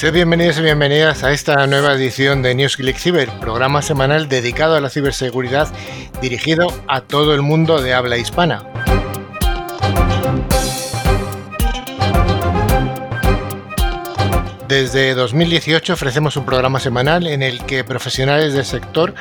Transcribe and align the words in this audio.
Sed 0.00 0.14
bienvenidos 0.14 0.58
y 0.58 0.62
bienvenidas 0.62 1.24
a 1.24 1.30
esta 1.30 1.66
nueva 1.66 1.92
edición 1.92 2.40
de 2.40 2.54
News 2.54 2.78
Click 2.78 2.96
Cyber, 2.96 3.28
programa 3.38 3.82
semanal 3.82 4.30
dedicado 4.30 4.74
a 4.74 4.80
la 4.80 4.88
ciberseguridad 4.88 5.68
dirigido 6.22 6.68
a 6.88 7.02
todo 7.02 7.34
el 7.34 7.42
mundo 7.42 7.82
de 7.82 7.92
habla 7.92 8.16
hispana. 8.16 8.64
Desde 14.68 15.12
2018 15.12 15.92
ofrecemos 15.92 16.34
un 16.38 16.46
programa 16.46 16.80
semanal 16.80 17.26
en 17.26 17.42
el 17.42 17.66
que 17.66 17.84
profesionales 17.84 18.54
del 18.54 18.64
sector 18.64 19.14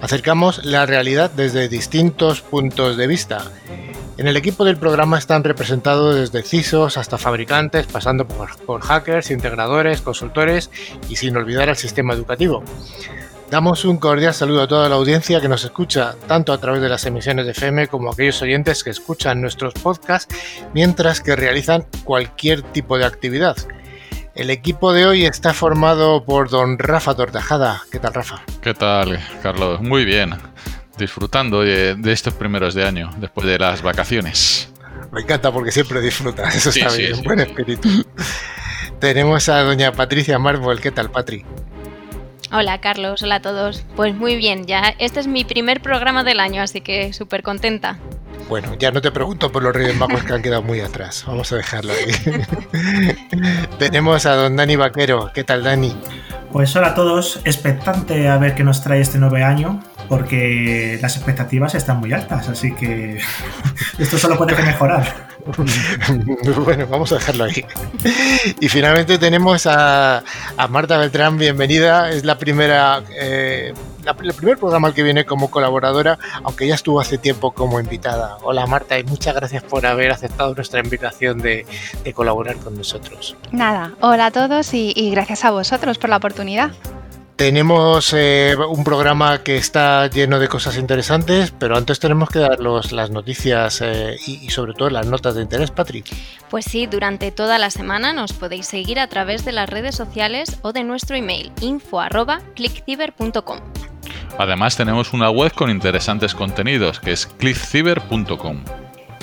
acercamos 0.00 0.64
la 0.64 0.84
realidad 0.84 1.30
desde 1.30 1.68
distintos 1.68 2.40
puntos 2.40 2.96
de 2.96 3.06
vista. 3.06 3.52
En 4.16 4.28
el 4.28 4.36
equipo 4.36 4.64
del 4.64 4.76
programa 4.76 5.18
están 5.18 5.42
representados 5.42 6.14
desde 6.14 6.46
CISOs 6.46 6.98
hasta 6.98 7.18
fabricantes, 7.18 7.86
pasando 7.86 8.28
por, 8.28 8.80
hackers, 8.80 9.32
integradores, 9.32 10.02
consultores 10.02 10.70
y 11.08 11.16
sin 11.16 11.36
olvidar 11.36 11.68
al 11.68 11.76
sistema 11.76 12.14
educativo. 12.14 12.62
Damos 13.50 13.84
un 13.84 13.96
cordial 13.98 14.32
saludo 14.32 14.62
a 14.62 14.68
toda 14.68 14.88
la 14.88 14.94
audiencia 14.94 15.40
que 15.40 15.48
nos 15.48 15.64
escucha 15.64 16.14
tanto 16.28 16.52
a 16.52 16.58
través 16.58 16.80
de 16.80 16.88
las 16.88 17.04
emisiones 17.06 17.44
de 17.44 17.52
FM 17.52 17.88
como 17.88 18.08
a 18.08 18.12
aquellos 18.12 18.40
oyentes 18.40 18.84
que 18.84 18.90
escuchan 18.90 19.40
nuestros 19.40 19.74
podcasts 19.74 20.32
mientras 20.72 21.20
que 21.20 21.34
realizan 21.34 21.84
cualquier 22.04 22.62
tipo 22.62 22.98
de 22.98 23.06
actividad. 23.06 23.56
El 24.36 24.50
equipo 24.50 24.92
de 24.92 25.06
hoy 25.06 25.24
está 25.24 25.52
formado 25.54 26.24
por 26.24 26.50
don 26.50 26.78
Rafa 26.78 27.14
Tortajada. 27.14 27.82
¿Qué 27.90 27.98
tal, 27.98 28.14
Rafa? 28.14 28.42
¿Qué 28.62 28.74
tal, 28.74 29.18
Carlos? 29.42 29.80
Muy 29.80 30.04
bien. 30.04 30.34
Disfrutando 30.98 31.62
de, 31.62 31.96
estos 32.06 32.34
primeros 32.34 32.74
de 32.74 32.84
año, 32.84 33.10
después 33.18 33.46
de 33.46 33.58
las 33.58 33.82
vacaciones. 33.82 34.72
Me 35.10 35.22
encanta 35.22 35.52
porque 35.52 35.72
siempre 35.72 36.00
disfruta. 36.00 36.48
Eso 36.48 36.70
está 36.70 36.94
bien, 36.96 37.22
buen 37.22 37.40
espíritu. 37.40 37.88
Tenemos 39.00 39.48
a 39.48 39.62
doña 39.62 39.92
Patricia 39.92 40.38
Marvel. 40.38 40.80
¿Qué 40.80 40.90
tal, 40.90 41.10
Patri? 41.10 41.44
Hola 42.52 42.80
Carlos, 42.80 43.22
hola 43.22 43.36
a 43.36 43.42
todos. 43.42 43.84
Pues 43.96 44.14
muy 44.14 44.36
bien, 44.36 44.66
ya 44.66 44.94
este 44.98 45.18
es 45.18 45.26
mi 45.26 45.44
primer 45.44 45.80
programa 45.80 46.22
del 46.22 46.38
año, 46.38 46.62
así 46.62 46.80
que 46.80 47.12
súper 47.12 47.42
contenta. 47.42 47.98
Bueno, 48.48 48.74
ya 48.78 48.92
no 48.92 49.00
te 49.00 49.10
pregunto 49.10 49.50
por 49.50 49.62
los 49.62 49.74
Reyes 49.74 49.96
Magos 49.96 50.22
que 50.22 50.32
han 50.34 50.42
quedado 50.42 50.62
muy 50.62 50.80
atrás. 50.80 51.24
Vamos 51.26 51.50
a 51.52 51.56
dejarlo 51.56 51.92
ahí. 51.92 53.16
Tenemos 53.78 54.26
a 54.26 54.36
don 54.36 54.54
Dani 54.54 54.76
Vaquero. 54.76 55.32
¿Qué 55.34 55.42
tal, 55.42 55.64
Dani? 55.64 55.96
Pues 56.52 56.76
hola 56.76 56.88
a 56.88 56.94
todos. 56.94 57.40
Expectante 57.44 58.28
a 58.28 58.36
ver 58.38 58.54
qué 58.54 58.62
nos 58.62 58.82
trae 58.82 59.00
este 59.00 59.18
nuevo 59.18 59.36
año, 59.36 59.82
porque 60.08 60.98
las 61.00 61.16
expectativas 61.16 61.74
están 61.74 61.98
muy 61.98 62.12
altas, 62.12 62.48
así 62.48 62.74
que 62.74 63.18
esto 63.98 64.18
solo 64.18 64.36
puede 64.36 64.60
mejorar. 64.62 65.34
bueno, 66.64 66.86
vamos 66.86 67.12
a 67.12 67.16
dejarlo 67.16 67.44
ahí. 67.44 67.64
Y 68.60 68.68
finalmente 68.68 69.18
tenemos 69.18 69.66
a, 69.66 70.22
Marta 70.70 70.96
Beltrán, 70.96 71.36
bienvenida. 71.36 72.10
Es 72.10 72.24
la 72.24 72.38
primera, 72.38 73.02
eh, 73.14 73.74
el 74.22 74.34
primer 74.34 74.56
programa 74.56 74.88
al 74.88 74.94
que 74.94 75.02
viene 75.02 75.26
como 75.26 75.50
colaboradora, 75.50 76.18
aunque 76.44 76.66
ya 76.66 76.74
estuvo 76.74 77.00
hace 77.00 77.18
tiempo 77.18 77.52
como 77.52 77.78
invitada. 77.78 78.38
Hola 78.42 78.66
Marta 78.66 78.98
y 78.98 79.04
muchas 79.04 79.34
gracias 79.34 79.62
por 79.62 79.84
haber 79.84 80.12
aceptado 80.12 80.54
nuestra 80.54 80.80
invitación 80.80 81.38
de, 81.38 81.66
colaborar 82.14 82.56
con 82.56 82.76
nosotros. 82.76 83.36
Nada, 83.52 83.92
hola 84.00 84.26
a 84.26 84.30
todos 84.30 84.72
y 84.72 85.10
gracias 85.10 85.44
a 85.44 85.50
vosotros 85.50 85.98
por 85.98 86.08
la 86.08 86.16
oportunidad. 86.16 86.72
Tenemos 87.36 88.12
eh, 88.16 88.54
un 88.56 88.84
programa 88.84 89.42
que 89.42 89.56
está 89.56 90.06
lleno 90.06 90.38
de 90.38 90.46
cosas 90.46 90.78
interesantes, 90.78 91.52
pero 91.58 91.76
antes 91.76 91.98
tenemos 91.98 92.28
que 92.28 92.38
dar 92.38 92.60
las 92.60 93.10
noticias 93.10 93.80
eh, 93.82 94.16
y, 94.24 94.50
sobre 94.50 94.72
todo 94.72 94.88
las 94.88 95.08
notas 95.08 95.34
de 95.34 95.42
interés, 95.42 95.72
Patrick. 95.72 96.06
Pues 96.48 96.64
sí, 96.64 96.86
durante 96.86 97.32
toda 97.32 97.58
la 97.58 97.70
semana 97.70 98.12
nos 98.12 98.32
podéis 98.32 98.66
seguir 98.66 99.00
a 99.00 99.08
través 99.08 99.44
de 99.44 99.50
las 99.50 99.68
redes 99.68 99.96
sociales 99.96 100.58
o 100.62 100.72
de 100.72 100.84
nuestro 100.84 101.16
email 101.16 101.50
info@clickciber.com. 101.60 103.58
Además 104.38 104.76
tenemos 104.76 105.12
una 105.12 105.28
web 105.30 105.52
con 105.52 105.70
interesantes 105.70 106.36
contenidos 106.36 107.00
que 107.00 107.10
es 107.12 107.26
clickciber.com. 107.26 108.62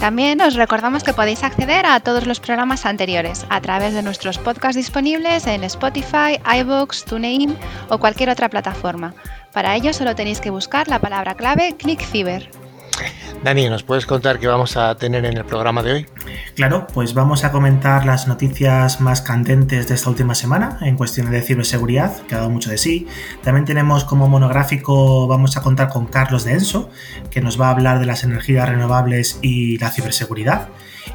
También 0.01 0.41
os 0.41 0.55
recordamos 0.55 1.03
que 1.03 1.13
podéis 1.13 1.43
acceder 1.43 1.85
a 1.85 1.99
todos 1.99 2.25
los 2.25 2.39
programas 2.39 2.87
anteriores 2.87 3.45
a 3.49 3.61
través 3.61 3.93
de 3.93 4.01
nuestros 4.01 4.39
podcasts 4.39 4.75
disponibles 4.75 5.45
en 5.45 5.63
Spotify, 5.63 6.41
iVoox, 6.59 7.05
TuneIn 7.05 7.55
o 7.87 7.99
cualquier 7.99 8.31
otra 8.31 8.49
plataforma. 8.49 9.13
Para 9.53 9.75
ello 9.75 9.93
solo 9.93 10.15
tenéis 10.15 10.41
que 10.41 10.49
buscar 10.49 10.87
la 10.87 10.97
palabra 10.97 11.35
clave 11.35 11.75
ClickFever. 11.77 12.49
Dani, 13.43 13.69
¿nos 13.69 13.81
puedes 13.83 14.05
contar 14.05 14.39
qué 14.39 14.47
vamos 14.47 14.77
a 14.77 14.95
tener 14.95 15.25
en 15.25 15.35
el 15.35 15.45
programa 15.45 15.81
de 15.81 15.93
hoy? 15.93 16.05
Claro, 16.55 16.85
pues 16.93 17.13
vamos 17.15 17.43
a 17.43 17.51
comentar 17.51 18.05
las 18.05 18.27
noticias 18.27 19.01
más 19.01 19.21
candentes 19.21 19.87
de 19.87 19.95
esta 19.95 20.09
última 20.09 20.35
semana 20.35 20.77
en 20.81 20.95
cuestiones 20.95 21.31
de 21.31 21.41
ciberseguridad, 21.41 22.15
que 22.27 22.35
ha 22.35 22.39
dado 22.39 22.51
mucho 22.51 22.69
de 22.69 22.77
sí. 22.77 23.07
También 23.43 23.65
tenemos 23.65 24.03
como 24.03 24.27
monográfico, 24.27 25.27
vamos 25.27 25.57
a 25.57 25.63
contar 25.63 25.89
con 25.89 26.05
Carlos 26.05 26.43
de 26.43 26.53
Enso, 26.53 26.89
que 27.31 27.41
nos 27.41 27.59
va 27.59 27.67
a 27.67 27.71
hablar 27.71 27.99
de 27.99 28.05
las 28.05 28.23
energías 28.23 28.69
renovables 28.69 29.39
y 29.41 29.79
la 29.79 29.89
ciberseguridad. 29.89 30.69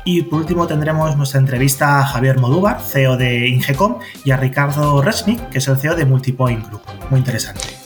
Y 0.05 0.23
por 0.23 0.41
último 0.41 0.67
tendremos 0.67 1.17
nuestra 1.17 1.39
entrevista 1.39 2.01
a 2.01 2.07
Javier 2.07 2.39
Modúvar, 2.39 2.81
CEO 2.81 3.17
de 3.17 3.49
Ingecom, 3.49 3.99
y 4.25 4.33
a 4.33 4.37
Ricardo 4.37 5.01
Resnick, 5.01 5.49
que 5.51 5.59
es 5.59 5.69
el 5.69 5.77
CEO 5.77 5.95
de 5.95 6.07
Multipoint 6.07 6.67
Group. 6.67 6.83
Muy 7.11 7.21
interesante. 7.21 7.86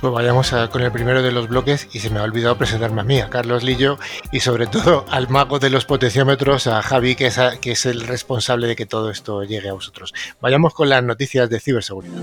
Pues 0.00 0.14
vayamos 0.14 0.50
con 0.72 0.80
el 0.80 0.90
primero 0.90 1.22
de 1.22 1.30
los 1.30 1.48
bloques 1.48 1.88
y 1.92 1.98
se 1.98 2.08
me 2.08 2.20
ha 2.20 2.22
olvidado 2.22 2.56
presentarme 2.56 3.02
a 3.02 3.04
mí, 3.04 3.20
a 3.20 3.28
Carlos 3.28 3.62
Lillo 3.62 3.98
y 4.32 4.40
sobre 4.40 4.66
todo 4.66 5.04
al 5.10 5.28
mago 5.28 5.58
de 5.58 5.68
los 5.68 5.84
potenciómetros, 5.84 6.66
a 6.68 6.80
Javi, 6.80 7.16
que 7.16 7.26
es, 7.26 7.38
que 7.60 7.72
es 7.72 7.84
el 7.84 8.00
responsable 8.06 8.66
de 8.66 8.76
que 8.76 8.86
todo 8.86 9.10
esto 9.10 9.44
llegue 9.44 9.68
a 9.68 9.74
vosotros. 9.74 10.14
Vayamos 10.40 10.72
con 10.72 10.88
las 10.88 11.04
noticias 11.04 11.50
de 11.50 11.60
ciberseguridad. 11.60 12.22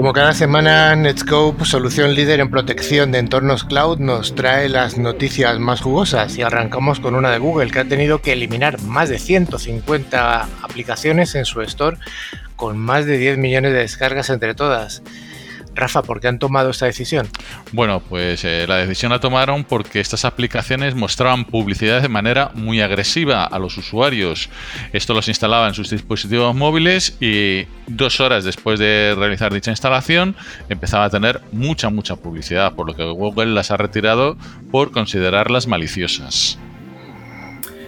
Como 0.00 0.14
cada 0.14 0.32
semana, 0.32 0.96
Netscope, 0.96 1.66
solución 1.66 2.14
líder 2.14 2.40
en 2.40 2.50
protección 2.50 3.12
de 3.12 3.18
entornos 3.18 3.64
cloud, 3.64 3.98
nos 3.98 4.34
trae 4.34 4.70
las 4.70 4.96
noticias 4.96 5.58
más 5.58 5.82
jugosas 5.82 6.38
y 6.38 6.42
arrancamos 6.42 7.00
con 7.00 7.14
una 7.14 7.30
de 7.30 7.36
Google 7.36 7.70
que 7.70 7.80
ha 7.80 7.84
tenido 7.84 8.22
que 8.22 8.32
eliminar 8.32 8.80
más 8.80 9.10
de 9.10 9.18
150 9.18 10.48
aplicaciones 10.62 11.34
en 11.34 11.44
su 11.44 11.60
store 11.60 11.98
con 12.56 12.78
más 12.78 13.04
de 13.04 13.18
10 13.18 13.36
millones 13.36 13.74
de 13.74 13.80
descargas 13.80 14.30
entre 14.30 14.54
todas. 14.54 15.02
Rafa, 15.74 16.02
¿por 16.02 16.20
qué 16.20 16.28
han 16.28 16.38
tomado 16.38 16.70
esta 16.70 16.86
decisión? 16.86 17.28
Bueno, 17.72 18.00
pues 18.00 18.44
eh, 18.44 18.66
la 18.68 18.76
decisión 18.76 19.12
la 19.12 19.20
tomaron 19.20 19.64
porque 19.64 20.00
estas 20.00 20.24
aplicaciones 20.24 20.94
mostraban 20.94 21.44
publicidad 21.44 22.02
de 22.02 22.08
manera 22.08 22.50
muy 22.54 22.80
agresiva 22.80 23.44
a 23.44 23.58
los 23.58 23.76
usuarios. 23.78 24.50
Esto 24.92 25.14
los 25.14 25.28
instalaba 25.28 25.68
en 25.68 25.74
sus 25.74 25.90
dispositivos 25.90 26.54
móviles 26.54 27.16
y 27.20 27.66
dos 27.86 28.20
horas 28.20 28.44
después 28.44 28.78
de 28.78 29.14
realizar 29.16 29.52
dicha 29.52 29.70
instalación 29.70 30.34
empezaba 30.68 31.04
a 31.04 31.10
tener 31.10 31.40
mucha, 31.52 31.90
mucha 31.90 32.16
publicidad, 32.16 32.74
por 32.74 32.86
lo 32.86 32.94
que 32.94 33.04
Google 33.04 33.46
las 33.46 33.70
ha 33.70 33.76
retirado 33.76 34.36
por 34.70 34.90
considerarlas 34.90 35.66
maliciosas. 35.66 36.58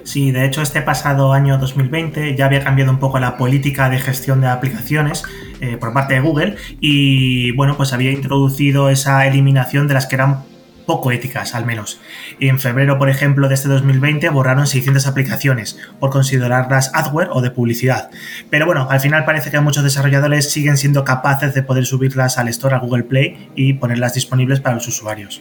Sí, 0.05 0.32
de 0.32 0.46
hecho 0.46 0.62
este 0.62 0.82
pasado 0.82 1.32
año 1.32 1.58
2020 1.58 2.37
ya 2.37 2.46
había 2.46 2.64
cambiado 2.64 2.90
un 2.90 2.99
poco 2.99 3.19
la 3.20 3.37
política 3.37 3.88
de 3.88 3.99
gestión 3.99 4.40
de 4.40 4.49
aplicaciones 4.49 5.23
eh, 5.62 5.76
por 5.76 5.93
parte 5.93 6.14
de 6.14 6.20
Google 6.20 6.56
y 6.81 7.53
bueno, 7.53 7.76
pues 7.76 7.93
había 7.93 8.11
introducido 8.11 8.91
esa 8.91 9.29
eliminación 9.29 9.87
de 9.87 9.94
las 9.94 10.06
que 10.06 10.17
eran 10.17 10.43
poco 10.87 11.12
éticas, 11.12 11.55
al 11.55 11.64
menos. 11.64 12.00
En 12.41 12.59
febrero, 12.59 12.99
por 12.99 13.09
ejemplo, 13.09 13.47
de 13.47 13.55
este 13.55 13.69
2020 13.69 14.29
borraron 14.31 14.67
600 14.67 15.06
aplicaciones 15.06 15.79
por 16.00 16.11
considerarlas 16.11 16.91
adware 16.94 17.29
o 17.31 17.41
de 17.43 17.53
publicidad. 17.53 18.11
Pero 18.50 18.67
bueno, 18.67 18.88
al 18.91 18.99
final 18.99 19.25
parece 19.25 19.53
que 19.53 19.61
muchos 19.61 19.85
desarrolladores 19.85 20.50
siguen 20.50 20.76
siendo 20.76 21.05
capaces 21.05 21.55
de 21.55 21.62
poder 21.62 21.87
subirlas 21.87 22.38
al 22.38 22.49
store, 22.49 22.75
a 22.75 22.79
Google 22.81 23.05
Play 23.05 23.50
y 23.55 23.75
ponerlas 23.75 24.15
disponibles 24.15 24.58
para 24.58 24.75
los 24.75 24.88
usuarios. 24.88 25.41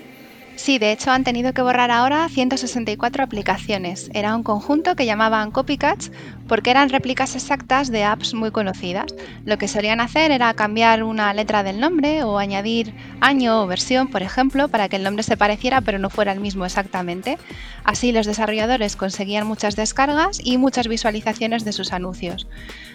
Sí, 0.61 0.77
de 0.77 0.91
hecho 0.91 1.09
han 1.09 1.23
tenido 1.23 1.53
que 1.53 1.63
borrar 1.63 1.89
ahora 1.89 2.29
164 2.29 3.23
aplicaciones. 3.23 4.11
Era 4.13 4.35
un 4.35 4.43
conjunto 4.43 4.95
que 4.95 5.07
llamaban 5.07 5.49
copycats 5.49 6.11
porque 6.47 6.69
eran 6.69 6.89
réplicas 6.89 7.35
exactas 7.35 7.89
de 7.89 8.03
apps 8.03 8.35
muy 8.35 8.51
conocidas. 8.51 9.07
Lo 9.43 9.57
que 9.57 9.67
solían 9.67 9.99
hacer 9.99 10.29
era 10.29 10.53
cambiar 10.53 11.01
una 11.01 11.33
letra 11.33 11.63
del 11.63 11.79
nombre 11.79 12.23
o 12.23 12.37
añadir 12.37 12.93
año 13.21 13.63
o 13.63 13.65
versión, 13.65 14.09
por 14.09 14.21
ejemplo, 14.21 14.67
para 14.67 14.87
que 14.87 14.97
el 14.97 15.03
nombre 15.03 15.23
se 15.23 15.35
pareciera 15.35 15.81
pero 15.81 15.97
no 15.97 16.11
fuera 16.11 16.31
el 16.31 16.39
mismo 16.39 16.63
exactamente. 16.63 17.39
Así 17.83 18.11
los 18.11 18.27
desarrolladores 18.27 18.95
conseguían 18.95 19.47
muchas 19.47 19.75
descargas 19.75 20.39
y 20.43 20.59
muchas 20.59 20.87
visualizaciones 20.87 21.65
de 21.65 21.71
sus 21.71 21.91
anuncios. 21.91 22.45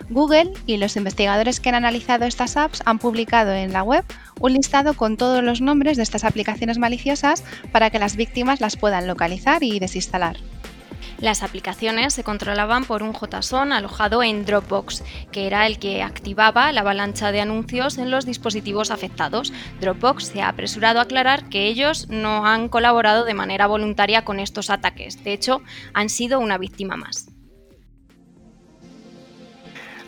Google 0.08 0.53
y 0.67 0.76
los 0.76 0.97
investigadores 0.97 1.61
que 1.61 1.69
han 1.69 1.75
analizado 1.75 2.25
estas 2.25 2.56
apps 2.56 2.82
han 2.85 2.99
publicado 2.99 3.53
en 3.53 3.73
la 3.73 3.82
web 3.82 4.05
un 4.41 4.53
listado 4.53 4.94
con 4.94 5.17
todos 5.17 5.43
los 5.43 5.61
nombres 5.61 5.97
de 5.97 6.05
estas 6.05 6.25
aplicaciones 6.25 6.79
maliciosas 6.79 7.43
para 7.73 7.91
que 7.91 7.99
las 7.99 8.17
víctimas 8.17 8.61
las 8.61 8.76
puedan 8.76 9.06
localizar 9.06 9.62
y 9.62 9.79
desinstalar. 9.79 10.37
Las 11.19 11.43
aplicaciones 11.43 12.12
se 12.12 12.25
controlaban 12.25 12.85
por 12.85 13.03
un 13.03 13.14
JSON 13.14 13.73
alojado 13.73 14.23
en 14.23 14.44
Dropbox, 14.44 15.03
que 15.32 15.47
era 15.47 15.67
el 15.67 15.79
que 15.79 16.03
activaba 16.03 16.70
la 16.73 16.82
avalancha 16.82 17.32
de 17.32 17.41
anuncios 17.41 17.97
en 17.97 18.11
los 18.11 18.26
dispositivos 18.26 18.91
afectados. 18.91 19.53
Dropbox 19.81 20.26
se 20.26 20.43
ha 20.43 20.49
apresurado 20.49 20.99
a 20.99 21.03
aclarar 21.03 21.49
que 21.49 21.69
ellos 21.69 22.08
no 22.11 22.47
han 22.47 22.69
colaborado 22.69 23.25
de 23.25 23.35
manera 23.35 23.67
voluntaria 23.67 24.25
con 24.25 24.41
estos 24.41 24.69
ataques. 24.69 25.25
De 25.25 25.32
hecho, 25.32 25.62
han 25.94 26.11
sido 26.11 26.38
una 26.38 26.58
víctima 26.58 26.97
más. 26.97 27.35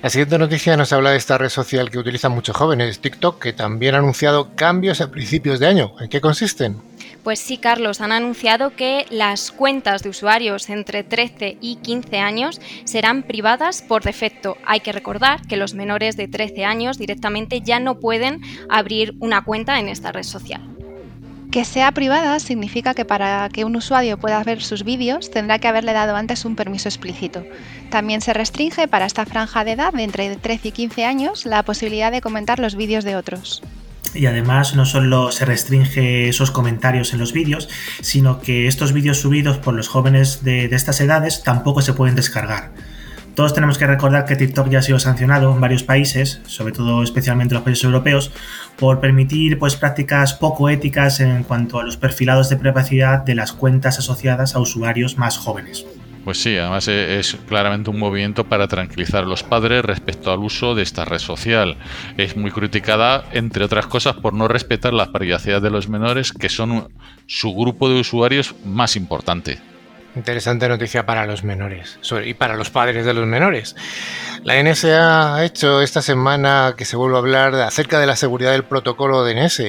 La 0.01 0.11
siguiente 0.11 0.39
noticia 0.39 0.77
nos 0.77 0.93
habla 0.93 1.11
de 1.11 1.17
esta 1.17 1.39
red 1.39 1.49
social 1.49 1.91
que 1.91 1.99
utilizan 1.99 2.31
muchos 2.31 2.57
jóvenes, 2.57 3.01
TikTok, 3.01 3.43
que 3.43 3.53
también 3.53 3.97
ha 3.97 3.99
anunciado 3.99 4.55
cambios 4.55 5.01
a 5.01 5.11
principios 5.11 5.59
de 5.59 5.67
año. 5.67 5.93
¿En 5.99 6.09
qué 6.09 6.21
consisten? 6.21 6.77
Pues 7.25 7.41
sí, 7.41 7.59
Carlos, 7.59 8.01
han 8.01 8.13
anunciado 8.13 8.77
que 8.77 9.07
las 9.11 9.51
cuentas 9.51 10.05
de 10.05 10.11
usuarios 10.11 10.71
entre 10.71 11.03
13 11.03 11.59
y 11.61 11.77
15 11.77 12.19
años 12.19 12.61
serán 12.85 13.25
privadas 13.25 13.83
por 13.83 14.05
defecto. 14.05 14.57
Hay 14.65 14.81
que 14.81 14.93
recordar 14.93 15.43
que 15.49 15.57
los 15.57 15.75
menores 15.75 16.17
de 16.17 16.29
13 16.29 16.65
años 16.65 16.97
directamente 16.97 17.61
ya 17.61 17.81
no 17.81 17.99
pueden 17.99 18.41
abrir 18.69 19.17
una 19.19 19.43
cuenta 19.43 19.81
en 19.81 19.89
esta 19.89 20.13
red 20.13 20.23
social. 20.23 20.78
Que 21.51 21.65
sea 21.65 21.93
privada 21.93 22.39
significa 22.41 22.93
que 22.93 23.07
para 23.07 23.49
que 23.49 23.65
un 23.65 23.75
usuario 23.75 24.19
pueda 24.19 24.43
ver 24.45 24.63
sus 24.63 24.85
vídeos 24.85 25.31
tendrá 25.31 25.59
que 25.59 25.67
haberle 25.67 25.95
dado 25.95 26.15
antes 26.15 26.45
un 26.45 26.57
permiso 26.57 26.89
explícito. 26.89 27.43
También 27.91 28.21
se 28.21 28.35
restringe 28.35 28.87
para 28.87 29.07
esta 29.07 29.25
franja 29.25 29.65
de 29.65 29.73
edad 29.73 29.95
de 29.95 30.03
entre 30.03 30.37
13 30.37 30.69
y 30.69 30.73
15 30.73 31.05
años 31.07 31.47
la 31.47 31.63
posibilidad 31.63 32.13
de 32.13 32.21
comentar 32.21 32.59
los 32.59 32.75
vídeos 32.75 33.05
de 33.05 33.17
otros. 33.17 33.63
Y 34.15 34.27
además 34.27 34.75
no 34.75 34.85
solo 34.85 35.33
se 35.33 35.47
restringe 35.47 36.29
esos 36.29 36.51
comentarios 36.51 37.15
en 37.15 37.19
los 37.19 37.33
vídeos, 37.33 37.69
sino 38.03 38.41
que 38.41 38.67
estos 38.67 38.93
vídeos 38.93 39.21
subidos 39.21 39.59
por 39.59 39.75
los 39.75 39.89
jóvenes 39.89 40.45
de, 40.45 40.69
de 40.69 40.77
estas 40.77 41.01
edades 41.01 41.43
tampoco 41.43 41.81
se 41.81 41.95
pueden 41.95 42.15
descargar. 42.15 42.73
Todos 43.39 43.55
tenemos 43.55 43.79
que 43.79 43.87
recordar 43.87 44.25
que 44.25 44.35
TikTok 44.35 44.69
ya 44.69 44.81
ha 44.81 44.83
sido 44.83 44.99
sancionado 44.99 45.55
en 45.55 45.61
varios 45.61 45.85
países, 45.85 46.41
sobre 46.49 46.73
todo 46.73 47.05
especialmente 47.05 47.55
los 47.55 47.63
países 47.63 47.85
europeos, 47.85 48.33
por 48.77 48.99
permitir 48.99 49.61
pues, 49.61 49.77
prácticas 49.77 50.35
poco 50.35 50.69
éticas 50.69 51.21
en 51.21 51.45
cuanto 51.45 51.79
a 51.79 51.85
los 51.85 51.97
perfilados 51.97 52.49
de 52.49 52.57
privacidad 52.57 53.21
de 53.21 53.37
las 53.37 53.53
cuentas 53.53 54.01
asociadas 54.01 54.57
a 54.57 54.59
usuarios 54.59 55.19
más 55.19 55.39
jóvenes. 55.39 55.87
Pues 56.25 56.43
sí, 56.43 56.57
además 56.57 56.89
e-, 56.89 57.21
es 57.21 57.37
claramente 57.47 57.91
un 57.91 58.01
movimiento 58.01 58.43
para 58.43 58.67
tranquilizar 58.67 59.23
a 59.23 59.29
los 59.29 59.45
padres 59.45 59.85
respecto 59.85 60.33
al 60.33 60.41
uso 60.41 60.75
de 60.75 60.83
esta 60.83 61.05
red 61.05 61.21
social. 61.21 61.77
Es 62.17 62.37
muy 62.37 62.51
criticada, 62.51 63.23
entre 63.31 63.63
otras 63.63 63.87
cosas, 63.87 64.17
por 64.17 64.35
no 64.35 64.49
respetar 64.49 64.93
las 64.93 65.11
privacidad 65.11 65.63
de 65.63 65.71
los 65.71 65.89
menores, 65.89 66.33
que 66.33 66.49
son 66.49 66.89
su 67.29 67.55
grupo 67.55 67.89
de 67.89 68.01
usuarios 68.01 68.57
más 68.65 68.97
importante. 68.97 69.61
Interesante 70.17 70.69
noticia 70.69 71.07
para 71.07 71.27
los 71.27 71.45
menores 71.45 71.99
y 72.25 72.35
para 72.35 72.57
los 72.57 72.71
padres 72.71 73.05
de 73.05 73.15
los 73.15 73.27
menores. 73.27 73.77
La 74.43 74.61
NSA 74.63 75.37
ha 75.37 75.45
hecho 75.45 75.83
esta 75.83 76.03
semana 76.03 76.75
que 76.77 76.85
se 76.85 76.97
vuelva 76.97 77.19
a 77.19 77.21
hablar 77.21 77.55
acerca 77.57 78.01
de 78.01 78.07
la 78.07 78.17
seguridad 78.17 78.53
del 78.53 78.65
protocolo 78.65 79.25
DNS. 79.25 79.61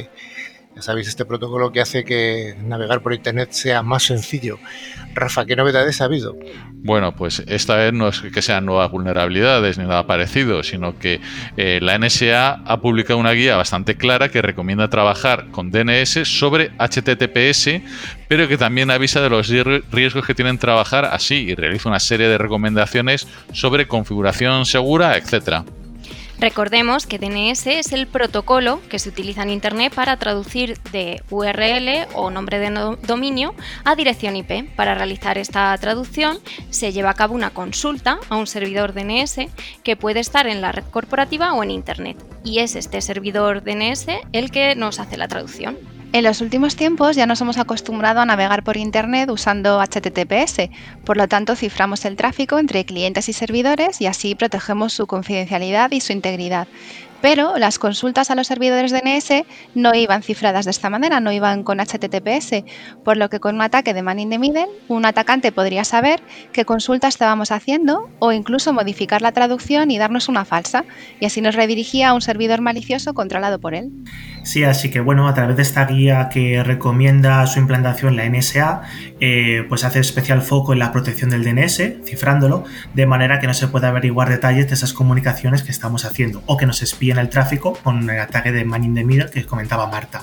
Sabéis, 0.82 1.08
este 1.08 1.26
protocolo 1.26 1.72
que 1.72 1.82
hace 1.82 2.04
que 2.04 2.56
navegar 2.64 3.02
por 3.02 3.14
Internet 3.14 3.52
sea 3.52 3.82
más 3.82 4.04
sencillo. 4.04 4.60
Rafa, 5.14 5.46
¿qué 5.46 5.56
novedades 5.56 6.02
ha 6.02 6.06
habido? 6.06 6.38
Bueno, 6.74 7.16
pues 7.16 7.44
esta 7.48 7.76
vez 7.76 7.94
no 7.94 8.08
es 8.08 8.22
que 8.22 8.42
sean 8.42 8.66
nuevas 8.66 8.92
vulnerabilidades 8.92 9.78
ni 9.78 9.86
nada 9.86 10.08
parecido, 10.08 10.64
sino 10.64 10.98
que 10.98 11.20
eh, 11.58 11.80
la 11.82 11.98
NSA 11.98 12.62
ha 12.66 12.82
publicado 12.82 13.20
una 13.20 13.32
guía 13.32 13.58
bastante 13.58 13.96
clara 13.96 14.30
que 14.30 14.42
recomienda 14.42 14.90
trabajar 14.90 15.48
con 15.52 15.72
DNS 15.72 16.28
sobre 16.28 16.72
HTTPS, 16.78 17.82
pero 18.28 18.48
que 18.48 18.58
también 18.58 18.92
avisa 18.92 19.22
de 19.22 19.30
los 19.30 19.50
riesgos 19.92 20.26
que 20.26 20.36
tienen 20.36 20.58
trabajar 20.58 21.06
así 21.06 21.36
y 21.36 21.56
realiza 21.56 21.90
una 21.90 22.00
serie 22.00 22.28
de 22.28 22.38
recomendaciones 22.38 23.28
sobre 23.52 23.88
configuración 23.88 24.66
segura, 24.66 25.18
etcétera. 25.18 25.66
Recordemos 26.40 27.06
que 27.06 27.20
DNS 27.20 27.68
es 27.68 27.92
el 27.92 28.08
protocolo 28.08 28.80
que 28.90 28.98
se 28.98 29.10
utiliza 29.10 29.44
en 29.44 29.50
Internet 29.50 29.94
para 29.94 30.16
traducir 30.16 30.80
de 30.94 31.22
URL 31.30 32.08
o 32.16 32.32
nombre 32.32 32.60
de 32.60 32.70
dominio 33.06 33.54
a 33.84 33.96
dirección 33.96 34.38
IP. 34.38 34.74
Para 34.78 34.96
realizar 34.96 35.38
esta 35.38 35.78
traducción 35.78 36.40
se 36.70 36.94
lleva 36.94 37.10
a 37.10 37.16
cabo 37.16 37.36
una 37.36 37.50
consulta 37.50 38.20
a 38.30 38.38
un 38.38 38.48
servidor 38.48 38.94
DNS 38.94 39.50
que 39.84 39.98
puede 39.98 40.22
estar 40.22 40.48
en 40.48 40.62
la 40.62 40.72
red 40.72 40.86
corporativa 40.86 41.54
o 41.54 41.62
en 41.62 41.72
Internet. 41.72 42.18
Y 42.46 42.60
es 42.60 42.78
este 42.78 43.02
servidor 43.02 43.62
DNS 43.62 44.08
el 44.32 44.50
que 44.50 44.76
nos 44.76 45.00
hace 45.00 45.18
la 45.18 45.28
traducción. 45.28 45.99
En 46.12 46.24
los 46.24 46.42
últimos 46.42 46.76
tiempos 46.76 47.16
ya 47.16 47.28
nos 47.28 47.40
hemos 47.42 47.60
acostumbrado 47.60 48.20
a 48.20 48.26
navegar 48.26 48.64
por 48.64 48.78
Internet 48.78 49.30
usando 49.30 49.80
HTTPS, 49.80 50.70
por 51.06 51.18
lo 51.18 51.28
tanto 51.28 51.56
ciframos 51.56 52.04
el 52.04 52.16
tráfico 52.16 52.58
entre 52.58 52.84
clientes 52.84 53.30
y 53.30 53.34
servidores 53.34 54.02
y 54.02 54.08
así 54.08 54.34
protegemos 54.34 54.92
su 54.92 55.06
confidencialidad 55.06 55.92
y 55.92 56.02
su 56.02 56.12
integridad. 56.12 56.68
Pero 57.22 57.58
las 57.58 57.80
consultas 57.80 58.32
a 58.32 58.36
los 58.36 58.48
servidores 58.48 58.92
DNS 58.92 59.46
no 59.76 59.94
iban 59.94 60.24
cifradas 60.24 60.66
de 60.66 60.72
esta 60.72 60.90
manera, 60.90 61.20
no 61.20 61.32
iban 61.32 61.64
con 61.64 61.80
HTTPS, 61.80 62.64
por 63.04 63.18
lo 63.18 63.30
que 63.30 63.40
con 63.40 63.56
un 63.56 63.62
ataque 63.62 63.94
de 63.94 64.02
man 64.02 64.20
in 64.20 64.30
the 64.30 64.40
middle, 64.40 64.68
un 64.88 65.06
atacante 65.06 65.52
podría 65.52 65.84
saber 65.84 66.22
qué 66.54 66.66
consulta 66.66 67.08
estábamos 67.08 67.52
haciendo 67.52 68.10
o 68.20 68.32
incluso 68.32 68.74
modificar 68.74 69.22
la 69.22 69.32
traducción 69.32 69.92
y 69.92 69.98
darnos 69.98 70.30
una 70.30 70.46
falsa, 70.46 70.86
y 71.20 71.26
así 71.26 71.42
nos 71.42 71.56
redirigía 71.56 72.10
a 72.10 72.14
un 72.14 72.22
servidor 72.22 72.62
malicioso 72.62 73.14
controlado 73.14 73.60
por 73.60 73.76
él. 73.76 73.92
Sí, 74.44 74.64
así 74.64 74.90
que 74.90 75.00
bueno, 75.00 75.28
a 75.28 75.34
través 75.34 75.58
de 75.58 75.62
esta 75.62 75.86
guía 75.86 76.30
que 76.30 76.64
recomienda 76.64 77.46
su 77.48 77.60
implantación 77.60 78.16
la 78.16 78.28
NSA, 78.30 78.82
eh, 79.20 79.66
pues 79.68 79.84
hace 79.84 80.00
especial 80.00 80.42
foco 80.42 80.74
en 80.74 80.80
la 80.80 80.92
protección 80.92 81.30
del 81.30 81.44
DNS, 81.44 82.06
cifrándolo, 82.06 82.64
de 82.94 83.06
manera 83.06 83.40
que 83.40 83.48
no 83.48 83.54
se 83.54 83.68
pueda 83.68 83.90
averiguar 83.90 84.30
detalles 84.30 84.68
de 84.68 84.76
esas 84.76 84.94
comunicaciones 84.94 85.64
que 85.64 85.72
estamos 85.72 86.06
haciendo 86.06 86.42
o 86.46 86.58
que 86.58 86.66
nos 86.66 86.82
el 87.18 87.30
tráfico 87.30 87.74
con 87.74 88.10
el 88.10 88.20
ataque 88.20 88.52
de 88.52 88.66
man 88.66 88.84
in 88.84 88.96
the 88.96 89.04
middle 89.04 89.30
que 89.30 89.46
comentaba 89.46 89.88
Marta. 89.88 90.22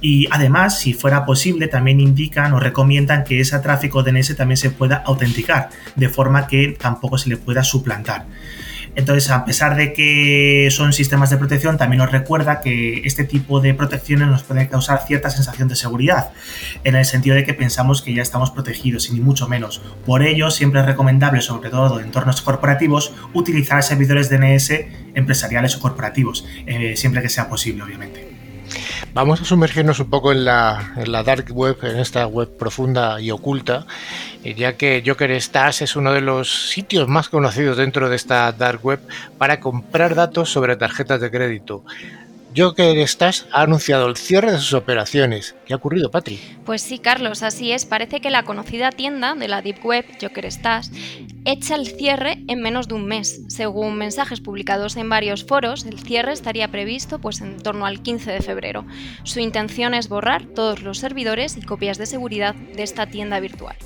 Y 0.00 0.28
además, 0.30 0.78
si 0.78 0.92
fuera 0.92 1.24
posible, 1.24 1.68
también 1.68 2.00
indican 2.00 2.52
o 2.52 2.60
recomiendan 2.60 3.24
que 3.24 3.40
ese 3.40 3.58
tráfico 3.60 4.02
DNS 4.02 4.36
también 4.36 4.56
se 4.56 4.70
pueda 4.70 4.96
autenticar, 4.96 5.70
de 5.94 6.08
forma 6.08 6.46
que 6.46 6.76
tampoco 6.78 7.18
se 7.18 7.30
le 7.30 7.36
pueda 7.36 7.64
suplantar. 7.64 8.26
Entonces, 8.96 9.30
a 9.30 9.44
pesar 9.44 9.76
de 9.76 9.92
que 9.92 10.68
son 10.70 10.92
sistemas 10.92 11.30
de 11.30 11.36
protección, 11.36 11.76
también 11.76 11.98
nos 11.98 12.10
recuerda 12.10 12.60
que 12.60 13.02
este 13.04 13.24
tipo 13.24 13.60
de 13.60 13.74
protecciones 13.74 14.26
nos 14.28 14.42
pueden 14.42 14.66
causar 14.66 15.06
cierta 15.06 15.30
sensación 15.30 15.68
de 15.68 15.76
seguridad, 15.76 16.30
en 16.82 16.96
el 16.96 17.04
sentido 17.04 17.36
de 17.36 17.44
que 17.44 17.54
pensamos 17.54 18.00
que 18.00 18.14
ya 18.14 18.22
estamos 18.22 18.50
protegidos, 18.50 19.10
y 19.10 19.12
ni 19.12 19.20
mucho 19.20 19.48
menos. 19.48 19.82
Por 20.06 20.22
ello, 20.22 20.50
siempre 20.50 20.80
es 20.80 20.86
recomendable, 20.86 21.42
sobre 21.42 21.68
todo 21.68 22.00
en 22.00 22.06
entornos 22.06 22.40
corporativos, 22.40 23.12
utilizar 23.34 23.82
servidores 23.82 24.30
DNS 24.30 24.72
empresariales 25.14 25.76
o 25.76 25.80
corporativos, 25.80 26.46
eh, 26.66 26.96
siempre 26.96 27.20
que 27.20 27.28
sea 27.28 27.48
posible, 27.48 27.82
obviamente. 27.82 28.45
Vamos 29.16 29.40
a 29.40 29.46
sumergirnos 29.46 29.98
un 29.98 30.10
poco 30.10 30.30
en 30.30 30.44
la, 30.44 30.92
dark 31.24 31.46
web, 31.50 31.78
en 31.84 32.00
esta 32.00 32.26
web 32.26 32.54
profunda 32.58 33.18
y 33.18 33.30
oculta, 33.30 33.86
eh, 34.44 34.52
ya 34.52 34.76
que 34.76 35.02
Joker 35.06 35.40
Stash 35.40 35.84
es 35.84 35.96
uno 35.96 36.12
de 36.12 36.20
los 36.20 36.68
sitios 36.68 37.08
más 37.08 37.30
conocidos 37.30 37.78
dentro 37.78 38.10
de 38.10 38.16
esta 38.16 38.52
dark 38.52 38.84
web 38.84 39.00
para 39.38 39.58
comprar 39.58 40.16
datos 40.16 40.52
sobre 40.52 40.76
tarjetas 40.76 41.22
de 41.22 41.30
crédito. 41.30 41.82
Joker 42.56 43.06
Stash 43.06 43.42
ha 43.52 43.62
anunciado 43.62 44.06
el 44.06 44.16
cierre 44.16 44.50
de 44.50 44.58
sus 44.58 44.72
operaciones. 44.72 45.54
¿Qué 45.66 45.74
ha 45.74 45.76
ocurrido, 45.76 46.10
Patri? 46.10 46.40
Pues 46.64 46.80
sí, 46.80 46.98
Carlos, 46.98 47.42
así 47.42 47.72
es. 47.72 47.84
Parece 47.84 48.20
que 48.20 48.30
la 48.30 48.44
conocida 48.44 48.90
tienda 48.92 49.34
de 49.34 49.46
la 49.46 49.60
Deep 49.60 49.84
Web, 49.84 50.06
Joker 50.20 50.50
Stash, 50.50 50.88
echa 51.44 51.74
el 51.74 51.86
cierre 51.86 52.42
en 52.48 52.62
menos 52.62 52.88
de 52.88 52.94
un 52.94 53.04
mes. 53.04 53.42
Según 53.48 53.98
mensajes 53.98 54.40
publicados 54.40 54.96
en 54.96 55.10
varios 55.10 55.44
foros, 55.44 55.84
el 55.84 55.98
cierre 55.98 56.32
estaría 56.32 56.68
previsto 56.68 57.18
pues, 57.18 57.42
en 57.42 57.58
torno 57.58 57.84
al 57.84 58.00
15 58.00 58.32
de 58.32 58.40
febrero. 58.40 58.86
Su 59.24 59.40
intención 59.40 59.92
es 59.92 60.08
borrar 60.08 60.46
todos 60.46 60.82
los 60.82 60.98
servidores 60.98 61.58
y 61.58 61.62
copias 61.62 61.98
de 61.98 62.06
seguridad 62.06 62.54
de 62.54 62.82
esta 62.82 63.06
tienda 63.06 63.38
virtual. 63.38 63.76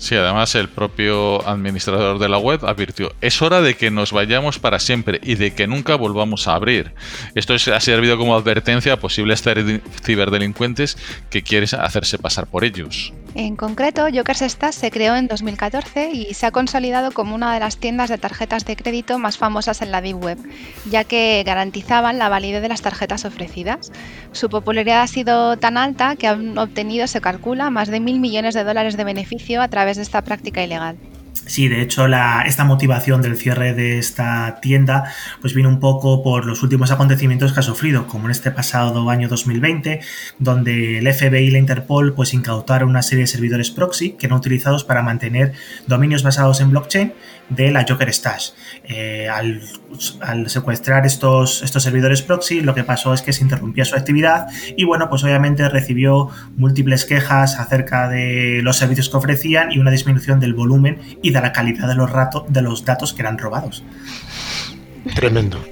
Sí, 0.00 0.14
además 0.14 0.54
el 0.54 0.70
propio 0.70 1.46
administrador 1.46 2.18
de 2.18 2.30
la 2.30 2.38
web 2.38 2.64
advirtió, 2.64 3.12
es 3.20 3.42
hora 3.42 3.60
de 3.60 3.74
que 3.74 3.90
nos 3.90 4.12
vayamos 4.12 4.58
para 4.58 4.78
siempre 4.78 5.20
y 5.22 5.34
de 5.34 5.52
que 5.52 5.66
nunca 5.66 5.94
volvamos 5.94 6.48
a 6.48 6.54
abrir. 6.54 6.94
Esto 7.34 7.52
ha 7.52 7.80
servido 7.80 8.16
como 8.16 8.34
advertencia 8.34 8.94
a 8.94 8.96
posibles 8.96 9.44
ciberdelincuentes 10.02 10.96
que 11.28 11.42
quieren 11.42 11.68
hacerse 11.78 12.16
pasar 12.16 12.46
por 12.46 12.64
ellos. 12.64 13.12
En 13.34 13.54
concreto, 13.54 14.06
Jokers 14.12 14.40
Stash 14.40 14.74
se 14.74 14.90
creó 14.90 15.14
en 15.14 15.28
2014 15.28 16.10
y 16.12 16.34
se 16.34 16.46
ha 16.46 16.50
consolidado 16.50 17.12
como 17.12 17.34
una 17.34 17.54
de 17.54 17.60
las 17.60 17.76
tiendas 17.76 18.08
de 18.08 18.18
tarjetas 18.18 18.64
de 18.64 18.74
crédito 18.74 19.18
más 19.18 19.38
famosas 19.38 19.82
en 19.82 19.92
la 19.92 20.00
Deep 20.00 20.20
Web, 20.20 20.38
ya 20.90 21.04
que 21.04 21.42
garantizaban 21.46 22.18
la 22.18 22.28
validez 22.28 22.62
de 22.62 22.68
las 22.68 22.82
tarjetas 22.82 23.24
ofrecidas. 23.24 23.92
Su 24.32 24.48
popularidad 24.48 25.02
ha 25.02 25.06
sido 25.06 25.58
tan 25.58 25.76
alta 25.76 26.16
que 26.16 26.26
han 26.26 26.58
obtenido, 26.58 27.06
se 27.06 27.20
calcula, 27.20 27.70
más 27.70 27.88
de 27.88 28.00
mil 28.00 28.18
millones 28.18 28.54
de 28.54 28.64
dólares 28.64 28.96
de 28.96 29.04
beneficio 29.04 29.62
a 29.62 29.68
través 29.68 29.89
de 29.96 30.02
esta 30.02 30.22
práctica 30.22 30.62
ilegal. 30.62 30.96
Sí, 31.46 31.66
de 31.66 31.82
hecho, 31.82 32.06
esta 32.46 32.64
motivación 32.64 33.22
del 33.22 33.36
cierre 33.36 33.74
de 33.74 33.98
esta 33.98 34.60
tienda 34.60 35.12
pues 35.40 35.52
viene 35.52 35.68
un 35.68 35.80
poco 35.80 36.22
por 36.22 36.46
los 36.46 36.62
últimos 36.62 36.92
acontecimientos 36.92 37.52
que 37.52 37.58
ha 37.58 37.62
sufrido, 37.64 38.06
como 38.06 38.26
en 38.26 38.30
este 38.30 38.52
pasado 38.52 39.10
año 39.10 39.28
2020, 39.28 40.00
donde 40.38 40.98
el 40.98 41.12
FBI 41.12 41.48
y 41.48 41.50
la 41.50 41.58
Interpol 41.58 42.14
pues 42.14 42.34
incautaron 42.34 42.90
una 42.90 43.02
serie 43.02 43.24
de 43.24 43.26
servidores 43.26 43.70
proxy 43.70 44.12
que 44.12 44.26
eran 44.26 44.38
utilizados 44.38 44.84
para 44.84 45.02
mantener 45.02 45.52
dominios 45.88 46.22
basados 46.22 46.60
en 46.60 46.70
blockchain 46.70 47.14
de 47.50 47.70
la 47.70 47.84
Joker 47.86 48.12
Stash. 48.12 48.50
Eh, 48.84 49.28
al, 49.28 49.60
secuestrar 50.48 51.04
estos, 51.04 51.62
estos 51.62 51.82
servidores 51.82 52.22
proxy, 52.22 52.60
lo 52.60 52.74
que 52.74 52.84
pasó 52.84 53.12
es 53.12 53.22
que 53.22 53.32
se 53.32 53.42
interrumpía 53.42 53.84
su 53.84 53.96
actividad 53.96 54.46
y 54.76 54.84
bueno, 54.84 55.08
pues 55.10 55.22
obviamente 55.24 55.68
recibió 55.68 56.30
múltiples 56.56 57.04
quejas 57.04 57.58
acerca 57.58 58.08
de 58.08 58.60
los 58.62 58.76
servicios 58.76 59.08
que 59.08 59.16
ofrecían 59.16 59.72
y 59.72 59.78
una 59.78 59.90
disminución 59.90 60.40
del 60.40 60.54
volumen 60.54 60.98
y 61.22 61.30
de 61.30 61.40
la 61.40 61.52
calidad 61.52 61.88
de 61.88 61.94
los, 61.94 62.10
de 62.48 62.62
los 62.62 62.84
datos 62.84 63.12
que 63.12 63.22
eran 63.22 63.38
robados. 63.38 63.84
Tremendo. 65.14 65.62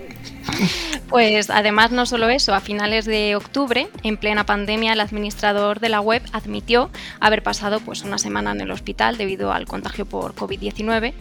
Pues 1.09 1.49
además 1.49 1.91
no 1.91 2.05
solo 2.05 2.29
eso, 2.29 2.55
a 2.55 2.61
finales 2.61 3.07
de 3.07 3.35
octubre, 3.35 3.89
en 4.03 4.17
plena 4.19 4.45
pandemia, 4.45 4.93
el 4.93 5.01
administrador 5.01 5.81
de 5.81 5.89
la 5.89 6.01
web 6.01 6.23
admitió 6.33 6.91
haber 7.19 7.43
pasado 7.43 7.81
pues 7.81 8.03
una 8.03 8.19
semana 8.19 8.53
en 8.53 8.61
el 8.61 8.71
hospital 8.71 9.17
debido 9.17 9.53
al 9.53 9.67
contagio 9.67 10.05
por 10.05 10.35
COVID-19, 10.35 11.15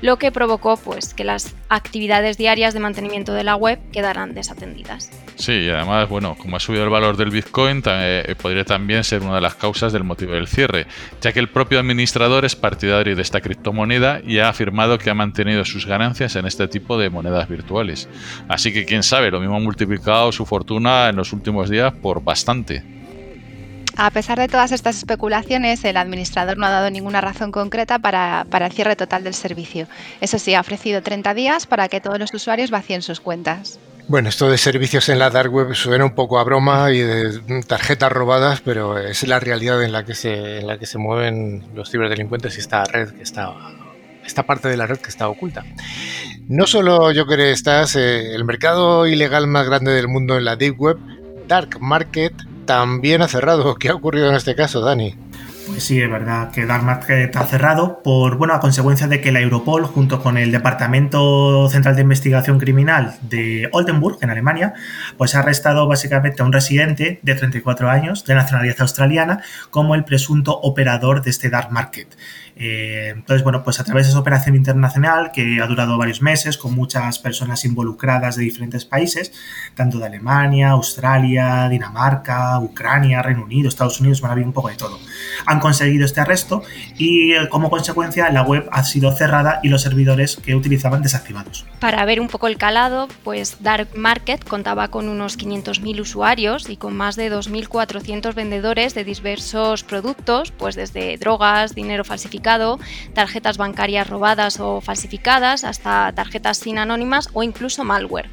lo 0.00 0.18
que 0.18 0.32
provocó 0.32 0.76
pues 0.76 1.12
que 1.12 1.24
las 1.24 1.54
actividades 1.68 2.38
diarias 2.38 2.72
de 2.72 2.80
mantenimiento 2.80 3.34
de 3.34 3.44
la 3.44 3.56
web 3.56 3.78
quedaran 3.92 4.34
desatendidas. 4.34 5.10
Sí, 5.36 5.52
y 5.52 5.68
además, 5.68 6.08
bueno, 6.08 6.36
como 6.38 6.56
ha 6.56 6.60
subido 6.60 6.84
el 6.84 6.90
valor 6.90 7.16
del 7.16 7.30
Bitcoin, 7.30 7.82
eh, 7.86 8.34
podría 8.40 8.64
también 8.64 9.02
ser 9.02 9.22
una 9.22 9.36
de 9.36 9.40
las 9.40 9.54
causas 9.54 9.92
del 9.92 10.04
motivo 10.04 10.32
del 10.32 10.46
cierre, 10.46 10.86
ya 11.20 11.32
que 11.32 11.40
el 11.40 11.48
propio 11.48 11.80
administrador 11.80 12.44
es 12.44 12.54
partidario 12.54 13.16
de 13.16 13.22
esta 13.22 13.40
criptomoneda 13.40 14.20
y 14.24 14.38
ha 14.38 14.48
afirmado 14.48 14.98
que 14.98 15.10
ha 15.10 15.14
mantenido 15.14 15.64
sus 15.64 15.86
ganancias 15.86 16.36
en 16.36 16.46
este 16.46 16.68
tipo 16.68 16.98
de 16.98 17.10
monedas 17.10 17.48
virtuales. 17.48 18.08
Así 18.48 18.72
que 18.72 18.84
quién 18.84 19.02
sabe, 19.02 19.30
lo 19.30 19.40
mismo 19.40 19.56
ha 19.56 19.60
multiplicado 19.60 20.30
su 20.30 20.46
fortuna 20.46 21.08
en 21.08 21.16
los 21.16 21.32
últimos 21.32 21.68
días 21.68 21.92
por 21.92 22.22
bastante. 22.22 22.84
A 23.96 24.10
pesar 24.10 24.38
de 24.38 24.48
todas 24.48 24.72
estas 24.72 24.96
especulaciones, 24.96 25.84
el 25.84 25.96
administrador 25.96 26.58
no 26.58 26.66
ha 26.66 26.70
dado 26.70 26.90
ninguna 26.90 27.20
razón 27.20 27.52
concreta 27.52 28.00
para, 28.00 28.44
para, 28.50 28.66
el 28.66 28.72
cierre 28.72 28.96
total 28.96 29.22
del 29.22 29.34
servicio. 29.34 29.86
Eso 30.20 30.38
sí, 30.40 30.54
ha 30.54 30.60
ofrecido 30.60 31.00
30 31.00 31.32
días 31.34 31.66
para 31.66 31.88
que 31.88 32.00
todos 32.00 32.18
los 32.18 32.34
usuarios 32.34 32.70
vacíen 32.72 33.02
sus 33.02 33.20
cuentas. 33.20 33.78
Bueno, 34.06 34.28
esto 34.28 34.50
de 34.50 34.58
servicios 34.58 35.08
en 35.08 35.18
la 35.18 35.30
dark 35.30 35.50
web 35.50 35.74
suena 35.74 36.04
un 36.04 36.14
poco 36.14 36.38
a 36.38 36.44
broma 36.44 36.92
y 36.92 36.98
de 36.98 37.62
tarjetas 37.66 38.12
robadas, 38.12 38.60
pero 38.60 38.98
es 38.98 39.26
la 39.26 39.40
realidad 39.40 39.82
en 39.82 39.92
la 39.92 40.04
que 40.04 40.14
se, 40.14 40.58
en 40.58 40.66
la 40.66 40.78
que 40.78 40.84
se 40.84 40.98
mueven 40.98 41.64
los 41.74 41.90
ciberdelincuentes 41.90 42.56
y 42.56 42.60
esta 42.60 42.84
red 42.84 43.12
que 43.12 43.22
está, 43.22 43.54
esta 44.24 44.42
parte 44.42 44.68
de 44.68 44.76
la 44.76 44.86
red 44.86 44.98
que 44.98 45.08
está 45.08 45.28
oculta. 45.28 45.64
No 46.48 46.66
solo 46.66 47.12
yo 47.12 47.24
creo 47.24 47.38
que 47.38 47.52
estás, 47.52 47.96
eh, 47.96 48.34
el 48.34 48.44
mercado 48.44 49.06
ilegal 49.06 49.46
más 49.46 49.66
grande 49.66 49.92
del 49.92 50.08
mundo 50.08 50.36
en 50.36 50.44
la 50.44 50.56
deep 50.56 50.78
web, 50.78 50.98
dark 51.48 51.78
market, 51.80 52.34
también 52.66 53.22
ha 53.22 53.28
cerrado. 53.28 53.74
¿Qué 53.76 53.88
ha 53.88 53.94
ocurrido 53.94 54.28
en 54.28 54.36
este 54.36 54.54
caso, 54.54 54.82
Dani? 54.82 55.14
Sí, 55.78 56.00
es 56.00 56.10
verdad 56.10 56.50
que 56.50 56.66
Dark 56.66 56.84
Market 56.84 57.34
ha 57.36 57.46
cerrado 57.46 58.00
por, 58.02 58.36
bueno, 58.36 58.54
a 58.54 58.60
consecuencia 58.60 59.08
de 59.08 59.20
que 59.20 59.32
la 59.32 59.40
Europol, 59.40 59.84
junto 59.84 60.22
con 60.22 60.38
el 60.38 60.52
Departamento 60.52 61.68
Central 61.68 61.96
de 61.96 62.02
Investigación 62.02 62.58
Criminal 62.58 63.16
de 63.22 63.68
Oldenburg, 63.72 64.18
en 64.22 64.30
Alemania, 64.30 64.74
pues 65.16 65.34
ha 65.34 65.40
arrestado 65.40 65.86
básicamente 65.86 66.42
a 66.42 66.46
un 66.46 66.52
residente 66.52 67.18
de 67.22 67.34
34 67.34 67.90
años 67.90 68.24
de 68.24 68.34
nacionalidad 68.34 68.80
australiana 68.80 69.42
como 69.70 69.94
el 69.94 70.04
presunto 70.04 70.58
operador 70.58 71.22
de 71.22 71.30
este 71.30 71.50
Dark 71.50 71.70
Market. 71.70 72.08
Eh, 72.56 73.12
entonces, 73.14 73.42
bueno, 73.42 73.64
pues 73.64 73.80
a 73.80 73.84
través 73.84 74.06
de 74.06 74.10
esa 74.10 74.18
operación 74.18 74.54
internacional 74.54 75.32
que 75.32 75.60
ha 75.60 75.66
durado 75.66 75.98
varios 75.98 76.22
meses 76.22 76.56
con 76.56 76.74
muchas 76.74 77.18
personas 77.18 77.64
involucradas 77.64 78.36
de 78.36 78.44
diferentes 78.44 78.84
países, 78.84 79.32
tanto 79.74 79.98
de 79.98 80.06
Alemania, 80.06 80.70
Australia, 80.70 81.68
Dinamarca, 81.68 82.58
Ucrania, 82.60 83.22
Reino 83.22 83.44
Unido, 83.44 83.68
Estados 83.68 84.00
Unidos, 84.00 84.20
bueno, 84.20 84.32
había 84.32 84.46
un 84.46 84.52
poco 84.52 84.68
de 84.68 84.76
todo. 84.76 84.98
Han 85.46 85.58
conseguido 85.58 86.04
este 86.04 86.20
arresto 86.20 86.62
y 86.96 87.32
eh, 87.32 87.48
como 87.48 87.70
consecuencia 87.70 88.30
la 88.30 88.42
web 88.42 88.68
ha 88.70 88.84
sido 88.84 89.10
cerrada 89.12 89.60
y 89.62 89.68
los 89.68 89.82
servidores 89.82 90.36
que 90.36 90.54
utilizaban 90.54 91.02
desactivados. 91.02 91.66
Para 91.80 92.04
ver 92.04 92.20
un 92.20 92.28
poco 92.28 92.46
el 92.46 92.56
calado, 92.56 93.08
pues 93.24 93.56
Dark 93.60 93.88
Market 93.96 94.44
contaba 94.44 94.88
con 94.88 95.08
unos 95.08 95.38
500.000 95.38 96.00
usuarios 96.00 96.68
y 96.68 96.76
con 96.76 96.96
más 96.96 97.16
de 97.16 97.32
2.400 97.32 98.34
vendedores 98.34 98.94
de 98.94 99.04
diversos 99.04 99.82
productos, 99.82 100.52
pues 100.52 100.76
desde 100.76 101.16
drogas, 101.18 101.74
dinero 101.74 102.04
falsificado, 102.04 102.43
tarjetas 103.14 103.56
bancarias 103.56 104.08
robadas 104.08 104.60
o 104.60 104.80
falsificadas, 104.80 105.64
hasta 105.64 106.12
tarjetas 106.12 106.58
sin 106.58 106.78
anónimas 106.78 107.28
o 107.32 107.42
incluso 107.42 107.82
malware. 107.82 108.30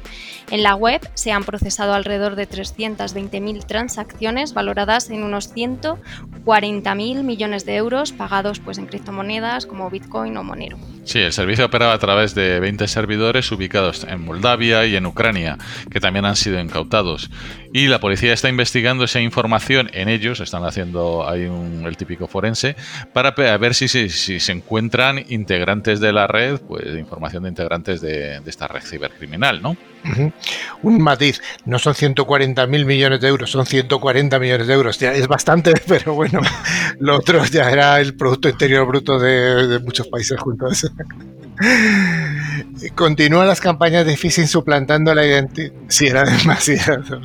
En 0.50 0.62
la 0.62 0.74
web 0.74 1.00
se 1.14 1.32
han 1.32 1.44
procesado 1.44 1.94
alrededor 1.94 2.36
de 2.36 2.48
320.000 2.48 3.64
transacciones 3.64 4.52
valoradas 4.52 5.08
en 5.10 5.22
unos 5.22 5.54
140.000 5.54 7.22
millones 7.22 7.64
de 7.64 7.76
euros 7.76 8.12
pagados 8.12 8.60
pues, 8.60 8.78
en 8.78 8.86
criptomonedas 8.86 9.66
como 9.66 9.88
Bitcoin 9.88 10.36
o 10.36 10.44
Monero. 10.44 10.78
Sí, 11.04 11.18
el 11.18 11.32
servicio 11.32 11.66
operaba 11.66 11.94
a 11.94 11.98
través 11.98 12.34
de 12.34 12.60
20 12.60 12.86
servidores 12.86 13.50
ubicados 13.50 14.04
en 14.04 14.24
Moldavia 14.24 14.86
y 14.86 14.94
en 14.94 15.06
Ucrania, 15.06 15.58
que 15.90 16.00
también 16.00 16.24
han 16.24 16.36
sido 16.36 16.60
incautados. 16.60 17.30
Y 17.72 17.86
la 17.88 18.00
policía 18.00 18.32
está 18.32 18.48
investigando 18.48 19.04
esa 19.04 19.20
información 19.20 19.90
en 19.94 20.08
ellos, 20.08 20.40
están 20.40 20.64
haciendo 20.64 21.28
ahí 21.28 21.46
un, 21.46 21.84
el 21.86 21.96
típico 21.96 22.28
forense, 22.28 22.76
para 23.12 23.32
ver 23.58 23.74
si, 23.74 23.88
si, 23.88 24.01
se 24.08 24.52
encuentran 24.52 25.24
integrantes 25.28 26.00
de 26.00 26.12
la 26.12 26.26
red, 26.26 26.60
pues 26.60 26.84
información 26.98 27.44
de 27.44 27.48
integrantes 27.50 28.00
de, 28.00 28.40
esta 28.46 28.68
red 28.68 28.82
cibercriminal, 28.82 29.62
¿no? 29.62 29.76
Un 30.82 31.00
matiz, 31.00 31.40
no 31.64 31.78
son 31.78 31.94
140 31.94 32.66
mil 32.66 32.84
millones 32.84 33.20
de 33.20 33.28
euros, 33.28 33.50
son 33.50 33.66
140 33.66 34.38
millones 34.38 34.66
de 34.66 34.74
euros. 34.74 34.98
Ya 34.98 35.12
es 35.12 35.28
bastante, 35.28 35.74
pero 35.86 36.14
bueno, 36.14 36.40
lo 36.98 37.16
otro 37.16 37.44
ya 37.44 37.70
era 37.70 38.00
el 38.00 38.16
Producto 38.16 38.48
Interior 38.48 38.86
Bruto 38.86 39.18
de 39.18 39.78
muchos 39.80 40.08
países 40.08 40.40
juntos. 40.40 40.90
Continúan 42.94 43.46
las 43.46 43.60
campañas 43.60 44.06
de 44.06 44.16
phishing 44.16 44.48
suplantando 44.48 45.14
la 45.14 45.24
identidad. 45.24 45.72
Sí, 45.88 46.06
era 46.06 46.24
demasiado. 46.24 47.20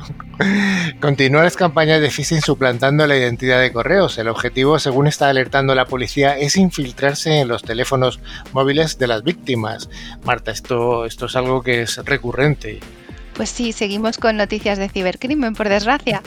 Continúan 1.00 1.44
las 1.44 1.56
campañas 1.56 2.00
de 2.00 2.10
phishing 2.10 2.40
suplantando 2.40 3.06
la 3.06 3.16
identidad 3.16 3.60
de 3.60 3.72
correos. 3.72 4.18
El 4.18 4.28
objetivo, 4.28 4.78
según 4.78 5.06
está 5.06 5.28
alertando 5.28 5.74
la 5.74 5.86
policía, 5.86 6.38
es 6.38 6.56
infiltrarse 6.56 7.40
en 7.40 7.48
los 7.48 7.62
teléfonos 7.62 8.20
móviles 8.52 8.98
de 8.98 9.08
las 9.08 9.22
víctimas. 9.24 9.88
Marta, 10.24 10.50
esto, 10.50 11.04
esto 11.06 11.26
es 11.26 11.36
algo 11.36 11.62
que 11.62 11.82
es 11.82 11.96
recurrente. 12.04 12.80
Pues 13.34 13.50
sí, 13.50 13.72
seguimos 13.72 14.18
con 14.18 14.36
noticias 14.36 14.78
de 14.78 14.88
cibercrimen, 14.88 15.54
por 15.54 15.68
desgracia. 15.68 16.22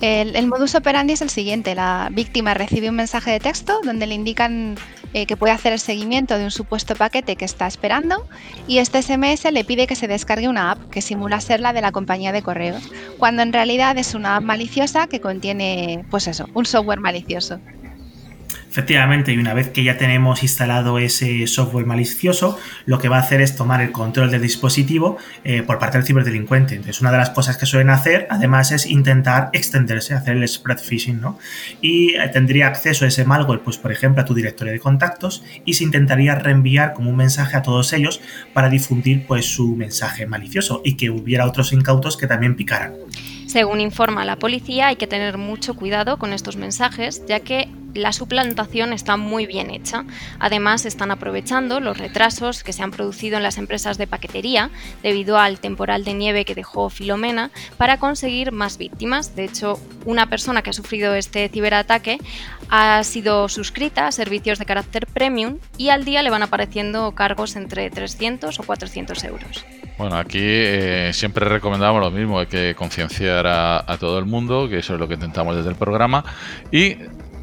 El, 0.00 0.46
modus 0.46 0.74
operandi 0.74 1.12
es 1.12 1.20
el 1.20 1.28
siguiente. 1.28 1.74
La 1.74 2.08
víctima 2.10 2.54
recibe 2.54 2.88
un 2.88 2.96
mensaje 2.96 3.32
de 3.32 3.40
texto 3.40 3.80
donde 3.84 4.06
le 4.06 4.14
indican 4.14 4.76
eh, 5.12 5.26
que 5.26 5.36
puede 5.36 5.52
hacer 5.52 5.74
el 5.74 5.78
seguimiento 5.78 6.38
de 6.38 6.44
un 6.44 6.50
supuesto 6.50 6.94
paquete 6.94 7.36
que 7.36 7.44
está 7.44 7.66
esperando 7.66 8.26
y 8.66 8.78
este 8.78 9.02
SMS 9.02 9.50
le 9.52 9.64
pide 9.64 9.86
que 9.86 9.96
se 9.96 10.08
descargue 10.08 10.48
una 10.48 10.70
app 10.70 10.88
que 10.90 11.02
simula 11.02 11.40
ser 11.40 11.60
la 11.60 11.74
de 11.74 11.82
la 11.82 11.92
compañía 11.92 12.32
de 12.32 12.42
correos, 12.42 12.90
cuando 13.18 13.42
en 13.42 13.52
realidad 13.52 13.98
es 13.98 14.14
una 14.14 14.36
app 14.36 14.42
maliciosa 14.42 15.06
que 15.06 15.20
contiene, 15.20 16.06
pues 16.10 16.28
eso, 16.28 16.46
un 16.54 16.64
software 16.64 17.00
malicioso. 17.00 17.60
Efectivamente, 18.70 19.32
y 19.32 19.38
una 19.38 19.52
vez 19.52 19.70
que 19.70 19.82
ya 19.82 19.98
tenemos 19.98 20.44
instalado 20.44 21.00
ese 21.00 21.48
software 21.48 21.86
malicioso, 21.86 22.56
lo 22.86 23.00
que 23.00 23.08
va 23.08 23.16
a 23.16 23.20
hacer 23.20 23.40
es 23.40 23.56
tomar 23.56 23.80
el 23.80 23.90
control 23.90 24.30
del 24.30 24.42
dispositivo 24.42 25.16
eh, 25.42 25.64
por 25.64 25.80
parte 25.80 25.98
del 25.98 26.06
ciberdelincuente. 26.06 26.76
Entonces, 26.76 27.00
una 27.00 27.10
de 27.10 27.18
las 27.18 27.30
cosas 27.30 27.56
que 27.56 27.66
suelen 27.66 27.90
hacer, 27.90 28.28
además, 28.30 28.70
es 28.70 28.86
intentar 28.86 29.50
extenderse, 29.54 30.14
hacer 30.14 30.36
el 30.36 30.46
spread 30.46 30.78
phishing, 30.78 31.20
¿no? 31.20 31.36
Y 31.80 32.14
eh, 32.14 32.28
tendría 32.32 32.68
acceso 32.68 33.04
a 33.04 33.08
ese 33.08 33.24
malware, 33.24 33.58
pues, 33.58 33.76
por 33.76 33.90
ejemplo, 33.90 34.22
a 34.22 34.24
tu 34.24 34.34
directorio 34.34 34.72
de 34.72 34.78
contactos 34.78 35.42
y 35.64 35.74
se 35.74 35.82
intentaría 35.82 36.36
reenviar 36.36 36.92
como 36.92 37.10
un 37.10 37.16
mensaje 37.16 37.56
a 37.56 37.62
todos 37.62 37.92
ellos 37.92 38.20
para 38.52 38.68
difundir, 38.68 39.26
pues, 39.26 39.46
su 39.46 39.74
mensaje 39.74 40.26
malicioso 40.26 40.80
y 40.84 40.94
que 40.94 41.10
hubiera 41.10 41.44
otros 41.44 41.72
incautos 41.72 42.16
que 42.16 42.28
también 42.28 42.54
picaran. 42.54 42.94
Según 43.48 43.80
informa 43.80 44.24
la 44.24 44.36
policía, 44.36 44.86
hay 44.86 44.96
que 44.96 45.08
tener 45.08 45.36
mucho 45.36 45.74
cuidado 45.74 46.18
con 46.18 46.32
estos 46.32 46.54
mensajes, 46.54 47.24
ya 47.26 47.40
que 47.40 47.68
la 47.94 48.12
suplantación 48.12 48.92
está 48.92 49.16
muy 49.16 49.46
bien 49.46 49.70
hecha. 49.70 50.04
Además, 50.38 50.86
están 50.86 51.10
aprovechando 51.10 51.80
los 51.80 51.98
retrasos 51.98 52.62
que 52.62 52.72
se 52.72 52.82
han 52.82 52.90
producido 52.90 53.36
en 53.36 53.42
las 53.42 53.58
empresas 53.58 53.98
de 53.98 54.06
paquetería 54.06 54.70
debido 55.02 55.38
al 55.38 55.60
temporal 55.60 56.04
de 56.04 56.14
nieve 56.14 56.44
que 56.44 56.54
dejó 56.54 56.90
Filomena 56.90 57.50
para 57.76 57.98
conseguir 57.98 58.52
más 58.52 58.78
víctimas. 58.78 59.34
De 59.36 59.44
hecho, 59.44 59.78
una 60.04 60.28
persona 60.28 60.62
que 60.62 60.70
ha 60.70 60.74
sufrido 60.74 61.14
este 61.14 61.48
ciberataque 61.48 62.18
ha 62.68 63.02
sido 63.02 63.48
suscrita 63.48 64.06
a 64.06 64.12
servicios 64.12 64.58
de 64.58 64.64
carácter 64.64 65.06
premium 65.06 65.58
y 65.76 65.88
al 65.88 66.04
día 66.04 66.22
le 66.22 66.30
van 66.30 66.42
apareciendo 66.42 67.12
cargos 67.12 67.56
entre 67.56 67.90
300 67.90 68.58
o 68.58 68.62
400 68.62 69.24
euros. 69.24 69.64
Bueno, 69.98 70.16
aquí 70.16 70.38
eh, 70.40 71.10
siempre 71.12 71.46
recomendamos 71.46 72.00
lo 72.00 72.10
mismo, 72.10 72.38
hay 72.38 72.46
que 72.46 72.74
concienciar 72.74 73.46
a, 73.46 73.96
todo 74.00 74.18
el 74.18 74.24
mundo, 74.24 74.66
que 74.66 74.78
eso 74.78 74.94
es 74.94 75.00
lo 75.00 75.06
que 75.06 75.14
intentamos 75.14 75.54
desde 75.56 75.68
el 75.68 75.76
programa, 75.76 76.24
y 76.72 76.96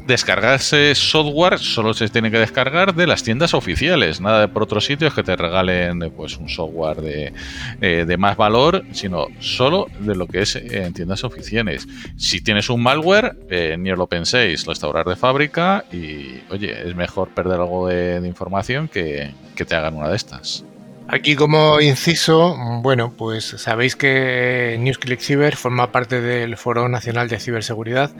descargarse 0.08 0.94
software 0.94 1.58
solo 1.58 1.92
se 1.92 2.08
tiene 2.08 2.30
que 2.30 2.38
descargar 2.38 2.94
de 2.94 3.06
las 3.06 3.22
tiendas 3.22 3.52
oficiales, 3.52 4.20
nada 4.20 4.40
de 4.40 4.48
por 4.48 4.62
otros 4.62 4.86
sitios 4.86 5.12
que 5.12 5.22
te 5.22 5.36
regalen 5.36 6.12
pues 6.16 6.38
un 6.38 6.48
software 6.48 7.02
de, 7.02 7.32
eh, 7.80 8.04
de 8.06 8.16
más 8.16 8.36
valor, 8.36 8.84
sino 8.92 9.26
solo 9.38 9.86
de 10.00 10.16
lo 10.16 10.26
que 10.26 10.40
es 10.40 10.56
en 10.56 10.94
tiendas 10.94 11.24
oficiales. 11.24 11.86
Si 12.16 12.40
tienes 12.40 12.70
un 12.70 12.82
malware, 12.82 13.36
eh, 13.50 13.76
ni 13.78 13.90
os 13.92 13.98
lo 13.98 14.06
penséis, 14.06 14.66
lo 14.66 14.72
instaurar 14.72 15.06
de 15.06 15.14
fábrica 15.14 15.84
y 15.92 16.40
oye, 16.50 16.88
es 16.88 16.96
mejor 16.96 17.28
perder 17.28 17.60
algo 17.60 17.88
de, 17.88 18.26
información 18.26 18.88
que, 18.88 19.32
que 19.54 19.64
te 19.64 19.74
hagan 19.74 19.94
una 19.94 20.08
de 20.08 20.16
estas. 20.16 20.64
Aquí 21.10 21.36
como 21.36 21.80
inciso, 21.80 22.54
bueno, 22.82 23.14
pues 23.16 23.44
sabéis 23.56 23.96
que 23.96 24.76
NewsClick 24.78 25.20
Cyber 25.20 25.56
forma 25.56 25.90
parte 25.90 26.20
del 26.20 26.58
Foro 26.58 26.86
Nacional 26.90 27.28
de 27.28 27.40
Ciberseguridad 27.40 28.10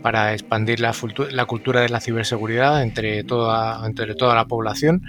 para 0.00 0.32
expandir 0.32 0.80
la, 0.80 0.94
cultura 1.46 1.82
de 1.82 1.90
la 1.90 2.00
ciberseguridad 2.00 2.82
entre 2.82 3.24
toda 3.24 3.78
la 4.34 4.44
población 4.46 5.02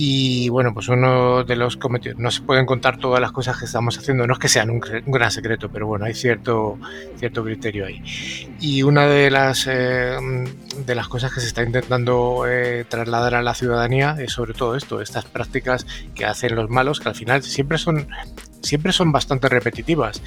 y 0.00 0.48
bueno, 0.48 0.72
pues 0.72 0.86
uno 0.86 1.42
de 1.42 1.56
los 1.56 1.76
cometidos, 1.76 2.20
no 2.20 2.30
se 2.30 2.42
pueden 2.42 2.66
contar 2.66 2.98
todas 2.98 3.20
las 3.20 3.32
cosas 3.32 3.58
que 3.58 3.64
estamos 3.64 3.98
haciendo, 3.98 4.28
no 4.28 4.34
es 4.34 4.38
que 4.38 4.46
sean 4.46 4.70
un, 4.70 4.78
gran 4.78 5.32
secreto, 5.32 5.70
pero 5.70 5.88
bueno, 5.88 6.04
hay 6.04 6.14
cierto, 6.14 6.78
cierto 7.16 7.42
criterio 7.42 7.84
ahí. 7.84 8.00
Y 8.60 8.84
una 8.84 9.06
de 9.06 9.28
las, 9.28 9.66
eh, 9.66 10.16
de 10.86 10.94
las 10.94 11.08
cosas 11.08 11.34
que 11.34 11.40
se 11.40 11.48
está 11.48 11.64
intentando 11.64 12.44
eh, 12.46 12.84
trasladar 12.88 13.34
a 13.34 13.42
la 13.42 13.54
ciudadanía 13.54 14.14
es 14.20 14.30
sobre 14.30 14.54
todo 14.54 14.76
esto, 14.76 15.02
estas 15.02 15.24
prácticas 15.24 15.84
que 16.14 16.24
hacen 16.24 16.54
los 16.54 16.70
malos, 16.70 17.00
que 17.00 17.08
al 17.08 17.16
final 17.16 17.42
siempre 17.42 17.76
son 17.76 18.06
siempre 18.62 18.92
son 18.92 19.10
bastante 19.10 19.48
repetitivas. 19.48 20.22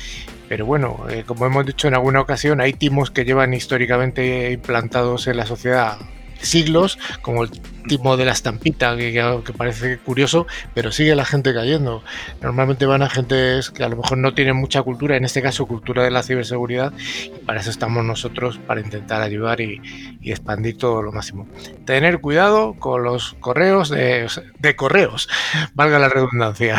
Pero 0.49 0.65
bueno, 0.65 1.05
eh, 1.09 1.23
como 1.25 1.45
hemos 1.45 1.65
dicho 1.65 1.87
en 1.87 1.93
alguna 1.93 2.19
ocasión, 2.19 2.59
hay 2.59 2.73
timos 2.73 3.09
que 3.09 3.23
llevan 3.23 3.53
históricamente 3.53 4.51
implantados 4.51 5.27
en 5.27 5.37
la 5.37 5.45
sociedad 5.45 5.97
siglos, 6.41 6.97
como 7.21 7.43
el 7.43 7.51
timo 7.87 8.17
de 8.17 8.25
la 8.25 8.31
estampita, 8.31 8.95
que, 8.95 9.53
parece 9.57 9.97
curioso, 9.99 10.47
pero 10.73 10.91
sigue 10.91 11.15
la 11.15 11.25
gente 11.25 11.53
cayendo. 11.53 12.03
Normalmente 12.41 12.85
van 12.85 13.01
a 13.01 13.09
gentes 13.09 13.69
que 13.69 13.83
a 13.83 13.89
lo 13.89 13.97
mejor 13.97 14.17
no 14.17 14.33
tienen 14.33 14.55
mucha 14.55 14.81
cultura, 14.83 15.17
en 15.17 15.25
este 15.25 15.41
caso 15.41 15.65
cultura 15.65 16.03
de 16.03 16.11
la 16.11 16.23
ciberseguridad, 16.23 16.93
y 17.25 17.39
para 17.45 17.59
eso 17.59 17.69
estamos 17.69 18.03
nosotros, 18.03 18.59
para 18.59 18.81
intentar 18.81 19.21
ayudar 19.21 19.61
y, 19.61 19.81
expandir 20.23 20.77
todo 20.77 21.01
lo 21.01 21.11
máximo. 21.11 21.47
Tener 21.85 22.21
cuidado 22.21 22.73
con 22.73 23.03
los 23.03 23.35
correos 23.39 23.89
de 23.89 24.75
correos, 24.75 25.27
valga 25.73 25.99
la 25.99 26.09
redundancia. 26.09 26.77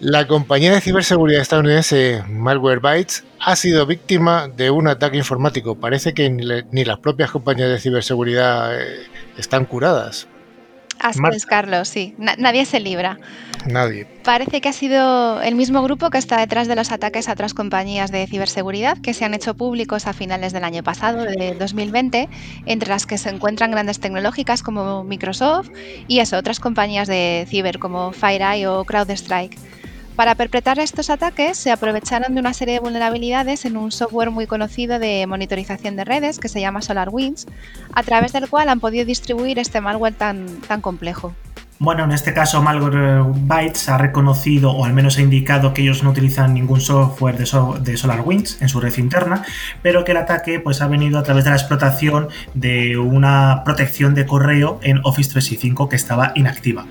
La 0.00 0.26
compañía 0.26 0.72
de 0.72 0.80
ciberseguridad 0.80 1.40
estadounidense 1.40 2.22
Malwarebytes 2.28 3.24
ha 3.40 3.56
sido 3.56 3.86
víctima 3.86 4.48
de 4.48 4.70
un 4.70 4.88
ataque 4.88 5.16
informático. 5.16 5.76
Parece 5.76 6.14
que 6.14 6.28
ni, 6.30 6.84
las 6.84 6.98
propias 6.98 7.30
compañías 7.30 7.68
de 7.68 7.78
ciberseguridad 7.78 8.80
eh, 8.80 9.06
están 9.38 9.64
curadas. 9.64 10.26
Así 10.98 11.20
es, 11.32 11.44
Carlos, 11.44 11.88
sí. 11.88 12.14
nadie 12.18 12.64
se 12.64 12.80
libra. 12.80 13.18
Nadie. 13.66 14.06
Parece 14.24 14.60
que 14.60 14.68
ha 14.68 14.72
sido 14.72 15.40
el 15.42 15.54
mismo 15.54 15.82
grupo 15.82 16.10
que 16.10 16.18
está 16.18 16.38
detrás 16.38 16.68
de 16.68 16.76
los 16.76 16.92
ataques 16.92 17.28
a 17.28 17.32
otras 17.32 17.54
compañías 17.54 18.10
de 18.10 18.26
ciberseguridad 18.26 18.98
que 18.98 19.14
se 19.14 19.24
han 19.24 19.34
hecho 19.34 19.54
públicos 19.54 20.06
a 20.06 20.12
finales 20.12 20.52
del 20.52 20.64
año 20.64 20.82
pasado, 20.82 21.24
de 21.24 21.54
2020, 21.54 22.28
entre 22.66 22.88
las 22.88 23.06
que 23.06 23.18
se 23.18 23.30
encuentran 23.30 23.70
grandes 23.70 24.00
tecnológicas 24.00 24.62
como 24.62 25.04
Microsoft 25.04 25.70
y 26.08 26.20
eso, 26.20 26.36
otras 26.36 26.60
compañías 26.60 27.08
de 27.08 27.46
ciber 27.48 27.78
como 27.78 28.12
FireEye 28.12 28.66
o 28.66 28.84
CrowdStrike. 28.84 29.73
Para 30.16 30.36
perpetrar 30.36 30.78
estos 30.78 31.10
ataques 31.10 31.56
se 31.56 31.72
aprovecharon 31.72 32.34
de 32.34 32.40
una 32.40 32.54
serie 32.54 32.74
de 32.74 32.80
vulnerabilidades 32.80 33.64
en 33.64 33.76
un 33.76 33.90
software 33.90 34.30
muy 34.30 34.46
conocido 34.46 35.00
de 35.00 35.26
monitorización 35.26 35.96
de 35.96 36.04
redes 36.04 36.38
que 36.38 36.48
se 36.48 36.60
llama 36.60 36.82
SolarWinds, 36.82 37.46
a 37.92 38.02
través 38.04 38.32
del 38.32 38.48
cual 38.48 38.68
han 38.68 38.78
podido 38.78 39.04
distribuir 39.04 39.58
este 39.58 39.80
malware 39.80 40.14
tan, 40.14 40.46
tan 40.68 40.80
complejo. 40.80 41.34
Bueno, 41.80 42.04
en 42.04 42.12
este 42.12 42.32
caso 42.32 42.62
Malwarebytes 42.62 43.88
ha 43.88 43.98
reconocido 43.98 44.70
o 44.70 44.84
al 44.84 44.92
menos 44.92 45.18
ha 45.18 45.22
indicado 45.22 45.74
que 45.74 45.82
ellos 45.82 46.04
no 46.04 46.10
utilizan 46.10 46.54
ningún 46.54 46.80
software 46.80 47.36
de, 47.36 47.96
SolarWinds 47.96 48.62
en 48.62 48.68
su 48.68 48.80
red 48.80 48.96
interna, 48.96 49.44
pero 49.82 50.04
que 50.04 50.12
el 50.12 50.18
ataque 50.18 50.60
pues, 50.60 50.80
ha 50.80 50.86
venido 50.86 51.18
a 51.18 51.24
través 51.24 51.42
de 51.42 51.50
la 51.50 51.56
explotación 51.56 52.28
de 52.54 52.96
una 52.96 53.62
protección 53.64 54.14
de 54.14 54.24
correo 54.24 54.78
en 54.82 54.98
Office 54.98 55.32
365 55.32 55.88
que 55.88 55.96
estaba 55.96 56.30
inactiva 56.36 56.86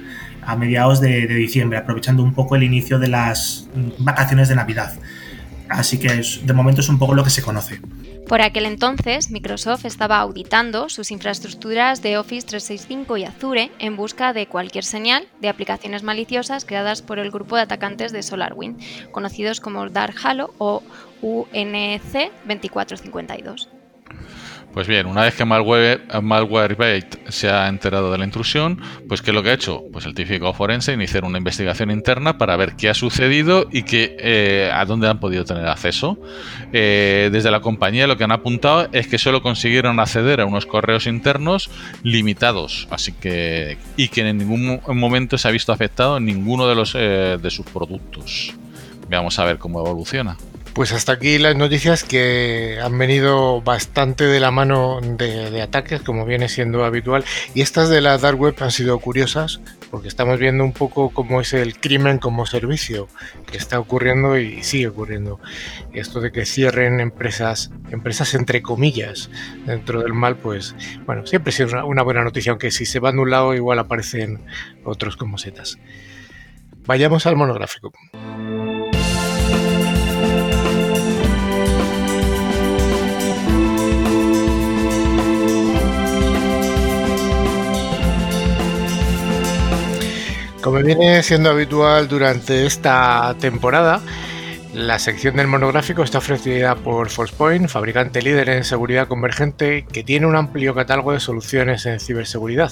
a 0.45 0.55
mediados 0.55 1.01
de, 1.01 1.27
diciembre, 1.27 1.77
aprovechando 1.77 2.23
un 2.23 2.33
poco 2.33 2.55
el 2.55 2.63
inicio 2.63 2.99
de 2.99 3.07
las 3.07 3.67
vacaciones 3.99 4.49
de 4.49 4.55
Navidad. 4.55 4.93
Así 5.69 5.97
que 5.97 6.09
de 6.09 6.53
momento 6.53 6.81
es 6.81 6.89
un 6.89 6.99
poco 6.99 7.15
lo 7.15 7.23
que 7.23 7.29
se 7.29 7.41
conoce. 7.41 7.79
Por 8.27 8.41
aquel 8.41 8.65
entonces, 8.65 9.31
Microsoft 9.31 9.85
estaba 9.85 10.19
auditando 10.19 10.87
sus 10.89 11.11
infraestructuras 11.11 12.01
de 12.01 12.17
Office 12.17 12.47
365 12.47 13.17
y 13.17 13.25
Azure 13.25 13.71
en 13.79 13.97
busca 13.97 14.33
de 14.33 14.47
cualquier 14.47 14.85
señal 14.85 15.27
de 15.41 15.49
aplicaciones 15.49 16.03
maliciosas 16.03 16.63
creadas 16.63 17.01
por 17.01 17.19
el 17.19 17.31
grupo 17.31 17.55
de 17.55 17.63
atacantes 17.63 18.11
de 18.11 18.23
SolarWinds, 18.23 19.09
conocidos 19.11 19.59
como 19.59 19.89
Dark 19.89 20.15
Halo 20.23 20.53
o 20.57 20.83
UNC 21.21 22.31
2452. 22.45 23.69
Pues 24.73 24.87
bien, 24.87 25.05
una 25.05 25.21
vez 25.21 25.35
que 25.35 25.45
Malware, 25.45 26.01
Malwarebyte 26.19 27.29
se 27.29 27.47
ha 27.47 27.67
enterado 27.67 28.11
de 28.11 28.17
la 28.17 28.25
intrusión, 28.25 28.81
pues 29.07 29.21
¿qué 29.21 29.29
es 29.29 29.35
lo 29.35 29.43
que 29.43 29.51
ha 29.51 29.53
hecho? 29.53 29.83
Pues 29.93 30.07
el 30.07 30.15
típico 30.15 30.51
forense 30.51 30.93
iniciar 30.93 31.25
una 31.25 31.37
investigación 31.37 31.91
interna 31.91 32.39
para 32.39 32.55
ver 32.55 32.75
qué 32.75 32.89
ha 32.89 32.95
sucedido 32.95 33.67
y 33.71 33.83
qué, 33.83 34.17
eh, 34.19 34.71
a 34.73 34.83
dónde 34.85 35.07
han 35.07 35.19
podido 35.19 35.45
tener 35.45 35.67
acceso. 35.67 36.17
Eh, 36.71 37.29
desde 37.31 37.51
la 37.51 37.59
compañía 37.59 38.07
lo 38.07 38.17
que 38.17 38.23
han 38.23 38.31
apuntado 38.31 38.89
es 38.93 39.07
que 39.07 39.19
solo 39.19 39.43
consiguieron 39.43 39.99
acceder 39.99 40.41
a 40.41 40.45
unos 40.45 40.65
correos 40.65 41.05
internos 41.05 41.69
limitados, 42.01 42.87
así 42.89 43.11
que 43.11 43.77
y 43.95 44.07
que 44.07 44.27
en 44.27 44.39
ningún 44.39 44.81
momento 44.87 45.37
se 45.37 45.47
ha 45.47 45.51
visto 45.51 45.71
afectado 45.71 46.19
ninguno 46.19 46.67
de 46.67 46.73
los 46.73 46.95
eh, 46.95 47.37
de 47.39 47.51
sus 47.51 47.67
productos. 47.67 48.55
Vamos 49.07 49.37
a 49.37 49.45
ver 49.45 49.59
cómo 49.59 49.81
evoluciona. 49.81 50.35
Pues 50.73 50.91
hasta 50.91 51.11
aquí 51.11 51.37
las 51.37 51.55
noticias 51.55 52.03
que 52.03 52.79
han 52.81 52.97
venido 52.97 53.61
bastante 53.61 54.23
de 54.25 54.39
la 54.39 54.49
mano 54.49 54.99
de, 55.01 55.61
ataques, 55.61 56.01
como 56.01 56.25
viene 56.25 56.49
siendo 56.49 56.83
habitual. 56.83 57.23
Y 57.53 57.61
estas 57.61 57.89
de 57.89 58.01
la 58.01 58.17
Dark 58.17 58.39
Web 58.39 58.55
han 58.59 58.71
sido 58.71 58.97
curiosas, 58.97 59.61
porque 59.91 60.07
estamos 60.07 60.39
viendo 60.39 60.63
un 60.63 60.73
poco 60.73 61.11
cómo 61.11 61.41
es 61.41 61.53
el 61.53 61.79
crimen 61.79 62.17
como 62.17 62.47
servicio 62.47 63.07
que 63.45 63.57
está 63.57 63.79
ocurriendo 63.79 64.35
y 64.39 64.63
sigue 64.63 64.87
ocurriendo. 64.87 65.39
Esto 65.93 66.21
de 66.21 66.31
que 66.31 66.43
cierren 66.47 66.99
empresas, 66.99 67.69
empresas 67.91 68.33
entre 68.33 68.63
comillas, 68.63 69.29
dentro 69.67 70.01
del 70.01 70.13
mal, 70.13 70.37
pues 70.37 70.75
bueno, 71.05 71.27
siempre 71.27 71.51
es 71.51 71.59
una, 71.59 72.01
buena 72.01 72.23
noticia, 72.23 72.51
aunque 72.51 72.71
si 72.71 72.87
se 72.87 72.97
van 72.97 73.17
de 73.17 73.21
un 73.21 73.29
lado 73.29 73.53
igual 73.53 73.77
aparecen 73.77 74.43
otros 74.83 75.17
como 75.17 75.37
setas. 75.37 75.77
Vayamos 76.87 77.27
al 77.27 77.35
monográfico. 77.35 77.91
Como 90.63 90.81
viene 90.81 91.21
siendo 91.23 91.49
habitual 91.49 92.07
durante 92.07 92.65
esta 92.65 93.35
temporada, 93.37 93.99
la 94.73 94.97
sección 94.97 95.35
del 95.35 95.47
monográfico 95.47 96.03
está 96.03 96.19
ofrecida 96.19 96.75
por 96.75 97.09
Forcepoint, 97.09 97.67
fabricante 97.67 98.21
líder 98.21 98.47
en 98.47 98.63
seguridad 98.63 99.09
convergente 99.09 99.85
que 99.91 100.05
tiene 100.05 100.25
un 100.25 100.37
amplio 100.37 100.73
catálogo 100.73 101.11
de 101.11 101.19
soluciones 101.19 101.85
en 101.85 101.99
ciberseguridad. 101.99 102.71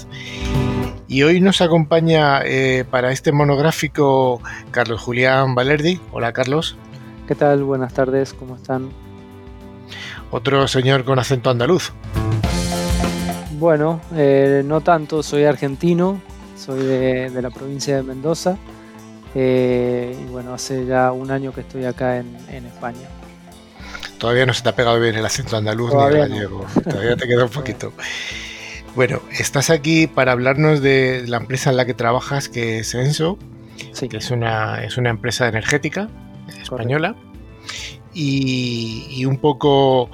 Y 1.10 1.24
hoy 1.24 1.42
nos 1.42 1.60
acompaña 1.60 2.42
eh, 2.46 2.86
para 2.90 3.12
este 3.12 3.34
monográfico 3.34 4.42
Carlos 4.72 5.02
Julián 5.02 5.54
Valerdi. 5.54 6.00
Hola 6.14 6.32
Carlos. 6.32 6.78
¿Qué 7.28 7.36
tal? 7.36 7.66
Buenas 7.66 7.94
tardes, 7.94 8.34
¿cómo 8.34 8.56
están? 8.56 8.90
Otro 10.32 10.66
señor 10.70 11.04
con 11.04 11.20
acento 11.20 11.50
andaluz. 11.50 11.92
Bueno, 13.60 14.00
eh, 14.16 14.64
no 14.66 14.80
tanto, 14.80 15.22
soy 15.22 15.44
argentino, 15.44 16.22
soy 16.62 16.86
de, 16.86 17.42
la 17.42 17.50
provincia 17.50 17.96
de 17.96 18.04
Mendoza 18.04 18.58
eh, 19.34 20.16
y 20.22 20.30
bueno, 20.30 20.54
hace 20.54 20.86
ya 20.86 21.12
un 21.12 21.32
año 21.32 21.54
que 21.54 21.62
estoy 21.62 21.86
acá 21.86 22.18
en, 22.18 22.66
España. 22.66 23.08
Todavía 24.20 24.46
no 24.46 24.54
se 24.54 24.62
te 24.62 24.70
ha 24.70 24.76
pegado 24.76 25.00
bien 25.00 25.16
el 25.16 25.26
acento 25.26 25.58
andaluz 25.58 25.92
ni 25.92 26.18
gallego, 26.18 26.66
todavía 26.84 27.16
te 27.16 27.28
queda 27.28 27.44
un 27.44 27.52
poquito. 27.52 27.94
Bueno, 28.94 29.22
estás 29.32 29.70
aquí 29.70 30.08
para 30.08 30.34
hablarnos 30.34 30.82
de 30.82 31.24
la 31.26 31.38
empresa 31.38 31.70
en 31.70 31.78
la 31.78 31.86
que 31.86 31.94
trabajas, 31.94 32.50
que 32.50 32.80
es 32.80 32.94
Enso, 32.94 33.40
que 34.10 34.18
es 34.18 34.32
una, 34.32 34.84
es 34.84 34.98
una 34.98 35.10
empresa 35.10 35.48
energética 35.48 36.10
española, 36.62 37.16
y, 38.14 39.08
y, 39.10 39.24
un 39.24 39.38
poco 39.38 40.10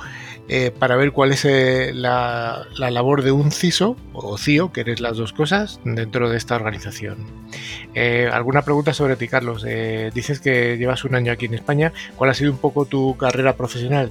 eh, 0.49 0.71
para 0.71 0.95
ver 0.95 1.11
cuál 1.11 1.31
es 1.31 1.45
eh, 1.45 1.91
la, 1.93 2.65
labor 2.77 3.23
de 3.23 3.31
un 3.31 3.51
CISO 3.51 3.95
o 4.13 4.37
CIO, 4.37 4.71
que 4.71 4.81
eres 4.81 4.99
las 4.99 5.17
dos 5.17 5.33
cosas, 5.33 5.79
dentro 5.83 6.29
de 6.29 6.37
esta 6.37 6.55
organización. 6.55 7.17
Eh, 7.93 8.29
¿Alguna 8.31 8.61
pregunta 8.61 8.93
sobre 8.93 9.15
ti, 9.15 9.27
Carlos? 9.27 9.65
dices 10.13 10.39
que 10.39 10.77
llevas 10.77 11.03
un 11.03 11.15
año 11.15 11.31
aquí 11.31 11.45
en 11.45 11.53
España. 11.53 11.93
¿Cuál 12.15 12.29
ha 12.29 12.33
sido 12.33 12.51
un 12.51 12.57
poco 12.57 12.85
tu 12.85 13.17
carrera 13.17 13.55
profesional? 13.55 14.09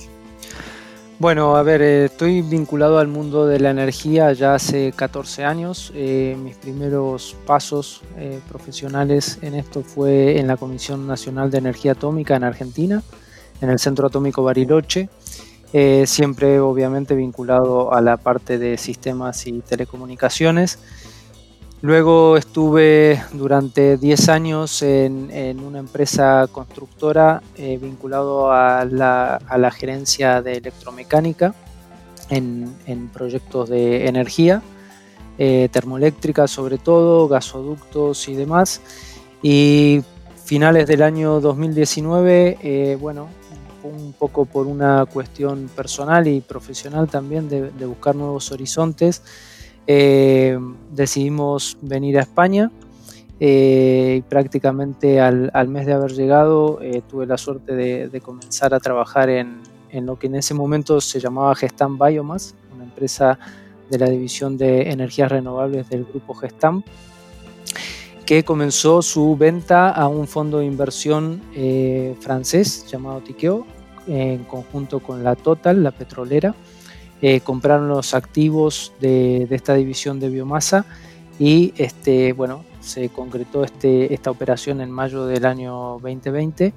Bueno, 1.19 1.57
a 1.57 1.63
ver, 1.63 1.81
eh, 1.81 2.05
estoy 2.05 2.43
vinculado 2.43 2.99
al 2.99 3.09
mundo 3.09 3.47
de 3.47 3.59
la 3.59 3.71
energía 3.71 4.35
ya 4.35 4.55
hace 4.55 4.93
14 4.93 5.45
años. 5.45 5.91
Eh, 5.95 6.37
mis 6.39 6.57
primeros 6.57 7.35
pasos 7.47 8.03
eh, 8.19 8.39
profesionales 8.51 9.39
en 9.41 9.55
esto 9.55 9.83
fue 9.83 10.39
en 10.39 10.47
la 10.47 10.59
Comisión 10.59 11.07
Nacional 11.07 11.51
de 11.51 11.57
Energía 11.57 11.93
Atómica 11.93 12.37
en 12.37 12.45
Argentina, 12.45 13.03
en 13.63 13.71
el 13.71 13.79
Centro 13.79 14.09
Atómico 14.09 14.43
Bariloche. 14.43 15.09
Siempre 15.73 16.61
obviamente 16.61 17.15
vinculado 17.15 17.93
a 17.93 18.01
la 18.01 18.17
parte 18.17 18.59
de 18.59 18.79
sistemas 18.79 19.47
y 19.47 19.61
telecomunicaciones. 19.61 20.79
Luego 21.83 22.39
estuve 22.39 23.23
durante 23.33 23.99
10 23.99 24.29
años 24.31 24.83
en, 24.83 25.61
una 25.61 25.79
empresa 25.79 26.49
constructora 26.51 27.43
eh, 27.55 27.79
vinculado 27.81 28.51
a 28.51 28.85
la, 28.85 29.71
gerencia 29.71 30.41
de 30.41 30.55
electromecánica 30.55 31.55
en, 32.31 33.11
proyectos 33.13 33.69
de 33.69 34.09
energía, 34.09 34.63
eh, 35.39 35.69
termoeléctrica 35.71 36.49
sobre 36.49 36.79
todo, 36.79 37.29
gasoductos 37.29 38.27
y 38.29 38.35
demás. 38.35 38.81
Y 39.43 40.03
finales 40.45 40.87
del 40.87 41.03
año 41.03 41.41
2019, 41.41 42.59
eh, 42.63 42.99
bueno, 42.99 43.29
un 43.87 44.13
poco 44.13 44.45
por 44.45 44.67
una 44.67 45.07
cuestión 45.07 45.69
personal 45.75 46.27
y 46.29 46.41
profesional 46.41 47.09
también 47.09 47.49
de 47.49 47.87
buscar 47.87 48.15
nuevos 48.15 48.53
horizontes, 48.53 49.23
eh, 49.87 50.59
decidimos 50.93 51.79
venir 51.81 52.19
a 52.19 52.23
España. 52.23 52.71
Eh, 53.39 54.17
y 54.19 54.23
prácticamente 54.23 55.21
al, 55.21 55.69
mes 55.69 55.85
de 55.85 55.93
haber 55.93 56.13
llegado 56.13 56.81
eh, 56.81 57.03
tuve 57.07 57.27
la 57.27 57.37
suerte 57.37 57.75
de, 57.75 58.21
comenzar 58.23 58.73
a 58.73 58.81
trabajar 58.81 59.29
en, 59.29 59.61
lo 59.93 60.19
que 60.19 60.29
en 60.29 60.37
ese 60.37 60.55
momento 60.55 61.03
se 61.03 61.21
llamaba 61.21 61.55
Gestam 61.55 61.99
Biomass, 61.99 62.55
una 62.75 62.85
empresa 62.85 63.39
de 63.91 63.99
la 63.99 64.09
división 64.09 64.57
de 64.57 64.91
energías 64.91 65.31
renovables 65.31 65.89
del 65.91 66.07
grupo 66.07 66.35
Gestam, 66.35 66.83
que 68.27 68.45
comenzó 68.45 69.01
su 69.03 69.37
venta 69.37 69.91
a 69.91 70.09
un 70.09 70.27
fondo 70.27 70.59
de 70.59 70.67
inversión 70.67 71.41
francés 72.21 72.87
llamado 72.91 73.21
Tikeo, 73.21 73.65
en 74.07 74.45
conjunto 74.45 75.01
con 75.01 75.25
la 75.25 75.37
Total, 75.37 75.83
la 75.83 75.93
petrolera, 75.93 76.55
eh, 77.23 77.41
compraron 77.41 77.89
los 77.89 78.13
activos 78.13 78.93
de, 79.01 79.49
esta 79.51 79.75
división 79.75 80.21
de 80.21 80.29
biomasa 80.29 80.85
y 81.39 81.73
este, 81.79 82.35
bueno, 82.35 82.63
se 82.81 83.09
concretó 83.09 83.65
este, 83.65 84.13
esta 84.13 84.31
operación 84.31 84.83
en 84.83 84.91
mayo 84.91 85.25
del 85.27 85.47
año 85.47 85.99
2020 86.03 86.75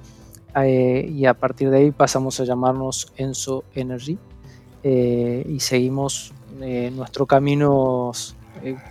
eh, 0.62 1.12
y 1.14 1.26
a 1.26 1.34
partir 1.34 1.68
de 1.68 1.76
ahí 1.76 1.90
pasamos 1.90 2.40
a 2.40 2.44
llamarnos 2.44 3.12
Enso 3.16 3.64
Energy 3.74 4.18
eh, 4.82 5.46
y 5.46 5.60
seguimos 5.60 6.32
nuestro 6.92 7.24
camino 7.26 8.12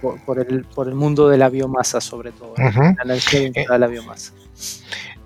por, 0.01 0.39
el, 0.39 0.65
por, 0.65 0.87
el, 0.87 0.95
mundo 0.95 1.29
de 1.29 1.37
la 1.37 1.49
biomasa 1.49 2.01
sobre 2.01 2.31
todo, 2.31 2.53
la 2.57 2.95
energía 3.03 3.51
de 3.51 3.79
la 3.79 3.87
biomasa. 3.87 4.33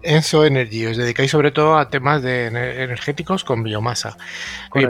Enso 0.04 0.46
Energy, 0.46 0.86
os 0.86 0.98
dedicáis 0.98 1.32
sobre 1.32 1.52
todo 1.52 1.78
a 1.78 1.90
temas 1.90 2.22
de 2.22 2.48
energéticos 2.48 3.44
con 3.44 3.64
biomasa. 3.64 4.18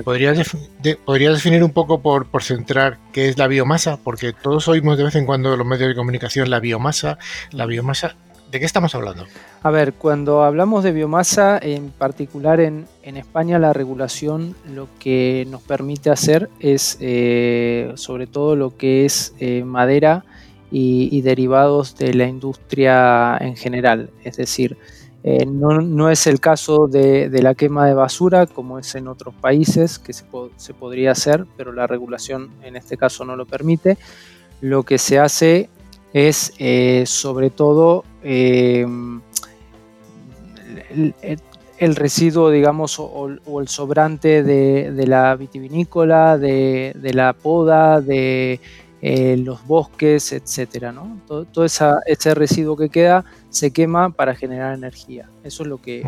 ¿podrías, 0.03 0.35
definir 0.35 1.63
un 1.63 1.71
poco 1.71 2.01
por, 2.01 2.25
por 2.25 2.43
centrar 2.43 2.97
qué 3.13 3.29
es 3.29 3.37
la 3.37 3.47
biomasa? 3.47 3.97
Porque 3.97 4.33
todos 4.33 4.67
oímos 4.67 4.97
de 4.97 5.03
vez 5.03 5.15
en 5.15 5.25
cuando 5.25 5.53
en 5.53 5.59
los 5.59 5.67
medios 5.67 5.89
de 5.89 5.95
comunicación 5.95 6.49
la 6.49 6.59
biomasa. 6.59 7.19
La 7.51 7.67
biomasa, 7.67 8.15
¿de 8.53 8.59
qué 8.59 8.67
estamos 8.67 8.93
hablando? 8.93 9.25
A 9.63 9.71
ver, 9.71 9.93
cuando 9.93 10.43
hablamos 10.43 10.83
de 10.83 10.91
biomasa, 10.91 11.57
en 11.59 11.89
particular 11.89 12.59
en, 12.59 12.85
España, 13.03 13.57
la 13.57 13.73
regulación 13.73 14.55
lo 14.73 14.87
que 14.99 15.47
nos 15.49 15.63
permite 15.63 16.11
hacer 16.11 16.49
es 16.59 16.97
eh, 17.01 17.91
sobre 17.95 18.27
todo 18.27 18.55
lo 18.55 18.77
que 18.77 19.05
es 19.05 19.33
eh, 19.39 19.63
madera 19.63 20.23
y, 20.71 21.21
derivados 21.21 21.97
de 21.97 22.13
la 22.13 22.27
industria 22.27 23.37
en 23.39 23.55
general. 23.55 24.11
Es 24.23 24.37
decir, 24.37 24.77
eh, 25.23 25.45
no, 25.45 26.09
es 26.09 26.27
el 26.27 26.39
caso 26.39 26.87
de, 26.87 27.29
la 27.41 27.55
quema 27.55 27.87
de 27.87 27.95
basura 27.95 28.45
como 28.45 28.77
es 28.77 28.93
en 28.93 29.07
otros 29.07 29.33
países, 29.33 29.97
que 29.97 30.13
se, 30.13 30.73
podría 30.73 31.11
hacer, 31.11 31.45
pero 31.57 31.71
la 31.73 31.87
regulación 31.87 32.51
en 32.63 32.75
este 32.75 32.97
caso 32.97 33.25
no 33.25 33.35
lo 33.35 33.47
permite. 33.47 33.97
Lo 34.61 34.83
que 34.83 34.97
se 34.99 35.19
hace 35.19 35.69
es 36.13 36.53
eh, 36.59 37.03
sobre 37.07 37.49
todo 37.49 38.05
eh, 38.23 38.85
el, 41.79 41.95
residuo, 41.95 42.51
digamos, 42.51 42.97
o, 42.99 43.59
el 43.59 43.67
sobrante 43.67 44.43
de, 44.43 45.07
la 45.07 45.35
vitivinícola, 45.35 46.37
de, 46.37 46.93
la 47.13 47.33
poda, 47.33 47.99
de 47.99 48.59
los 49.01 49.65
bosques, 49.65 50.31
etcétera. 50.31 50.91
¿no? 50.91 51.19
Todo, 51.27 51.65
ese 51.65 52.35
residuo 52.35 52.77
que 52.77 52.89
queda 52.89 53.25
se 53.49 53.71
quema 53.71 54.11
para 54.11 54.35
generar 54.35 54.75
energía. 54.75 55.27
Eso 55.43 55.63
es 55.63 55.69
lo 55.69 55.81
que, 55.81 56.03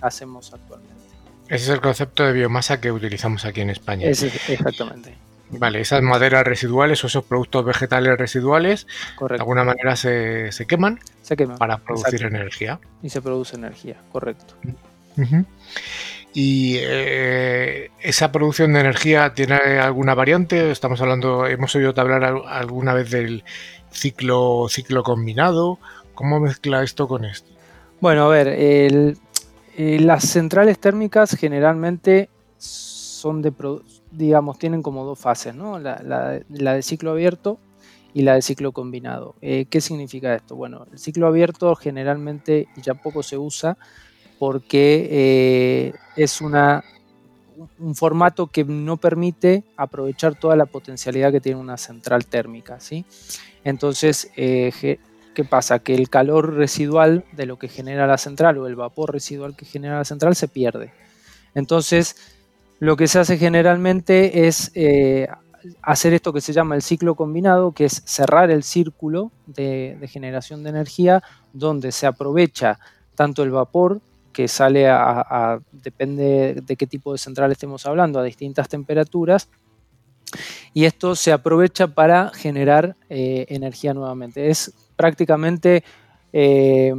hacemos 0.00 0.52
actualmente. 0.52 0.92
Ese 1.46 1.64
es 1.64 1.68
el 1.68 1.80
concepto 1.80 2.24
de 2.24 2.32
biomasa 2.32 2.80
que 2.80 2.90
utilizamos 2.90 3.44
aquí 3.44 3.60
en 3.60 3.70
España. 3.70 4.08
exactamente. 4.08 5.23
Vale, 5.50 5.80
esas 5.80 6.02
maderas 6.02 6.44
residuales 6.44 7.04
o 7.04 7.06
esos 7.06 7.24
productos 7.24 7.64
vegetales 7.64 8.18
residuales, 8.18 8.86
de 9.28 9.36
alguna 9.36 9.64
manera 9.64 9.94
se, 9.94 10.50
queman, 10.66 10.98
se 11.22 11.36
queman 11.36 11.58
para 11.58 11.78
producir 11.78 12.24
energía. 12.24 12.80
Y 13.02 13.10
se 13.10 13.22
produce 13.22 13.56
energía, 13.56 13.96
correcto. 14.10 14.54
Y 16.32 16.76
eh, 16.80 17.90
esa 18.00 18.32
producción 18.32 18.72
de 18.72 18.80
energía 18.80 19.34
tiene 19.34 19.54
alguna 19.54 20.14
variante. 20.14 20.72
Estamos 20.72 21.00
hablando, 21.00 21.46
hemos 21.46 21.74
oído 21.76 21.94
hablar 21.96 22.24
alguna 22.24 22.94
vez 22.94 23.10
del 23.10 23.44
ciclo 23.92 24.66
ciclo 24.68 25.04
combinado 25.04 25.78
¿Cómo 26.14 26.40
mezcla 26.40 26.82
esto 26.82 27.08
con 27.08 27.24
esto? 27.24 27.50
Bueno, 28.00 28.24
a 28.24 28.28
ver, 28.28 28.48
eh, 28.50 29.14
las 29.76 30.24
centrales 30.24 30.78
térmicas 30.78 31.36
generalmente 31.36 32.28
son 32.56 33.42
de, 33.42 33.52
digamos, 34.16 34.58
tienen 34.58 34.82
como 34.82 35.04
dos 35.04 35.18
fases, 35.18 35.54
¿no? 35.54 35.78
La, 35.78 36.40
de 36.48 36.82
ciclo 36.82 37.12
abierto 37.12 37.58
y 38.12 38.22
la 38.22 38.34
de 38.34 38.42
ciclo 38.42 38.72
combinado. 38.72 39.34
Eh, 39.42 39.66
¿Qué 39.68 39.80
significa 39.80 40.34
esto? 40.34 40.56
Bueno, 40.56 40.86
el 40.92 40.98
ciclo 40.98 41.26
abierto 41.26 41.74
generalmente 41.74 42.68
ya 42.76 42.94
poco 42.94 43.22
se 43.22 43.38
usa 43.38 43.76
porque 44.38 45.08
eh, 45.10 45.92
es 46.16 46.40
una, 46.40 46.84
un 47.78 47.94
formato 47.94 48.46
que 48.48 48.64
no 48.64 48.96
permite 48.96 49.64
aprovechar 49.76 50.34
toda 50.34 50.56
la 50.56 50.66
potencialidad 50.66 51.32
que 51.32 51.40
tiene 51.40 51.60
una 51.60 51.76
central 51.76 52.26
térmica, 52.26 52.80
¿sí? 52.80 53.04
Entonces, 53.64 54.30
¿Qué 55.34 55.44
pasa? 55.44 55.80
Que 55.80 55.94
el 55.94 56.08
calor 56.08 56.54
residual 56.54 57.24
de 57.32 57.46
lo 57.46 57.58
que 57.58 57.68
genera 57.68 58.06
la 58.06 58.18
central 58.18 58.56
o 58.58 58.68
el 58.68 58.76
vapor 58.76 59.12
residual 59.12 59.56
que 59.56 59.66
genera 59.66 59.98
la 59.98 60.04
central 60.04 60.36
se 60.36 60.46
pierde. 60.46 60.92
Entonces, 61.56 62.33
lo 62.84 62.96
que 62.96 63.08
se 63.08 63.18
hace 63.18 63.38
generalmente 63.38 64.46
es 64.46 64.70
eh, 64.74 65.26
hacer 65.80 66.12
esto 66.12 66.34
que 66.34 66.42
se 66.42 66.52
llama 66.52 66.74
el 66.74 66.82
ciclo 66.82 67.14
combinado, 67.14 67.72
que 67.72 67.86
es 67.86 68.02
cerrar 68.04 68.50
el 68.50 68.62
círculo 68.62 69.32
de, 69.46 69.98
generación 70.12 70.62
de 70.62 70.68
energía, 70.68 71.22
donde 71.54 71.92
se 71.92 72.06
aprovecha 72.06 72.78
tanto 73.14 73.42
el 73.42 73.50
vapor 73.50 74.02
que 74.34 74.48
sale 74.48 74.86
a, 74.86 75.60
depende 75.72 76.60
de 76.62 76.76
qué 76.76 76.86
tipo 76.86 77.12
de 77.12 77.18
central 77.18 77.50
estemos 77.52 77.86
hablando, 77.86 78.18
a 78.18 78.22
distintas 78.22 78.68
temperaturas, 78.68 79.48
y 80.74 80.84
esto 80.84 81.16
se 81.16 81.32
aprovecha 81.32 81.86
para 81.86 82.32
generar 82.34 82.96
eh, 83.08 83.46
energía 83.48 83.94
nuevamente. 83.94 84.50
Es 84.50 84.74
prácticamente 84.94 85.84
eh, 86.34 86.92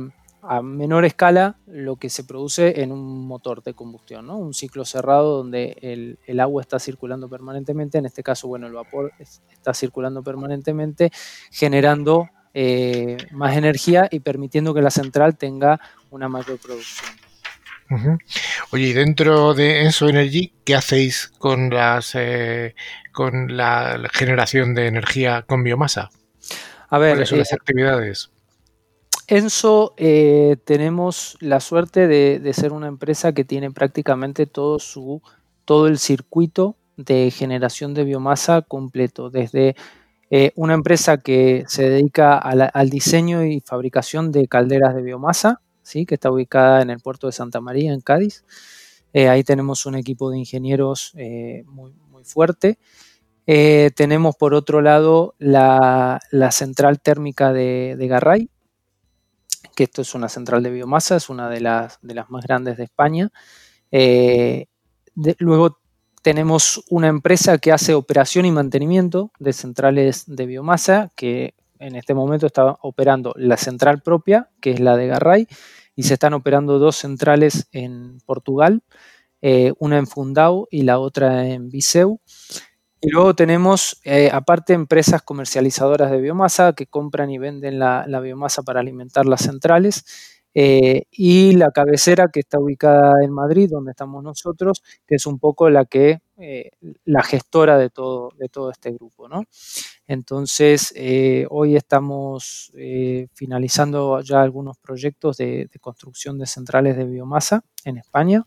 a 0.48 0.62
menor 0.62 1.06
escala 1.06 1.58
lo 1.68 1.96
que 1.96 2.10
se 2.10 2.24
produce 2.24 2.82
en 2.82 2.92
un 2.92 3.28
motor 3.28 3.64
de 3.64 3.74
combustión, 3.74 4.28
¿no? 4.28 4.38
un 4.38 4.54
ciclo 4.54 4.86
cerrado 4.86 5.38
donde 5.38 6.18
el, 6.28 6.40
agua 6.40 6.62
está 6.62 6.80
circulando 6.80 7.30
permanentemente, 7.30 7.98
en 7.98 8.06
este 8.06 8.24
caso, 8.24 8.48
bueno, 8.48 8.68
el 8.68 8.74
vapor 8.74 9.14
está 9.20 9.74
circulando 9.74 10.24
permanentemente, 10.24 11.12
generando 11.52 12.30
eh, 12.54 13.18
más 13.32 13.58
energía 13.58 14.08
y 14.12 14.20
permitiendo 14.20 14.74
que 14.74 14.82
la 14.82 14.92
central 14.92 15.38
tenga 15.38 15.80
una 16.12 16.30
mayor 16.30 16.58
producción. 16.60 17.10
Oye, 18.72 18.88
y 18.88 18.94
dentro 18.94 19.54
de 19.54 19.84
Enso 19.84 20.10
Energy, 20.10 20.54
¿qué 20.64 20.76
hacéis 20.76 21.32
con 21.38 21.70
las 21.70 22.16
eh, 22.16 22.74
con 23.12 23.56
la 23.56 24.10
generación 24.12 24.74
de 24.74 24.88
energía 24.88 25.44
con 25.44 25.64
biomasa? 25.64 26.10
A 26.90 26.98
ver, 26.98 27.12
¿Cuáles 27.12 27.30
son 27.30 27.40
las 27.40 27.52
eh, 27.52 27.56
actividades? 27.56 28.32
Enso 29.28 29.94
eh, 29.98 30.58
tenemos 30.66 31.38
la 31.40 31.60
suerte 31.60 32.08
de, 32.08 32.54
ser 32.54 32.74
una 32.74 32.88
empresa 32.88 33.34
que 33.34 33.44
tiene 33.44 33.72
prácticamente 33.72 34.46
todo 34.46 34.80
su 34.80 35.22
todo 35.66 35.88
el 35.88 35.98
circuito 35.98 36.76
de 36.96 37.32
generación 37.32 37.94
de 37.94 38.04
biomasa 38.04 38.62
completo, 38.62 39.30
desde 39.30 39.76
una 40.56 40.74
empresa 40.74 41.18
que 41.18 41.64
se 41.68 41.90
dedica 41.90 42.38
al 42.38 42.90
diseño 42.90 43.46
y 43.46 43.62
fabricación 43.62 44.34
de 44.34 44.48
calderas 44.48 44.94
de 44.94 45.02
biomasa, 45.02 45.62
¿sí? 45.82 46.06
que 46.06 46.16
está 46.16 46.30
ubicada 46.30 46.82
en 46.82 46.90
el 46.90 47.00
puerto 47.00 47.28
de 47.28 47.34
Santa 47.34 47.62
María, 47.62 47.94
en 47.94 48.02
Cádiz. 48.02 48.44
ahí 49.14 49.44
tenemos 49.44 49.86
un 49.86 49.96
equipo 49.96 50.30
de 50.30 50.40
ingenieros 50.40 51.14
muy, 51.66 51.94
muy 52.10 52.24
fuerte. 52.26 52.78
Eh, 53.48 53.92
tenemos 53.96 54.36
por 54.36 54.56
otro 54.56 54.82
lado 54.82 55.36
la, 55.38 56.20
central 56.52 57.00
térmica 57.00 57.54
de, 57.54 57.96
Garray, 58.10 58.50
que 59.76 59.84
esto 59.84 60.02
es 60.02 60.16
una 60.16 60.30
central 60.30 60.64
de 60.64 60.72
biomasa, 60.72 61.18
es 61.18 61.30
una 61.30 61.50
de 61.50 61.62
las, 61.62 62.00
de 62.02 62.16
las 62.16 62.30
más 62.30 62.44
grandes 62.46 62.78
de 62.78 62.86
España. 62.86 63.32
Eh, 63.92 64.68
luego 65.38 65.80
tenemos 66.22 66.84
una 66.90 67.08
empresa 67.08 67.60
que 67.60 67.72
hace 67.72 67.94
operación 67.94 68.46
y 68.46 68.52
mantenimiento 68.52 69.32
de 69.38 69.54
centrales 69.54 70.24
de 70.26 70.46
biomasa, 70.48 71.12
que 71.16 71.54
en 71.78 71.96
este 71.96 72.14
momento 72.14 72.48
está 72.48 72.78
operando 72.82 73.34
la 73.38 73.58
central 73.58 74.02
propia, 74.02 74.50
que 74.60 74.72
es 74.72 74.80
la 74.80 74.98
de 74.98 75.08
Garray, 75.08 75.48
y 75.96 76.04
se 76.04 76.16
están 76.16 76.34
operando 76.34 76.80
dos 76.80 76.96
centrales 76.96 77.68
en 77.72 78.20
Portugal, 78.26 78.82
eh, 79.42 79.74
una 79.78 79.98
en 79.98 80.08
Fundao 80.08 80.68
y 80.72 80.82
la 80.82 81.00
otra 81.00 81.48
en 81.48 81.70
Viseu. 81.70 82.20
Y 83.02 83.10
luego 83.12 83.36
tenemos, 83.36 84.00
eh, 84.04 84.30
aparte, 84.32 84.74
empresas 84.74 85.22
comercializadoras 85.22 86.12
de 86.12 86.22
biomasa 86.22 86.74
que 86.74 86.88
compran 86.88 87.30
y 87.30 87.38
venden 87.38 87.78
la, 87.78 88.06
biomasa 88.22 88.64
para 88.64 88.80
alimentar 88.80 89.26
las 89.26 89.42
centrales. 89.42 90.06
Eh, 90.58 91.04
y 91.12 91.52
la 91.52 91.72
cabecera 91.72 92.30
que 92.32 92.40
está 92.40 92.60
ubicada 92.60 93.12
en 93.24 93.32
Madrid, 93.32 93.70
donde 93.70 93.92
estamos 93.92 94.24
nosotros, 94.24 94.82
que 95.06 95.16
es 95.16 95.26
un 95.26 95.38
poco 95.38 95.70
la 95.70 95.84
que 95.84 96.22
eh, 96.38 96.72
la 97.04 97.24
gestora 97.24 97.78
de 97.78 97.90
todo, 97.90 98.32
de 98.38 98.48
todo 98.48 98.72
este 98.72 98.92
grupo. 98.94 99.28
¿no? 99.28 99.44
Entonces, 100.08 100.94
hoy 101.50 101.76
estamos 101.76 102.72
finalizando 103.34 104.22
ya 104.22 104.42
algunos 104.42 104.78
proyectos 104.78 105.38
de 105.38 105.70
construcción 105.82 106.40
de 106.40 106.46
centrales 106.48 106.96
de 106.96 107.04
biomasa 107.04 107.62
en 107.84 107.98
España. 107.98 108.46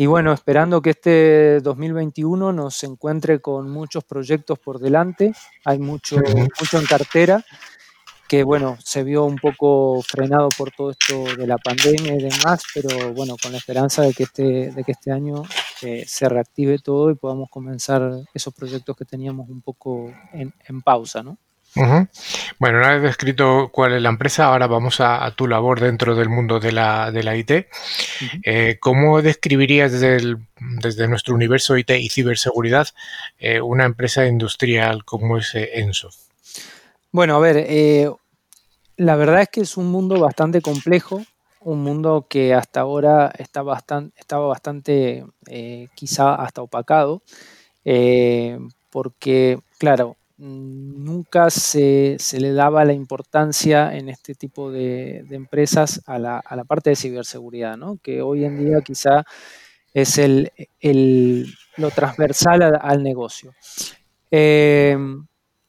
Y 0.00 0.06
bueno, 0.06 0.32
esperando 0.32 0.80
que 0.80 0.88
este 0.88 1.60
2021 1.60 2.54
nos 2.54 2.82
encuentre 2.84 3.42
con 3.42 3.68
muchos 3.68 4.02
proyectos 4.02 4.58
por 4.58 4.78
delante, 4.78 5.34
hay 5.66 5.78
mucho, 5.78 6.16
mucho 6.16 6.78
en 6.78 6.86
cartera, 6.86 7.44
que 8.26 8.42
bueno, 8.42 8.78
se 8.82 9.04
vio 9.04 9.26
un 9.26 9.36
poco 9.36 10.00
frenado 10.00 10.48
por 10.56 10.70
todo 10.70 10.92
esto 10.92 11.24
de 11.36 11.46
la 11.46 11.58
pandemia 11.58 12.14
y 12.14 12.22
demás, 12.22 12.62
pero 12.72 13.12
bueno, 13.12 13.36
con 13.42 13.52
la 13.52 13.58
esperanza 13.58 14.00
de 14.00 14.14
que 14.14 14.22
este, 14.22 14.70
de 14.70 14.84
que 14.84 14.92
este 14.92 15.12
año 15.12 15.42
eh, 15.82 16.06
se 16.06 16.30
reactive 16.30 16.78
todo 16.78 17.10
y 17.10 17.14
podamos 17.14 17.50
comenzar 17.50 18.22
esos 18.32 18.54
proyectos 18.54 18.96
que 18.96 19.04
teníamos 19.04 19.50
un 19.50 19.60
poco 19.60 20.10
en, 20.32 20.54
en 20.66 20.80
pausa, 20.80 21.22
¿no? 21.22 21.36
Bueno, 21.74 22.78
una 22.78 22.94
vez 22.94 23.02
descrito 23.02 23.70
cuál 23.72 23.92
es 23.94 24.02
la 24.02 24.08
empresa, 24.08 24.46
ahora 24.46 24.66
vamos 24.66 25.00
a, 25.00 25.30
tu 25.36 25.46
labor 25.46 25.80
dentro 25.80 26.16
del 26.16 26.28
mundo 26.28 26.58
de 26.58 26.72
la, 26.72 27.12
de 27.12 27.22
la 27.22 27.36
IT. 27.36 27.50
Eh, 28.42 28.78
¿Cómo 28.80 29.22
describirías 29.22 29.92
desde, 29.92 30.36
desde, 30.58 31.08
nuestro 31.08 31.34
universo 31.34 31.76
IT 31.76 31.90
y 31.90 32.08
ciberseguridad 32.08 32.88
eh, 33.38 33.60
una 33.60 33.84
empresa 33.84 34.26
industrial 34.26 35.04
como 35.04 35.38
es 35.38 35.54
eh, 35.54 35.70
Enso? 35.74 36.10
Bueno, 37.12 37.36
a 37.36 37.38
ver, 37.38 37.66
la 38.96 39.16
verdad 39.16 39.42
es 39.42 39.48
que 39.48 39.60
es 39.60 39.76
un 39.76 39.86
mundo 39.86 40.18
bastante 40.18 40.60
complejo, 40.60 41.22
un 41.60 41.82
mundo 41.82 42.26
que 42.28 42.52
hasta 42.54 42.80
ahora 42.80 43.32
está 43.38 43.62
bastante, 43.62 44.18
estaba 44.18 44.46
bastante 44.48 45.24
quizá 45.94 46.34
hasta 46.34 46.62
opacado, 46.62 47.22
porque, 48.90 49.58
claro, 49.78 50.16
nunca 50.40 51.50
se, 51.50 52.16
le 52.38 52.52
daba 52.52 52.84
la 52.84 52.94
importancia 52.94 53.94
en 53.94 54.08
este 54.08 54.34
tipo 54.34 54.70
de, 54.70 55.24
empresas 55.30 56.02
a 56.06 56.18
la, 56.18 56.64
parte 56.66 56.90
de 56.90 56.96
ciberseguridad, 56.96 57.76
¿no? 57.76 57.98
que 58.02 58.22
hoy 58.22 58.44
en 58.44 58.64
día 58.64 58.80
quizá 58.80 59.24
es 59.92 60.18
el, 60.18 60.50
lo 61.76 61.90
transversal 61.90 62.78
al, 62.80 63.02
negocio. 63.02 63.54
Eh, 64.30 64.96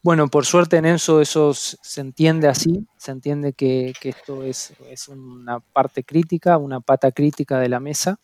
bueno, 0.03 0.29
por 0.29 0.45
suerte 0.45 0.77
en 0.77 0.85
eso 0.85 1.21
eso 1.21 1.53
se 1.53 2.01
entiende 2.01 2.47
así, 2.47 2.87
se 2.97 3.11
entiende 3.11 3.53
que, 3.53 3.93
esto 4.01 4.43
es, 4.43 4.73
una 5.09 5.59
parte 5.59 6.03
crítica, 6.03 6.57
una 6.57 6.79
pata 6.79 7.11
crítica 7.11 7.59
de 7.59 7.69
la 7.69 7.79
mesa. 7.79 8.19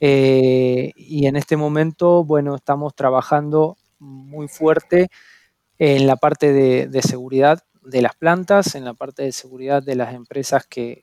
Eh, 0.00 0.92
y 0.96 1.26
en 1.26 1.36
este 1.36 1.56
momento, 1.56 2.24
bueno, 2.24 2.56
estamos 2.56 2.94
trabajando 2.94 3.76
muy 3.98 4.48
fuerte 4.48 5.08
en 5.78 6.06
la 6.06 6.16
parte 6.16 6.52
de, 6.52 7.02
seguridad 7.02 7.62
de 7.82 8.02
las 8.02 8.14
plantas, 8.16 8.74
en 8.74 8.84
la 8.84 8.94
parte 8.94 9.22
de 9.22 9.32
seguridad 9.32 9.82
de 9.82 9.94
las 9.94 10.14
empresas 10.14 10.66
que, 10.66 11.02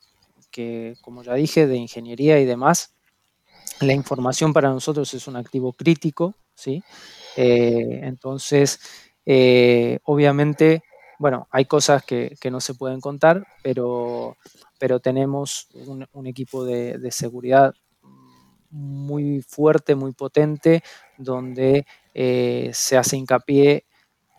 como 1.00 1.22
ya 1.22 1.34
dije, 1.34 1.66
de 1.66 1.76
ingeniería 1.76 2.38
y 2.40 2.44
demás. 2.44 2.94
La 3.80 3.92
información 3.92 4.52
para 4.52 4.70
nosotros 4.70 5.12
es 5.14 5.26
un 5.26 5.36
activo 5.36 5.72
crítico, 5.72 6.34
¿sí? 6.54 6.82
Eh, 7.36 8.00
entonces, 8.02 8.80
eh, 9.26 9.98
obviamente, 10.04 10.82
bueno, 11.18 11.46
hay 11.50 11.66
cosas 11.66 12.04
que, 12.04 12.36
no 12.50 12.60
se 12.60 12.74
pueden 12.74 13.00
contar, 13.00 13.46
pero, 13.62 14.36
pero 14.78 15.00
tenemos 15.00 15.68
un, 16.12 16.26
equipo 16.26 16.64
de, 16.64 17.10
seguridad 17.10 17.74
muy 18.70 19.42
fuerte, 19.42 19.94
muy 19.94 20.12
potente, 20.12 20.82
donde 21.18 21.86
eh, 22.14 22.70
se 22.72 22.96
hace 22.96 23.16
hincapié 23.16 23.86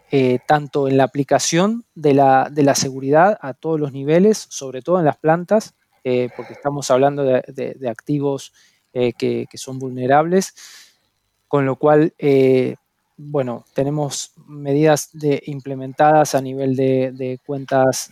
eh, 0.10 0.39
tanto 0.48 0.88
en 0.88 0.96
la 0.96 1.04
aplicación 1.04 1.84
de 1.93 2.13
la, 2.13 2.50
de 2.50 2.63
la, 2.63 2.76
seguridad 2.76 3.38
a 3.41 3.54
todos 3.54 3.78
los 3.78 3.91
niveles, 3.91 4.48
sobre 4.50 4.82
todo 4.82 5.00
en 5.00 5.06
las 5.06 5.17
plantas, 5.17 5.76
eh, 6.06 6.30
porque 6.38 6.54
estamos 6.54 6.89
hablando 6.91 7.24
de, 7.24 7.89
activos 7.89 8.54
eh, 8.93 9.12
que, 9.12 9.48
son 9.56 9.80
vulnerables, 9.80 10.56
con 11.50 11.65
lo 11.65 11.76
cual, 11.76 12.13
bueno, 13.17 13.65
tenemos 13.74 14.32
medidas 14.48 15.10
de, 15.12 15.43
implementadas 15.48 16.36
a 16.36 16.41
nivel 16.41 16.78
de, 16.78 17.39
cuentas 17.46 18.12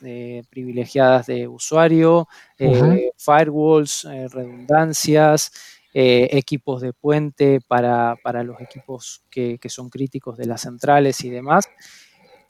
privilegiadas 0.50 1.28
de 1.28 1.48
usuario, 1.48 2.28
firewalls, 2.58 4.06
redundancias, 4.32 5.52
equipos 5.98 6.82
de 6.82 6.92
puente 6.92 7.62
para, 7.66 8.18
los 8.44 8.60
equipos 8.60 9.24
que, 9.30 9.58
son 9.68 9.90
críticos 9.90 10.38
de 10.38 10.46
las 10.46 10.62
centrales 10.62 11.24
y 11.24 11.30
demás. 11.30 11.70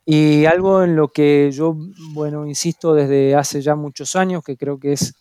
Y 0.04 0.46
algo 0.46 0.84
en 0.84 0.96
lo 0.96 1.10
que 1.10 1.52
yo, 1.52 1.76
bueno, 2.14 2.48
insisto 2.48 2.94
desde 2.96 3.36
hace 3.36 3.62
ya 3.62 3.76
muchos 3.76 4.16
años, 4.16 4.44
que 4.44 4.58
creo 4.58 4.80
que 4.80 4.94
es 4.94 5.16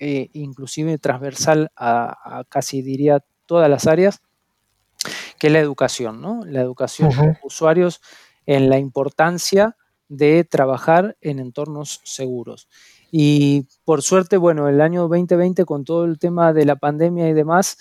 eh, 0.00 0.30
inclusive 0.32 0.98
transversal 0.98 1.70
a, 1.76 2.44
casi 2.48 2.82
diría 2.82 3.22
todas 3.46 3.70
las 3.70 3.86
áreas, 3.86 4.20
que 5.38 5.46
es 5.46 5.52
la 5.52 5.60
educación, 5.60 6.20
¿no? 6.20 6.40
La 6.44 6.60
educación 6.60 7.10
de 7.10 7.38
usuarios 7.44 8.00
en 8.46 8.68
la 8.68 8.78
importancia 8.78 9.76
de 10.08 10.42
trabajar 10.42 11.16
en 11.20 11.38
entornos 11.38 12.00
seguros. 12.02 12.68
Y 13.10 13.66
por 13.84 14.02
suerte, 14.02 14.36
bueno, 14.36 14.68
el 14.68 14.80
año 14.80 15.02
2020 15.08 15.64
con 15.64 15.84
todo 15.84 16.04
el 16.04 16.18
tema 16.18 16.52
de 16.52 16.64
la 16.64 16.76
pandemia 16.76 17.28
y 17.28 17.32
demás, 17.32 17.76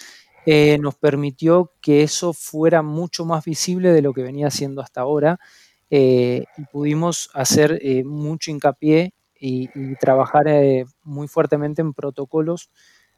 eh, 0.45 0.77
nos 0.79 0.95
permitió 0.95 1.73
que 1.81 2.01
eso 2.01 2.33
fuera 2.33 2.81
mucho 2.81 3.25
más 3.25 3.45
visible 3.45 3.91
de 3.91 4.01
lo 4.01 4.13
que 4.13 4.23
venía 4.23 4.49
siendo 4.49 4.81
hasta 4.81 5.01
ahora 5.01 5.39
eh, 5.89 6.45
y 6.57 6.63
pudimos 6.65 7.29
hacer 7.33 7.79
eh, 7.81 8.03
mucho 8.03 8.49
hincapié 8.51 9.13
y, 9.39 9.69
trabajar 10.01 10.45
muy 11.03 11.27
fuertemente 11.27 11.81
en 11.81 11.93
protocolos 11.93 12.69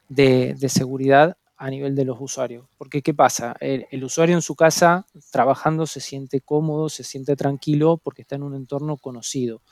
de, 0.08 0.54
seguridad 0.68 1.36
a 1.56 1.70
nivel 1.70 1.96
de 1.96 2.04
los 2.04 2.18
usuarios. 2.20 2.66
Porque 2.78 3.02
¿qué 3.02 3.12
pasa? 3.12 3.56
el, 3.58 4.04
usuario 4.04 4.36
en 4.36 4.42
su 4.42 4.54
casa 4.54 5.06
trabajando 5.32 5.86
se 5.86 6.00
siente 6.00 6.40
cómodo, 6.40 6.88
se 6.88 7.02
siente 7.02 7.34
tranquilo 7.34 7.96
porque 7.96 8.22
está 8.22 8.36
en 8.36 8.44
un 8.44 8.54
entorno 8.54 8.96
conocido. 8.98 9.62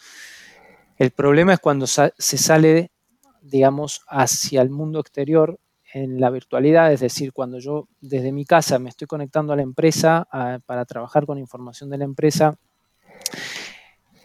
El 1.00 1.12
problema 1.12 1.54
es 1.54 1.60
cuando 1.60 1.86
se 1.86 2.12
sale, 2.18 2.90
digamos, 3.40 4.02
hacia 4.06 4.60
el 4.60 4.68
mundo 4.68 5.00
exterior 5.00 5.58
en 5.94 6.20
la 6.20 6.28
virtualidad, 6.28 6.92
es 6.92 7.00
decir, 7.00 7.32
cuando 7.32 7.58
yo 7.58 7.88
desde 8.02 8.32
mi 8.32 8.44
casa 8.44 8.78
me 8.78 8.90
estoy 8.90 9.06
conectando 9.06 9.54
a 9.54 9.56
la 9.56 9.62
empresa 9.62 10.28
para 10.66 10.84
trabajar 10.84 11.24
con 11.24 11.38
información 11.38 11.88
de 11.88 11.96
la 11.96 12.04
empresa, 12.04 12.58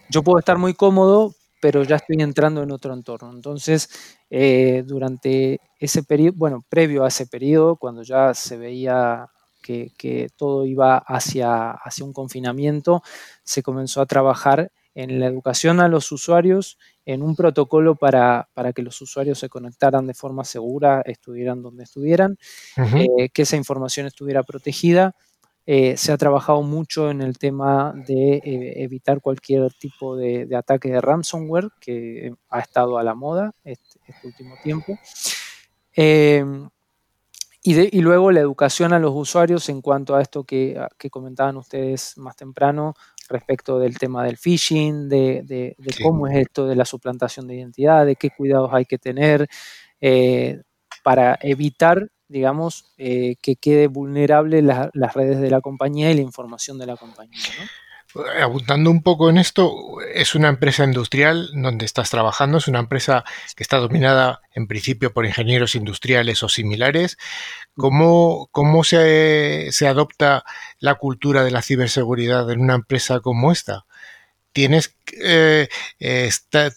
yo 0.10 0.22
puedo 0.22 0.38
estar 0.38 0.58
muy 0.58 0.74
cómodo, 0.74 1.34
pero 1.62 1.82
ya 1.84 1.96
estoy 1.96 2.18
entrando 2.20 2.62
en 2.62 2.72
otro 2.72 2.94
entorno. 2.94 3.32
Entonces, 3.32 3.90
eh, 4.30 4.84
durante 4.86 5.62
ese 5.80 6.04
periodo, 6.04 6.34
bueno, 6.36 6.66
previo 6.68 7.06
a 7.06 7.08
ese 7.08 7.26
periodo, 7.26 7.78
cuando 7.78 8.04
ya 8.04 8.34
se 8.34 8.58
veía 8.58 9.30
que, 9.64 9.94
que, 9.98 10.28
todo 10.36 10.66
iba 10.66 10.98
hacia, 10.98 11.72
hacia 11.72 12.04
un 12.04 12.12
confinamiento, 12.12 13.02
se 13.46 13.64
comenzó 13.64 14.02
a 14.02 14.06
trabajar 14.06 14.74
en 14.96 15.20
la 15.20 15.28
educación 15.28 15.82
a 15.82 15.90
los 15.90 16.12
usuarios, 16.14 16.80
en 17.06 17.22
un 17.22 17.36
protocolo 17.36 17.96
para, 17.96 18.48
que 18.74 18.82
los 18.82 19.00
usuarios 19.02 19.38
se 19.38 19.50
conectaran 19.50 20.08
de 20.08 20.14
forma 20.14 20.46
segura, 20.46 21.02
estuvieran 21.06 21.62
donde 21.62 21.84
estuvieran, 21.84 22.38
eh, 22.78 23.30
que 23.30 23.42
esa 23.42 23.58
información 23.58 24.08
estuviera 24.08 24.42
protegida. 24.44 25.14
Eh, 25.68 25.98
se 25.98 26.12
ha 26.12 26.18
trabajado 26.18 26.62
mucho 26.62 27.10
en 27.10 27.22
el 27.22 27.38
tema 27.38 27.94
de 28.08 28.36
eh, 28.36 28.84
evitar 28.84 29.20
cualquier 29.20 29.74
tipo 29.74 30.16
de, 30.16 30.48
ataque 30.56 30.90
de 30.90 31.02
ransomware 31.02 31.70
que 31.82 32.34
ha 32.50 32.60
estado 32.60 32.98
a 32.98 33.04
la 33.04 33.16
moda 33.16 33.52
este, 33.64 34.00
este 34.08 34.28
último 34.28 34.56
tiempo. 34.64 34.98
y, 37.64 38.02
luego 38.02 38.32
la 38.32 38.40
educación 38.40 38.94
a 38.94 39.00
los 39.00 39.12
usuarios 39.14 39.68
en 39.68 39.82
cuanto 39.82 40.16
a 40.16 40.22
esto 40.22 40.46
que, 40.46 40.80
comentaban 41.12 41.58
ustedes 41.58 42.18
más 42.18 42.38
temprano 42.38 42.94
respecto 43.30 43.80
del 43.80 43.98
tema 43.98 44.24
del 44.24 44.38
phishing, 44.38 45.10
de, 45.10 45.76
cómo 46.02 46.28
es 46.28 46.38
esto 46.38 46.68
de 46.68 46.76
la 46.76 46.86
suplantación 46.86 47.48
de 47.48 47.56
identidad, 47.56 48.06
de 48.06 48.16
qué 48.16 48.30
cuidados 48.30 48.72
hay 48.74 48.86
que 48.86 48.98
tener 48.98 49.48
eh, 50.02 50.62
para 51.04 51.38
evitar, 51.42 52.10
digamos, 52.28 52.94
eh, 52.98 53.36
que 53.42 53.56
quede 53.56 53.88
vulnerable 53.88 54.62
las 54.62 55.14
redes 55.14 55.40
de 55.40 55.50
la 55.50 55.62
compañía 55.62 56.12
y 56.12 56.16
la 56.16 56.22
información 56.22 56.78
de 56.78 56.86
la 56.86 56.98
compañía. 56.98 57.40
¿no? 57.60 57.66
Abundando 58.42 58.92
un 58.92 59.04
poco 59.04 59.30
en 59.30 59.38
esto, 59.38 60.00
es 60.14 60.36
una 60.36 60.48
empresa 60.48 60.86
industrial 60.86 61.50
donde 61.54 61.86
estás 61.86 62.10
trabajando, 62.10 62.60
es 62.60 62.68
una 62.70 62.80
empresa 62.80 63.26
que 63.58 63.64
está 63.64 63.78
dominada 63.78 64.42
en 64.54 64.68
principio 64.68 65.14
por 65.14 65.26
ingenieros 65.26 65.76
industriales 65.76 66.42
o 66.42 66.48
similares. 66.48 67.18
¿Cómo, 67.78 68.48
cómo 68.52 68.84
se, 68.84 69.70
adopta 69.88 70.46
la 70.80 70.96
cultura 70.96 71.44
de 71.44 71.52
la 71.52 71.62
ciberseguridad 71.62 72.50
en 72.52 72.62
una 72.62 72.76
empresa 72.76 73.20
como 73.20 73.52
esta? 73.52 73.86
¿Tienes, 74.54 74.96
eh, 75.22 75.68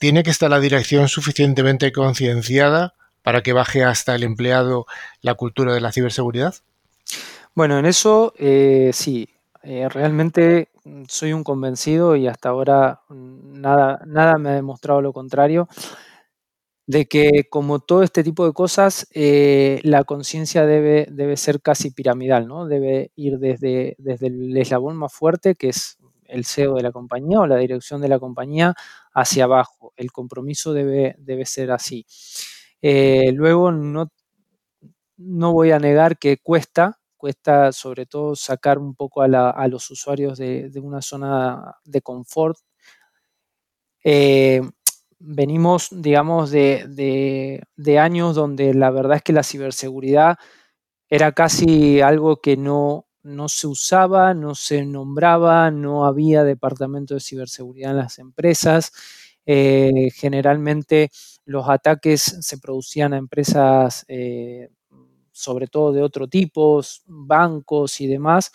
¿Tiene 0.01 0.23
que 0.25 0.31
estar 0.31 0.51
la 0.51 0.59
dirección 0.59 1.09
suficientemente 1.09 1.93
concienciada 1.93 2.95
para 3.23 3.43
que 3.43 3.53
baje 3.53 3.85
hasta 3.85 4.15
el 4.17 4.25
empleado 4.25 4.87
la 5.23 5.35
cultura 5.35 5.73
de 5.73 5.81
la 5.81 5.93
ciberseguridad? 5.93 6.55
Bueno, 7.55 7.79
en 7.79 7.87
eso 7.87 8.35
eh, 8.39 8.91
sí, 8.93 9.29
eh, 9.63 9.89
realmente 9.89 10.69
soy 11.09 11.33
un 11.33 11.45
convencido 11.45 12.17
y 12.17 12.27
hasta 12.27 12.49
ahora 12.49 13.01
nada, 13.11 14.01
nada 14.07 14.39
me 14.39 14.51
ha 14.51 14.55
demostrado 14.55 15.03
lo 15.03 15.13
contrario, 15.13 15.69
de 16.89 17.05
que 17.07 17.45
como 17.51 17.81
todo 17.81 18.03
este 18.03 18.25
tipo 18.25 18.47
de 18.47 18.55
cosas, 18.55 19.07
eh, 19.13 19.79
la 19.85 20.05
conciencia 20.05 20.65
debe, 20.65 21.07
debe 21.11 21.37
ser 21.37 21.61
casi 21.61 21.91
piramidal, 21.91 22.49
¿no? 22.49 22.67
Debe 22.67 23.13
ir 23.15 23.39
desde, 23.39 23.95
desde 23.99 24.29
el 24.29 24.57
eslabón 24.57 24.97
más 24.97 25.13
fuerte, 25.13 25.55
que 25.55 25.69
es 25.69 25.99
el 26.25 26.47
CEO 26.47 26.75
de 26.77 26.83
la 26.83 26.91
compañía 26.91 27.41
o 27.41 27.47
la 27.47 27.59
dirección 27.59 28.01
de 28.01 28.09
la 28.09 28.19
compañía, 28.19 28.75
hacia 29.13 29.45
abajo. 29.45 29.93
El 29.97 30.13
compromiso 30.13 30.73
debe, 30.73 31.15
debe 31.19 31.45
ser 31.45 31.73
así. 31.73 32.07
Eh, 32.81 33.33
luego, 33.35 33.71
no, 33.71 34.11
no 35.19 35.53
voy 35.53 35.73
a 35.73 35.79
negar 35.79 36.19
que 36.19 36.39
cuesta, 36.39 36.99
cuesta 37.19 37.71
sobre 37.73 38.07
todo 38.07 38.35
sacar 38.35 38.79
un 38.79 38.95
poco 38.95 39.21
a, 39.21 39.69
los 39.69 39.91
usuarios 39.91 40.39
de, 40.39 40.73
una 40.83 41.03
zona 41.03 41.77
de 41.85 42.01
confort. 42.01 42.57
Eh, 44.03 44.63
venimos, 45.19 45.89
digamos, 45.91 46.51
de, 46.51 47.65
años 48.01 48.35
donde 48.35 48.75
la 48.75 48.91
verdad 48.91 49.19
es 49.19 49.23
que 49.23 49.33
la 49.33 49.43
ciberseguridad 49.43 50.39
era 51.09 51.33
casi 51.33 52.01
algo 52.01 52.41
que 52.41 52.57
no, 52.57 53.07
no 53.23 53.49
se 53.49 53.67
usaba, 53.67 54.35
no 54.35 54.55
se 54.55 54.85
nombraba, 54.85 55.71
no 55.71 56.05
había 56.07 56.45
departamento 56.45 57.15
de 57.15 57.21
ciberseguridad 57.21 57.93
en 57.93 57.97
las 57.99 58.19
empresas. 58.19 58.93
Eh, 59.47 60.11
generalmente 60.15 61.11
los 61.47 61.69
ataques 61.69 62.23
se 62.23 62.59
producían 62.59 63.15
a 63.15 63.17
empresas 63.17 64.05
eh, 64.09 64.69
sobre 65.39 65.69
todo 65.69 65.93
de 65.93 66.03
otro 66.03 66.29
tipo, 66.29 66.83
bancos 67.07 68.01
y 68.01 68.07
demás. 68.09 68.51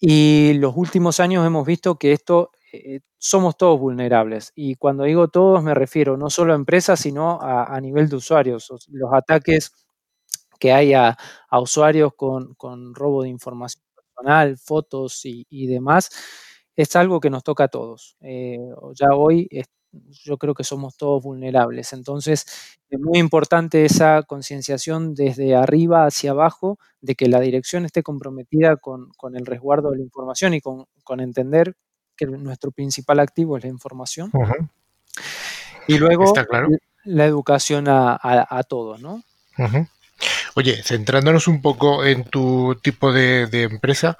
Y 0.00 0.54
los 0.54 0.76
últimos 0.76 1.20
años 1.20 1.46
hemos 1.46 1.66
visto 1.66 1.96
que 1.96 2.12
esto 2.12 2.50
eh, 2.72 3.00
somos 3.18 3.56
todos 3.56 3.78
vulnerables. 3.80 4.52
Y 4.54 4.76
cuando 4.76 5.04
digo 5.04 5.28
todos 5.28 5.62
me 5.62 5.74
refiero 5.74 6.16
no 6.16 6.30
solo 6.30 6.52
a 6.52 6.56
empresas, 6.56 7.00
sino 7.00 7.38
a, 7.40 7.80
nivel 7.80 8.08
de 8.08 8.16
usuarios. 8.16 8.68
Los 8.88 9.12
ataques 9.12 9.72
que 10.58 10.72
hay 10.72 10.94
a, 10.94 11.16
usuarios 11.52 12.12
con, 12.16 12.94
robo 12.94 13.22
de 13.22 13.28
información 13.28 13.84
personal, 13.94 14.58
fotos 14.58 15.20
y, 15.24 15.66
demás, 15.66 16.10
es 16.76 16.96
algo 16.96 17.20
que 17.20 17.30
nos 17.30 17.44
toca 17.44 17.64
a 17.64 17.68
todos. 17.68 18.16
Eh, 18.20 18.58
ya 18.94 19.08
hoy 19.14 19.48
yo 20.24 20.38
creo 20.38 20.54
que 20.54 20.64
somos 20.64 20.96
todos 20.96 21.22
vulnerables. 21.22 21.92
Entonces, 21.92 22.46
es 22.88 23.00
muy 23.00 23.18
importante 23.18 23.84
esa 23.84 24.22
concienciación 24.22 25.14
desde 25.14 25.54
arriba 25.54 26.06
hacia 26.06 26.32
abajo 26.32 26.78
de 27.00 27.14
que 27.14 27.28
la 27.28 27.40
dirección 27.40 27.84
esté 27.84 28.02
comprometida 28.02 28.76
con, 28.76 29.12
el 29.34 29.46
resguardo 29.46 29.90
de 29.90 29.98
la 29.98 30.02
información 30.02 30.54
y 30.54 30.60
con, 30.60 30.86
entender 31.20 31.76
que 32.16 32.26
nuestro 32.26 32.70
principal 32.70 33.20
activo 33.20 33.56
es 33.56 33.64
la 33.64 33.70
información. 33.70 34.30
Y 35.86 35.98
luego 35.98 36.32
la 37.04 37.26
educación 37.26 37.86
a, 37.88 38.62
todos, 38.68 39.00
¿no? 39.00 39.22
Oye, 40.54 40.82
centrándonos 40.82 41.48
un 41.48 41.62
poco 41.62 42.04
en 42.04 42.24
tu 42.24 42.78
tipo 42.82 43.12
de, 43.12 43.48
empresa, 43.52 44.18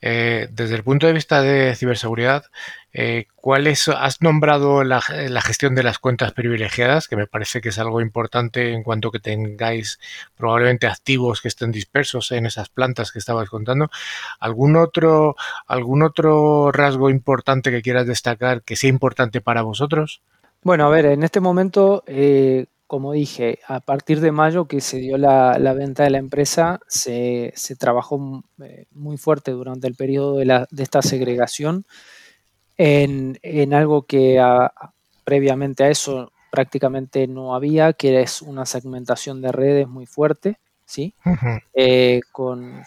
eh, 0.00 0.48
desde 0.50 0.76
el 0.76 0.82
punto 0.82 1.06
de 1.06 1.12
vista 1.12 1.42
de 1.42 1.74
ciberseguridad, 1.74 2.44
eh, 2.92 3.26
¿cuál 3.34 3.66
es, 3.66 3.88
has 3.88 4.22
nombrado 4.22 4.84
la, 4.84 5.00
gestión 5.00 5.74
de 5.74 5.82
las 5.82 5.98
cuentas 5.98 6.32
privilegiadas, 6.32 7.08
que 7.08 7.16
me 7.16 7.26
parece 7.26 7.60
que 7.60 7.70
es 7.70 7.78
algo 7.78 8.00
importante 8.00 8.72
en 8.72 8.82
cuanto 8.82 9.10
que 9.10 9.18
tengáis 9.18 9.98
probablemente 10.36 10.86
activos 10.86 11.42
que 11.42 11.48
estén 11.48 11.72
dispersos 11.72 12.30
en 12.32 12.46
esas 12.46 12.68
plantas 12.68 13.10
que 13.10 13.18
estabas 13.18 13.50
contando. 13.50 13.90
¿Algún 14.38 14.76
otro, 14.76 15.34
algún 15.66 16.02
otro 16.02 16.70
rasgo 16.72 17.10
importante 17.10 17.70
que 17.70 17.82
quieras 17.82 18.06
destacar 18.06 18.62
que 18.62 18.76
sea 18.76 18.90
importante 18.90 19.40
para 19.40 19.62
vosotros? 19.62 20.22
Bueno, 20.62 20.86
a 20.86 20.88
ver, 20.88 21.04
en 21.06 21.24
este 21.24 21.40
momento, 21.40 22.04
eh, 22.06 22.66
como 22.86 23.12
dije, 23.12 23.58
a 23.66 23.80
partir 23.80 24.20
de 24.20 24.32
mayo 24.32 24.66
que 24.66 24.80
se 24.80 24.98
dio 24.98 25.16
la, 25.16 25.56
venta 25.74 26.04
de 26.04 26.10
la 26.10 26.18
empresa, 26.18 26.80
se, 26.86 27.52
trabajó 27.78 28.44
eh, 28.62 28.86
muy 28.92 29.16
fuerte 29.16 29.52
durante 29.52 29.86
el 29.86 29.94
periodo 29.94 30.36
de, 30.36 30.66
esta 30.78 31.02
segregación 31.02 31.86
en, 32.76 33.74
algo 33.74 34.02
que 34.02 34.40
previamente 35.24 35.84
a 35.84 35.90
eso 35.90 36.32
prácticamente 36.50 37.26
no 37.26 37.54
había, 37.54 37.94
que 37.94 38.20
es 38.20 38.42
una 38.42 38.66
segmentación 38.66 39.40
de 39.40 39.50
redes 39.50 39.88
muy 39.88 40.06
fuerte, 40.06 40.58
¿sí? 40.84 41.14
Eh, 41.72 42.20
con, 42.30 42.84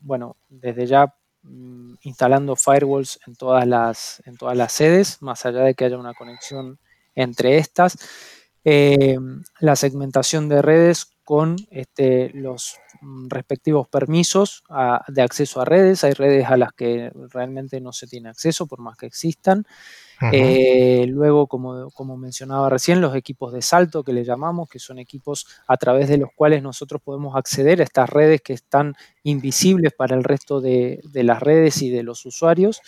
bueno, 0.00 0.36
desde 0.48 0.86
ya 0.86 1.14
mm, 1.42 1.94
instalando 2.02 2.56
firewalls 2.56 3.20
en 3.26 3.36
todas, 3.36 3.66
las, 3.66 4.22
en 4.24 4.36
todas 4.36 4.56
las 4.56 4.72
sedes, 4.72 5.20
más 5.20 5.44
allá 5.44 5.60
de 5.60 5.74
que 5.74 5.84
haya 5.84 5.98
una 5.98 6.14
conexión 6.14 6.78
entre 7.14 7.58
estas 7.58 7.98
eh, 8.64 9.18
la 9.60 9.76
segmentación 9.76 10.48
de 10.48 10.62
redes 10.62 11.12
con 11.24 11.56
este, 11.70 12.30
los 12.34 12.76
mm, 13.00 13.28
respectivos 13.28 13.88
permisos 13.88 14.64
de 15.08 15.22
acceso 15.22 15.60
a 15.60 15.64
redes. 15.64 16.04
Hay 16.04 16.12
redes 16.12 16.46
a 16.46 16.56
las 16.56 16.72
que 16.72 17.10
realmente 17.30 17.80
no 17.80 17.92
se 17.92 18.06
tiene 18.06 18.28
acceso 18.28 18.66
por 18.66 18.80
más 18.80 18.96
que 18.96 19.06
existan. 19.06 19.66
Eh, 20.30 21.06
luego, 21.08 21.48
como, 21.48 21.90
como, 21.90 22.16
mencionaba 22.16 22.70
recién, 22.70 23.00
los 23.00 23.16
equipos 23.16 23.52
de 23.52 23.60
salto 23.60 24.04
que 24.04 24.12
le 24.12 24.24
llamamos, 24.24 24.68
que 24.68 24.78
son 24.78 25.00
equipos 25.00 25.46
a 25.66 25.76
través 25.76 26.08
de 26.08 26.18
los 26.18 26.30
cuales 26.36 26.62
nosotros 26.62 27.02
podemos 27.02 27.34
acceder 27.34 27.80
a 27.80 27.84
estas 27.84 28.08
redes 28.08 28.40
que 28.40 28.52
están 28.52 28.94
invisibles 29.24 29.92
para 29.92 30.14
el 30.14 30.22
resto 30.22 30.60
de, 30.60 31.00
de 31.10 31.24
las 31.24 31.40
redes 31.40 31.82
y 31.82 31.90
de 31.90 32.04
los 32.04 32.24
usuarios. 32.24 32.82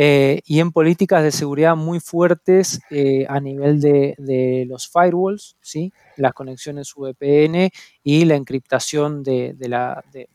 Eh, 0.00 0.42
y 0.46 0.60
en 0.60 0.70
políticas 0.70 1.24
de 1.24 1.32
seguridad 1.32 1.74
muy 1.74 1.98
fuertes 1.98 2.80
eh, 2.88 3.26
a 3.28 3.40
nivel 3.40 3.80
de, 3.80 4.64
los 4.68 4.88
firewalls, 4.88 5.56
¿sí? 5.60 5.92
las 6.16 6.32
conexiones 6.34 6.94
VPN 6.94 7.68
y 8.04 8.24
la 8.24 8.36
encriptación 8.36 9.24
de, 9.24 9.56
la, 9.58 10.04
de, 10.12 10.28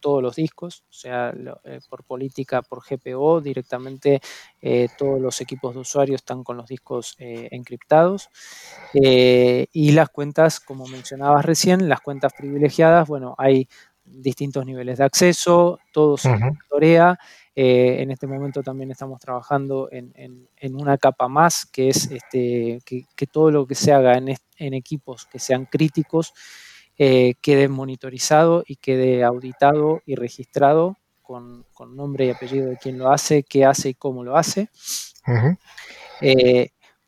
todos 0.00 0.20
los 0.20 0.34
discos, 0.34 0.82
o 0.90 0.92
sea, 0.92 1.32
eh, 1.64 1.78
por 1.88 2.02
política, 2.02 2.62
por 2.62 2.82
GPO, 2.82 3.40
directamente 3.40 4.20
todos 4.98 5.20
los 5.20 5.40
equipos 5.40 5.74
de 5.74 5.80
usuario 5.80 6.16
están 6.16 6.42
con 6.42 6.56
los 6.56 6.66
discos 6.66 7.14
encriptados. 7.18 8.28
y 8.92 9.92
las 9.92 10.08
cuentas, 10.08 10.58
como 10.58 10.88
mencionabas 10.88 11.44
recién, 11.44 11.88
las 11.88 12.00
cuentas 12.00 12.32
privilegiadas, 12.36 13.06
bueno, 13.06 13.36
hay 13.38 13.68
distintos 14.04 14.66
niveles 14.66 14.98
de 14.98 15.04
acceso, 15.04 15.78
todo 15.92 16.16
se 16.16 16.30
monitorea. 16.30 17.18
Eh, 17.54 18.00
en 18.00 18.10
este 18.10 18.26
momento 18.26 18.62
también 18.62 18.90
estamos 18.90 19.20
trabajando 19.20 19.88
en, 19.92 20.48
una 20.74 20.96
capa 20.96 21.28
más, 21.28 21.66
que 21.66 21.88
es 21.88 22.10
este, 22.10 22.80
que, 22.84 23.26
todo 23.26 23.50
lo 23.50 23.66
que 23.66 23.74
se 23.74 23.92
haga 23.92 24.16
en, 24.16 24.74
equipos 24.74 25.26
que 25.26 25.38
sean 25.38 25.66
críticos 25.66 26.32
eh, 26.96 27.34
quede 27.40 27.68
monitorizado 27.68 28.64
y 28.66 28.76
quede 28.76 29.24
auditado 29.24 30.00
y 30.06 30.14
registrado 30.14 30.96
con, 31.20 31.66
nombre 31.94 32.26
y 32.26 32.30
apellido 32.30 32.68
de 32.70 32.76
quien 32.76 32.98
lo 32.98 33.10
hace, 33.10 33.42
qué 33.42 33.64
hace 33.64 33.90
y 33.90 33.94
cómo 33.94 34.24
lo 34.24 34.36
hace. 34.36 34.68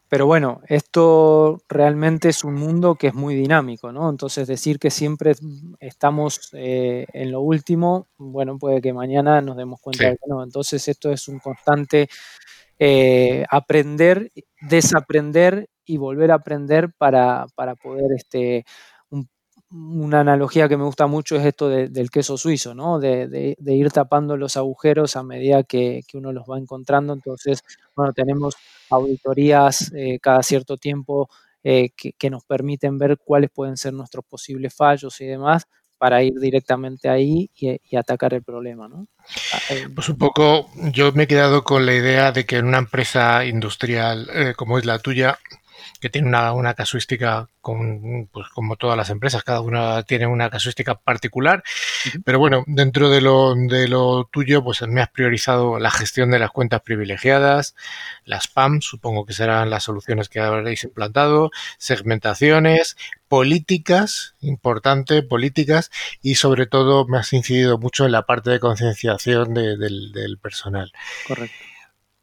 Pero 0.09 0.27
bueno, 0.27 0.61
esto 0.69 1.63
realmente 1.69 2.29
es 2.29 2.45
un 2.45 2.55
mundo 2.55 2.95
que 2.95 3.09
es 3.09 3.15
muy 3.15 3.35
dinámico, 3.35 3.91
¿no? 3.91 4.09
Entonces 4.11 4.47
decir 4.47 4.79
que 4.79 4.91
siempre 4.91 5.33
estamos 5.81 6.51
eh, 6.53 7.07
en 7.13 7.33
lo 7.33 7.41
último, 7.41 8.07
bueno, 8.19 8.59
puede 8.59 8.81
que 8.81 8.93
mañana 8.93 9.41
nos 9.41 9.57
demos 9.57 9.81
cuenta 9.81 10.05
de 10.05 10.13
que 10.13 10.29
no. 10.29 10.43
Entonces 10.43 10.87
esto 10.89 11.11
es 11.11 11.27
un 11.27 11.39
constante 11.39 12.09
eh, 12.79 13.45
aprender, 13.51 14.31
desaprender 14.61 15.69
y 15.85 15.97
volver 15.97 16.33
a 16.33 16.37
aprender 16.37 16.91
para, 16.97 17.47
poder 17.83 18.13
este, 18.17 18.65
una 19.75 20.21
analogía 20.21 20.69
que 20.69 20.77
me 20.77 20.85
gusta 20.85 21.09
mucho 21.09 21.35
es 21.37 21.45
esto 21.45 21.69
del 21.69 22.11
queso 22.11 22.39
suizo, 22.39 22.75
¿no? 22.75 23.01
De, 23.01 23.57
ir 23.67 23.91
tapando 23.91 24.37
los 24.37 24.57
agujeros 24.57 25.17
a 25.17 25.25
medida 25.25 25.65
que, 25.65 26.03
uno 26.15 26.33
los 26.33 26.45
va 26.45 26.59
encontrando. 26.59 27.13
Entonces, 27.13 27.65
bueno, 27.97 28.13
tenemos 28.13 28.55
auditorías 28.91 29.93
eh, 29.95 30.19
cada 30.23 30.43
cierto 30.45 30.77
tiempo 30.77 31.29
eh, 31.65 31.91
que, 31.97 32.31
nos 32.31 32.45
permiten 32.45 32.99
ver 32.99 33.19
cuáles 33.19 33.51
pueden 33.51 33.77
ser 33.77 33.95
nuestros 33.95 34.25
posibles 34.25 34.75
fallos 34.75 35.21
y 35.21 35.27
demás 35.27 35.67
para 35.99 36.23
ir 36.23 36.35
directamente 36.35 37.09
ahí 37.09 37.51
y, 37.55 37.97
atacar 37.97 38.35
el 38.35 38.43
problema, 38.43 38.89
¿no? 38.89 39.09
Ah, 39.53 39.59
eh, 39.71 39.89
pues 39.93 40.09
un 40.09 40.19
poco, 40.19 40.69
yo 40.93 41.11
me 41.13 41.25
he 41.25 41.27
quedado 41.27 41.65
con 41.65 41.85
la 41.87 41.95
idea 41.95 42.31
de 42.31 42.45
que 42.45 42.59
en 42.59 42.67
una 42.67 42.79
empresa 42.79 43.45
industrial 43.45 44.29
como 44.57 44.79
es 44.79 44.85
la 44.85 44.99
tuya, 44.99 45.39
que 46.01 46.11
tiene 46.11 46.29
una, 46.29 46.75
casuística 46.75 47.49
con, 47.61 48.29
pues, 48.33 48.49
como 48.49 48.77
todas 48.77 48.97
las 48.97 49.11
empresas, 49.11 49.43
cada 49.43 49.61
una 49.61 50.03
tiene 50.03 50.27
una 50.27 50.51
casuística 50.51 50.95
particular, 50.95 51.63
pero 52.25 52.39
bueno, 52.39 52.65
dentro 52.67 53.11
de 53.11 53.21
lo, 53.21 53.55
de 53.55 53.89
lo 53.89 54.29
tuyo, 54.31 54.63
pues 54.63 54.83
me 54.83 55.01
has 55.01 55.11
priorizado 55.11 55.79
la 55.79 55.91
gestión 55.91 56.31
de 56.31 56.39
las 56.39 56.51
cuentas 56.51 56.83
privilegiadas, 56.83 57.75
las 58.25 58.49
PAM, 58.49 58.81
supongo 58.81 59.25
que 59.25 59.33
serán 59.33 59.71
las 59.71 59.85
soluciones 59.85 60.29
que 60.29 60.41
habréis 60.41 60.85
implantado, 60.85 61.51
segmentaciones, 61.79 62.97
políticas, 63.29 64.35
importante, 64.41 65.23
políticas, 65.23 65.91
y 66.23 66.37
sobre 66.37 66.67
todo 66.67 67.07
me 67.07 67.19
has 67.19 67.33
incidido 67.33 67.79
mucho 67.79 68.05
en 68.07 68.13
la 68.13 68.27
parte 68.27 68.51
de 68.51 68.61
concienciación 68.61 69.55
del, 69.55 70.13
del 70.13 70.39
personal. 70.39 70.93
Correcto. 71.27 71.57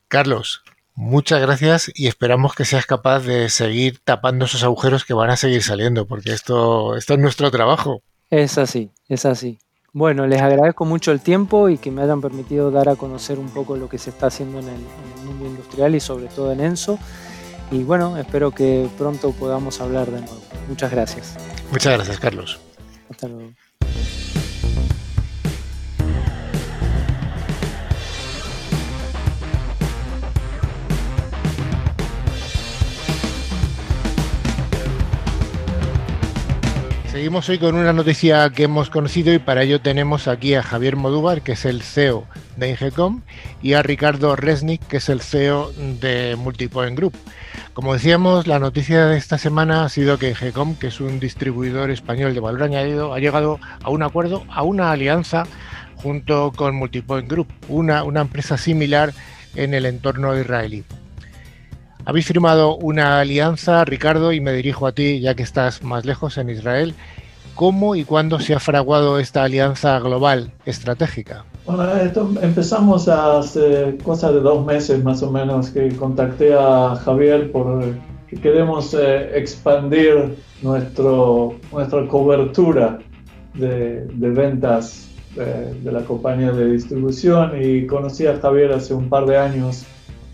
Carlos, 0.08 0.62
Muchas 0.96 1.42
gracias 1.42 1.92
y 1.96 2.08
esperamos 2.08 2.54
que 2.54 2.66
seas 2.66 2.86
capaz 2.86 3.22
de 3.22 3.50
seguir 3.50 4.00
tapando 4.04 4.46
esos 4.46 4.64
agujeros 4.64 5.06
que 5.06 5.14
van 5.14 5.30
a 5.30 5.38
seguir 5.38 5.64
saliendo, 5.64 6.06
porque 6.06 6.34
esto, 6.34 6.96
esto 6.96 7.14
es 7.14 7.20
nuestro 7.20 7.50
trabajo. 7.50 8.02
Es 8.30 8.58
así, 8.58 8.92
es 9.08 9.26
así. 9.26 9.60
Bueno, 9.94 10.26
les 10.26 10.42
agradezco 10.42 10.86
mucho 10.86 11.12
el 11.12 11.20
tiempo 11.20 11.68
y 11.70 11.78
que 11.78 11.92
me 11.92 12.02
hayan 12.02 12.22
permitido 12.22 12.72
dar 12.72 12.88
a 12.88 12.96
conocer 12.96 13.40
un 13.40 13.50
poco 13.50 13.76
lo 13.76 13.90
que 13.90 13.98
se 13.98 14.10
está 14.10 14.28
haciendo 14.28 14.60
en 14.60 14.70
el, 14.70 14.76
en 14.76 15.20
el 15.20 15.26
mundo 15.26 15.46
industrial 15.48 15.96
y 15.96 16.00
sobre 16.00 16.28
todo 16.28 16.52
en 16.52 16.62
ENSO. 16.62 16.98
Y 17.72 17.84
bueno, 17.84 18.18
espero 18.18 18.52
que 18.52 18.90
pronto 18.98 19.32
podamos 19.32 19.80
hablar 19.82 20.08
de 20.12 20.22
nuevo. 20.22 20.42
Muchas 20.68 20.92
gracias. 20.92 21.36
Muchas 21.72 21.94
gracias, 21.94 22.20
Carlos. 22.20 22.60
Hasta 23.10 23.28
luego. 23.28 23.52
Seguimos 37.22 37.48
hoy 37.50 37.60
con 37.60 37.76
una 37.76 37.94
noticia 37.94 38.50
que 38.50 38.64
hemos 38.64 38.90
conocido 38.90 39.32
y 39.32 39.38
para 39.38 39.62
ello 39.62 39.80
tenemos 39.80 40.28
aquí 40.28 40.56
a 40.56 40.64
Javier 40.64 40.96
Modúvar, 40.96 41.44
que 41.44 41.52
es 41.52 41.66
el 41.66 41.84
CEO 41.84 42.26
de 42.58 42.72
Ingecom, 42.72 43.22
y 43.62 43.74
a 43.74 43.84
Ricardo 43.84 44.36
Resnick, 44.36 44.82
que 44.88 44.98
es 44.98 45.08
el 45.08 45.22
CEO 45.22 45.72
de 46.02 46.36
Multipoint 46.36 46.98
Group. 46.98 47.14
Como 47.76 47.94
decíamos, 47.94 48.48
la 48.48 48.58
noticia 48.58 49.06
de 49.06 49.20
esta 49.20 49.38
semana 49.38 49.86
ha 49.86 49.90
sido 49.90 50.18
que 50.18 50.30
Ingecom, 50.30 50.74
que 50.74 50.88
es 50.88 51.00
un 51.00 51.20
distribuidor 51.20 51.92
español 51.92 52.34
de 52.34 52.40
valor 52.40 52.64
añadido, 52.64 53.14
ha 53.14 53.20
llegado 53.20 53.60
a 53.84 53.92
un 53.92 54.02
acuerdo, 54.02 54.44
a 54.50 54.64
una 54.64 54.92
alianza 54.92 55.44
junto 55.98 56.52
con 56.56 56.76
Multipoint 56.76 57.30
Group, 57.30 57.50
una, 57.68 58.04
una 58.04 58.22
empresa 58.22 58.58
similar 58.58 59.14
en 59.54 59.76
el 59.76 59.86
entorno 59.86 60.36
israelí. 60.36 60.86
Habéis 62.04 62.26
firmado 62.26 62.78
una 62.78 63.20
alianza, 63.20 63.86
Ricardo, 63.86 64.32
y 64.32 64.42
me 64.42 64.54
dirijo 64.54 64.88
a 64.88 64.92
ti, 64.92 65.20
ya 65.20 65.36
que 65.36 65.44
estás 65.44 65.84
más 65.84 66.04
lejos 66.04 66.38
en 66.38 66.50
Israel. 66.50 66.96
¿Cómo 67.54 67.96
y 67.96 68.06
cuándo 68.06 68.40
se 68.40 68.56
ha 68.56 68.60
fraguado 68.60 69.20
esta 69.20 69.44
alianza 69.44 70.00
global 70.00 70.52
estratégica? 70.66 71.46
Bueno, 71.66 71.96
esto 71.96 72.32
empezamos 72.42 73.08
hace 73.08 73.98
cosa 74.04 74.32
de 74.32 74.40
dos 74.40 74.66
meses 74.66 75.04
más 75.04 75.22
o 75.22 75.30
menos 75.30 75.70
que 75.70 75.90
contacté 75.96 76.56
a 76.58 76.96
Javier 76.96 77.52
por 77.52 77.84
que 78.28 78.38
queremos 78.38 78.94
eh, 78.94 79.38
expandir 79.38 80.38
nuestro, 80.64 81.56
nuestra 81.72 82.08
cobertura 82.08 82.98
de, 83.54 84.06
de 84.06 84.30
ventas 84.30 85.10
de, 85.36 85.74
de, 85.76 85.92
la 85.92 86.02
compañía 86.02 86.52
de 86.52 86.72
distribución 86.72 87.52
y 87.62 87.86
conocí 87.86 88.26
a 88.26 88.40
Javier 88.40 88.72
hace 88.72 88.94
un 88.94 89.10
par 89.10 89.26
de 89.26 89.38
años 89.38 89.86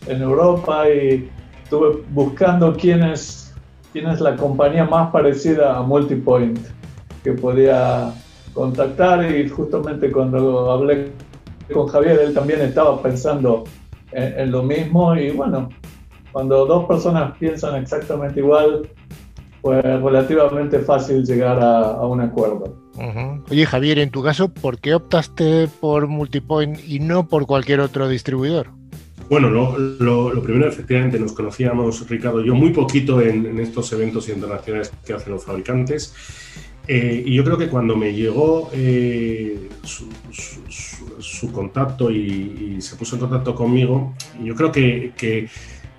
en 0.07 0.21
Europa 0.21 0.87
y 0.89 1.27
estuve 1.67 2.01
buscando 2.11 2.73
quién 2.77 3.03
es, 3.03 3.53
quién 3.91 4.07
es 4.07 4.21
la 4.21 4.37
compañía 4.37 4.85
más 4.85 5.11
parecida 5.11 5.77
a 5.77 5.83
Multipoint 5.83 6.57
que 7.25 7.33
podía 7.33 8.13
contactar 8.53 9.29
y 9.29 9.49
justamente 9.49 10.09
cuando 10.09 10.71
hablé 10.71 11.11
con 11.73 11.87
Javier, 11.87 12.21
él 12.21 12.33
también 12.33 12.61
estaba 12.61 13.01
pensando 13.01 13.65
en, 14.13 14.49
lo 14.49 14.63
mismo 14.63 15.13
y 15.13 15.31
bueno, 15.31 15.67
cuando 16.31 16.65
dos 16.65 16.85
personas 16.85 17.37
piensan 17.37 17.75
exactamente 17.75 18.39
igual, 18.39 18.89
fue 19.61 19.81
relativamente 19.81 20.79
fácil 20.79 21.25
llegar 21.25 21.61
a, 21.61 22.05
un 22.05 22.21
acuerdo. 22.21 22.77
Oye 23.51 23.65
Javier, 23.65 23.99
en 23.99 24.09
tu 24.09 24.23
caso, 24.23 24.47
¿por 24.47 24.79
qué 24.79 24.95
optaste 24.95 25.67
por 25.81 26.07
Multipoint 26.07 26.79
y 26.87 27.01
no 27.01 27.27
por 27.27 27.45
cualquier 27.45 27.81
otro 27.81 28.07
distribuidor? 28.07 28.69
Bueno, 29.29 29.49
lo, 29.49 30.41
primero, 30.41 30.67
efectivamente, 30.69 31.19
nos 31.19 31.33
conocíamos, 31.33 32.07
Ricardo 32.07 32.41
y 32.41 32.47
yo, 32.47 32.55
muy 32.55 32.71
poquito 32.71 33.21
en, 33.21 33.59
estos 33.59 33.91
eventos 33.91 34.29
internacionales 34.29 34.91
que 35.05 35.13
hacen 35.13 35.33
los 35.33 35.43
fabricantes. 35.43 36.13
Eh, 36.87 37.23
y 37.25 37.33
yo 37.33 37.43
creo 37.43 37.57
que 37.57 37.67
cuando 37.67 37.97
me 37.97 38.13
llegó 38.13 38.69
eh, 38.73 39.67
su, 39.83 41.51
contacto 41.51 42.09
y, 42.09 42.77
se 42.79 42.95
puso 42.95 43.15
en 43.15 43.21
contacto 43.21 43.53
conmigo, 43.53 44.13
yo 44.41 44.55
creo 44.55 44.71
que, 44.71 45.11
que, 45.17 45.49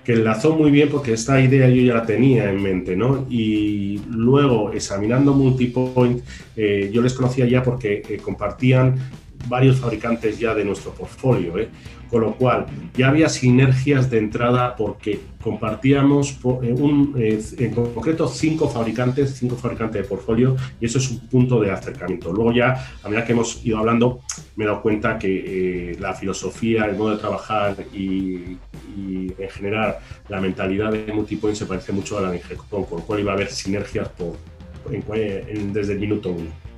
enlazó 0.05 0.55
muy 0.55 0.71
bien 0.71 0.89
porque 0.89 1.13
esta 1.13 1.39
idea 1.39 1.69
yo 1.69 1.83
ya 1.83 1.93
la 1.93 2.03
tenía 2.03 2.49
en 2.49 2.63
mente, 2.63 2.95
¿no? 2.95 3.27
Y 3.29 4.01
luego, 4.09 4.71
examinando 4.73 5.35
Multipoint, 5.35 6.23
eh, 6.55 6.89
yo 6.91 7.03
les 7.03 7.13
conocía 7.13 7.45
ya 7.45 7.61
porque 7.61 8.19
compartían 8.23 8.95
varios 9.47 9.77
fabricantes 9.77 10.39
ya 10.39 10.53
de 10.53 10.65
nuestro 10.65 10.91
portfolio. 10.93 11.57
¿eh? 11.57 11.69
con 12.09 12.21
lo 12.21 12.33
cual 12.33 12.65
ya 12.95 13.09
había 13.09 13.29
sinergias 13.29 14.09
de 14.09 14.17
entrada 14.17 14.75
porque 14.75 15.19
compartíamos 15.41 16.39
eh, 16.63 16.75
eh, 17.17 17.41
en 17.59 17.71
concreto 17.71 18.27
cinco 18.27 18.67
fabricantes, 18.67 19.35
cinco 19.35 19.55
fabricantes 19.55 20.01
de 20.01 20.07
portfolio 20.07 20.55
y 20.81 20.85
eso 20.85 20.97
es 20.97 21.09
un 21.11 21.19
punto 21.27 21.61
de 21.61 21.71
acercamiento. 21.71 22.33
Luego 22.33 22.51
ya, 22.51 22.87
a 23.03 23.09
medida 23.09 23.25
que 23.25 23.33
hemos 23.33 23.63
ido 23.63 23.77
hablando, 23.77 24.21
me 24.55 24.65
he 24.65 24.67
dado 24.67 24.81
cuenta 24.81 25.19
que 25.19 25.95
la 25.99 26.13
filosofía, 26.13 26.85
el 26.85 26.97
modo 26.97 27.11
de 27.11 27.17
trabajar 27.17 27.75
y, 27.93 28.57
en 28.97 29.49
general 29.49 29.97
la 30.27 30.41
mentalidad 30.41 30.91
de 30.91 31.13
Multipoint 31.13 31.55
se 31.55 31.65
parece 31.65 31.93
mucho 31.93 32.17
a 32.17 32.21
la 32.21 32.31
de 32.31 32.41
con 32.69 32.81
lo 32.81 33.05
cual 33.05 33.19
iba 33.19 33.31
a 33.31 33.35
haber 33.35 33.49
sinergias 33.49 34.09
desde 35.71 35.93
el 35.93 35.99
minuto 35.99 36.31
uno. 36.31 36.68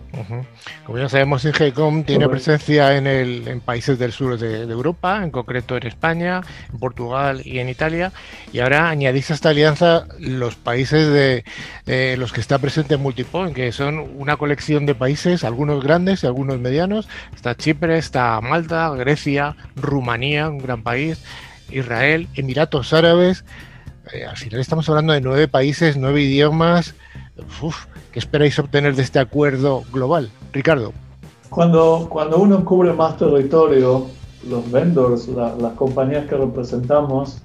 Como 0.85 0.97
ya 0.97 1.09
sabemos, 1.09 1.45
Ingecom 1.45 2.03
tiene 2.03 2.27
presencia 2.27 2.97
en, 2.97 3.07
el, 3.07 3.47
en 3.47 3.61
países 3.61 3.97
del 3.97 4.11
sur 4.11 4.37
de, 4.37 4.63
Europa, 4.63 5.23
en 5.23 5.31
concreto 5.31 5.77
en 5.77 5.87
España, 5.87 6.41
en 6.71 6.79
Portugal 6.79 7.41
y 7.45 7.59
en 7.59 7.69
Italia. 7.69 8.11
Y 8.51 8.59
ahora 8.59 8.89
añadís 8.89 9.31
a 9.31 9.33
esta 9.33 9.49
alianza 9.49 10.07
los 10.19 10.55
países 10.55 11.07
de 11.85 12.17
los 12.17 12.33
que 12.33 12.41
está 12.41 12.59
presente 12.59 12.97
Multipoint, 12.97 13.55
que 13.55 13.71
son 13.71 13.99
una 14.17 14.37
colección 14.37 14.85
de 14.85 14.95
países, 14.95 15.43
algunos 15.43 15.83
grandes 15.83 16.23
y 16.23 16.27
algunos 16.27 16.59
medianos. 16.59 17.07
Está 17.35 17.55
Chipre, 17.55 17.97
está 17.97 18.39
Malta, 18.41 18.89
Grecia, 18.89 19.55
Rumanía, 19.75 20.49
un 20.49 20.59
gran 20.59 20.83
país, 20.83 21.23
Israel, 21.69 22.27
Emiratos 22.35 22.93
Árabes. 22.93 23.45
Eh, 24.13 24.25
al 24.25 24.37
final 24.37 24.59
estamos 24.59 24.89
hablando 24.89 25.13
de 25.13 25.21
nueve 25.21 25.47
países, 25.47 25.97
nueve 25.97 26.21
idiomas. 26.21 26.95
Uf, 27.61 27.85
¿Qué 28.11 28.19
esperáis 28.19 28.59
obtener 28.59 28.95
de 28.95 29.03
este 29.03 29.19
acuerdo 29.19 29.83
global? 29.91 30.29
Ricardo. 30.51 30.91
Cuando, 31.49 32.07
cuando 32.09 32.37
uno 32.37 32.63
cubre 32.65 32.91
más 32.93 33.17
territorio, 33.17 34.07
los 34.49 34.69
vendors, 34.71 35.27
las 35.29 35.73
compañías 35.73 36.25
que 36.27 36.35
representamos, 36.35 37.41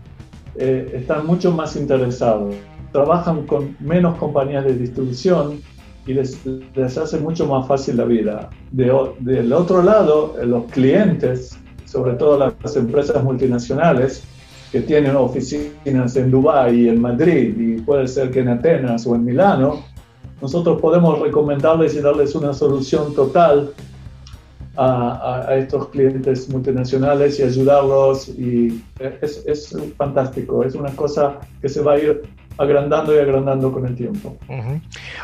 eh, 0.56 0.92
están 0.94 1.26
mucho 1.26 1.52
más 1.52 1.76
interesados. 1.76 2.54
Trabajan 2.92 3.46
con 3.46 3.76
menos 3.78 4.16
compañías 4.18 4.64
de 4.64 4.74
distribución 4.74 5.60
y 6.06 6.14
les, 6.14 6.40
les 6.44 6.98
hace 6.98 7.18
mucho 7.18 7.46
más 7.46 7.66
fácil 7.68 7.98
la 7.98 8.04
vida. 8.04 8.50
De, 8.72 8.92
del 9.20 9.52
otro 9.52 9.82
lado, 9.82 10.34
eh, 10.40 10.46
los 10.46 10.64
clientes, 10.66 11.58
sobre 11.84 12.14
todo 12.14 12.38
las 12.38 12.76
empresas 12.76 13.22
multinacionales, 13.22 14.24
que 14.72 14.80
tienen 14.80 15.14
oficinas 15.14 16.16
en 16.16 16.30
Dubái 16.30 16.82
y 16.82 16.88
en 16.88 17.00
Madrid, 17.00 17.56
y 17.56 17.80
puede 17.82 18.08
ser 18.08 18.32
que 18.32 18.40
en 18.40 18.48
Atenas 18.48 19.06
o 19.06 19.14
en 19.14 19.24
Milano, 19.24 19.84
nosotros 20.40 20.80
podemos 20.80 21.18
recomendarles 21.20 21.94
y 21.94 22.00
darles 22.00 22.34
una 22.34 22.52
solución 22.52 23.14
total 23.14 23.72
a, 24.76 25.56
estos 25.56 25.88
clientes 25.88 26.48
multinacionales 26.48 27.38
y 27.38 27.42
ayudarlos 27.42 28.28
y 28.28 28.82
es, 28.98 29.42
es, 29.46 29.76
fantástico, 29.96 30.64
es 30.64 30.74
una 30.74 30.90
cosa 30.90 31.38
que 31.60 31.68
se 31.68 31.80
va 31.80 31.94
a 31.94 31.98
ir 31.98 32.22
agrandando 32.58 33.14
y 33.14 33.18
agrandando 33.18 33.72
con 33.72 33.86
el 33.86 33.94
tiempo. 33.94 34.36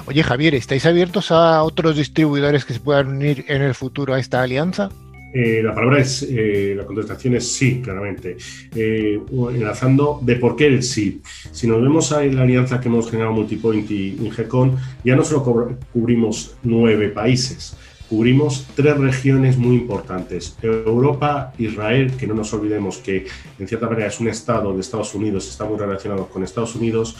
Oye 0.06 0.22
Javier, 0.22 0.54
¿estáis 0.54 0.86
abiertos 0.86 1.30
a 1.30 1.62
otros 1.62 1.96
distribuidores 1.96 2.64
que 2.64 2.74
se 2.74 2.80
puedan 2.80 3.08
unir 3.08 3.44
en 3.48 3.62
el 3.62 3.74
futuro 3.74 4.14
a 4.14 4.18
esta 4.18 4.42
alianza? 4.42 4.90
Eh, 5.32 5.62
la 5.62 5.74
palabra 5.74 6.00
es, 6.00 6.26
eh, 6.28 6.74
la 6.76 6.84
contestación 6.84 7.36
es 7.36 7.52
sí, 7.52 7.80
claramente. 7.82 8.36
Eh, 8.74 9.20
enlazando 9.54 10.20
de 10.22 10.36
por 10.36 10.56
qué 10.56 10.66
el 10.66 10.82
sí. 10.82 11.22
Si 11.50 11.66
nos 11.66 11.80
vemos 11.80 12.12
a 12.12 12.22
la 12.24 12.42
alianza 12.42 12.80
que 12.80 12.88
hemos 12.88 13.10
generado 13.10 13.32
Multipoint 13.32 13.90
y 13.90 14.16
Ingecon, 14.20 14.76
ya 15.04 15.16
no 15.16 15.24
solo 15.24 15.78
cubrimos 15.92 16.56
nueve 16.62 17.08
países, 17.08 17.76
cubrimos 18.08 18.66
tres 18.74 18.98
regiones 18.98 19.56
muy 19.56 19.76
importantes. 19.76 20.56
Europa, 20.62 21.54
Israel, 21.58 22.12
que 22.18 22.26
no 22.26 22.34
nos 22.34 22.52
olvidemos 22.52 22.98
que 22.98 23.26
en 23.58 23.66
cierta 23.66 23.88
manera 23.88 24.08
es 24.08 24.20
un 24.20 24.28
estado 24.28 24.74
de 24.74 24.80
Estados 24.80 25.14
Unidos, 25.14 25.48
está 25.48 25.64
muy 25.64 25.78
relacionado 25.78 26.26
con 26.26 26.42
Estados 26.42 26.76
Unidos, 26.76 27.16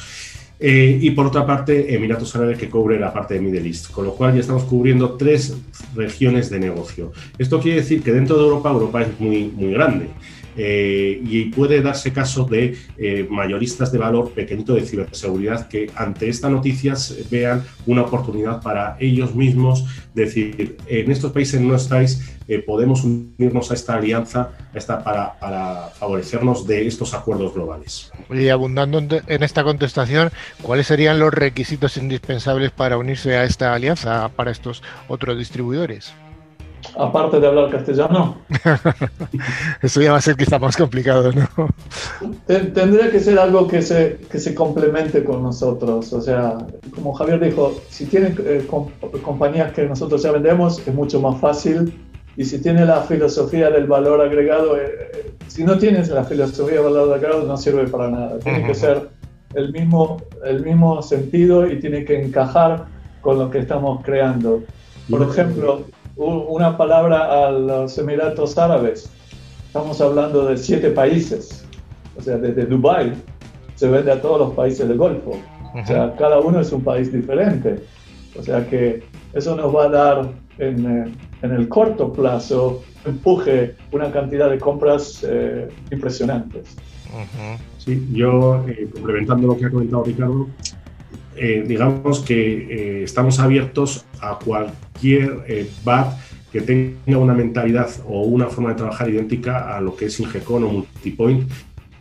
eh, 0.64 0.96
y 1.00 1.10
por 1.10 1.26
otra 1.26 1.44
parte, 1.44 1.92
Emiratos 1.92 2.36
Árabes 2.36 2.56
que 2.56 2.70
cubre 2.70 2.96
la 2.98 3.12
parte 3.12 3.34
de 3.34 3.40
Middle 3.40 3.66
East, 3.66 3.90
con 3.90 4.04
lo 4.04 4.14
cual 4.14 4.32
ya 4.34 4.40
estamos 4.40 4.62
cubriendo 4.62 5.14
tres 5.14 5.56
regiones 5.96 6.50
de 6.50 6.60
negocio. 6.60 7.10
Esto 7.36 7.58
quiere 7.58 7.80
decir 7.80 8.00
que 8.00 8.12
dentro 8.12 8.36
de 8.36 8.44
Europa, 8.44 8.70
Europa 8.70 9.02
es 9.02 9.08
muy, 9.18 9.46
muy 9.46 9.72
grande. 9.72 10.06
Eh, 10.56 11.20
y 11.24 11.46
puede 11.46 11.80
darse 11.80 12.12
caso 12.12 12.44
de 12.44 12.76
eh, 12.98 13.26
mayoristas 13.30 13.90
de 13.90 13.98
valor 13.98 14.32
pequeñito 14.32 14.74
de 14.74 14.84
ciberseguridad 14.84 15.66
que 15.68 15.90
ante 15.94 16.28
esta 16.28 16.50
noticia 16.50 16.94
vean 17.30 17.64
una 17.86 18.02
oportunidad 18.02 18.60
para 18.60 18.96
ellos 19.00 19.34
mismos 19.34 19.84
decir, 20.14 20.76
en 20.86 21.10
estos 21.10 21.32
países 21.32 21.60
no 21.60 21.74
estáis, 21.74 22.36
eh, 22.48 22.58
podemos 22.58 23.02
unirnos 23.04 23.70
a 23.70 23.74
esta 23.74 23.94
alianza 23.94 24.50
esta, 24.74 25.02
para, 25.02 25.38
para, 25.38 25.88
favorecernos 25.98 26.66
de 26.66 26.86
estos 26.86 27.14
acuerdos 27.14 27.54
globales. 27.54 28.12
Y 28.30 28.48
abundando 28.48 28.98
en 28.98 29.42
esta 29.42 29.64
contestación, 29.64 30.30
¿cuáles 30.60 30.86
serían 30.86 31.18
los 31.18 31.32
requisitos 31.32 31.96
indispensables 31.96 32.70
para 32.70 32.98
unirse 32.98 33.36
a 33.36 33.44
esta 33.44 33.72
alianza 33.72 34.28
para 34.36 34.50
estos 34.50 34.82
otros 35.08 35.38
distribuidores? 35.38 36.12
Aparte 36.96 37.40
de 37.40 37.46
hablar 37.46 37.70
castellano. 37.70 38.36
Eso 39.82 40.00
ya 40.00 40.12
va 40.12 40.18
a 40.18 40.20
ser 40.20 40.36
quizá 40.36 40.58
más 40.58 40.76
complicado, 40.76 41.32
¿no? 41.32 41.48
Tendría 42.46 43.10
que 43.10 43.20
ser 43.20 43.38
algo 43.38 43.66
que 43.66 43.82
se, 43.82 44.18
que 44.30 44.38
se 44.38 44.54
complemente 44.54 45.24
con 45.24 45.42
nosotros. 45.42 46.12
O 46.12 46.20
sea, 46.20 46.58
como 46.94 47.12
Javier 47.14 47.40
dijo, 47.40 47.80
si 47.88 48.06
tienen 48.06 48.36
eh, 48.44 48.66
compañías 49.22 49.72
que 49.72 49.84
nosotros 49.84 50.22
ya 50.22 50.32
vendemos, 50.32 50.86
es 50.86 50.94
mucho 50.94 51.20
más 51.20 51.40
fácil. 51.40 51.98
Y 52.36 52.44
si 52.44 52.62
tiene 52.62 52.86
la 52.86 53.02
filosofía 53.02 53.70
del 53.70 53.86
valor 53.86 54.20
agregado, 54.20 54.76
eh, 54.78 54.86
eh, 54.86 55.30
si 55.48 55.64
no 55.64 55.78
tienes 55.78 56.08
la 56.08 56.24
filosofía 56.24 56.76
del 56.76 56.84
valor 56.84 57.12
agregado, 57.12 57.44
no 57.44 57.56
sirve 57.56 57.86
para 57.88 58.10
nada. 58.10 58.38
Tiene 58.38 58.66
que 58.66 58.74
ser 58.74 59.10
el 59.54 59.72
mismo, 59.72 60.22
el 60.44 60.62
mismo 60.64 61.02
sentido 61.02 61.70
y 61.70 61.78
tiene 61.78 62.04
que 62.04 62.22
encajar 62.22 62.86
con 63.20 63.38
lo 63.38 63.50
que 63.50 63.58
estamos 63.58 64.02
creando. 64.02 64.62
Por 65.10 65.22
ejemplo, 65.22 65.84
una 66.16 66.76
palabra 66.76 67.46
a 67.46 67.50
los 67.50 67.96
Emiratos 67.98 68.58
Árabes. 68.58 69.10
Estamos 69.66 70.00
hablando 70.00 70.46
de 70.46 70.56
siete 70.56 70.90
países. 70.90 71.64
O 72.16 72.22
sea, 72.22 72.36
desde 72.36 72.66
Dubái 72.66 73.12
se 73.74 73.88
vende 73.88 74.12
a 74.12 74.20
todos 74.20 74.38
los 74.38 74.54
países 74.54 74.86
del 74.86 74.98
Golfo. 74.98 75.32
O 75.74 75.86
sea, 75.86 76.14
cada 76.16 76.40
uno 76.40 76.60
es 76.60 76.70
un 76.72 76.82
país 76.82 77.12
diferente. 77.12 77.82
O 78.38 78.42
sea 78.42 78.66
que 78.68 79.02
eso 79.32 79.56
nos 79.56 79.74
va 79.74 79.84
a 79.84 79.88
dar 79.88 80.30
en, 80.58 81.06
eh, 81.06 81.12
en 81.42 81.52
el 81.52 81.68
corto 81.68 82.12
plazo 82.12 82.82
empuje 83.04 83.74
una 83.90 84.10
cantidad 84.10 84.50
de 84.50 84.58
compras 84.58 85.24
eh, 85.28 85.68
impresionantes. 85.90 86.76
Sí, 87.78 88.08
yo 88.12 88.64
eh, 88.68 88.88
complementando 88.92 89.48
lo 89.48 89.56
que 89.56 89.66
ha 89.66 89.70
comentado 89.70 90.04
Ricardo, 90.04 90.46
eh, 91.36 91.64
digamos 91.66 92.20
que 92.20 93.00
eh, 93.00 93.02
estamos 93.04 93.38
abiertos 93.38 94.04
a 94.20 94.38
cualquier 94.38 95.44
eh, 95.46 95.70
BAT 95.84 96.18
que 96.52 96.60
tenga 96.60 97.18
una 97.18 97.32
mentalidad 97.32 97.88
o 98.06 98.22
una 98.22 98.48
forma 98.48 98.70
de 98.70 98.76
trabajar 98.76 99.08
idéntica 99.08 99.74
a 99.74 99.80
lo 99.80 99.96
que 99.96 100.06
es 100.06 100.20
Ingecon 100.20 100.64
o 100.64 100.68
Multipoint. 100.68 101.50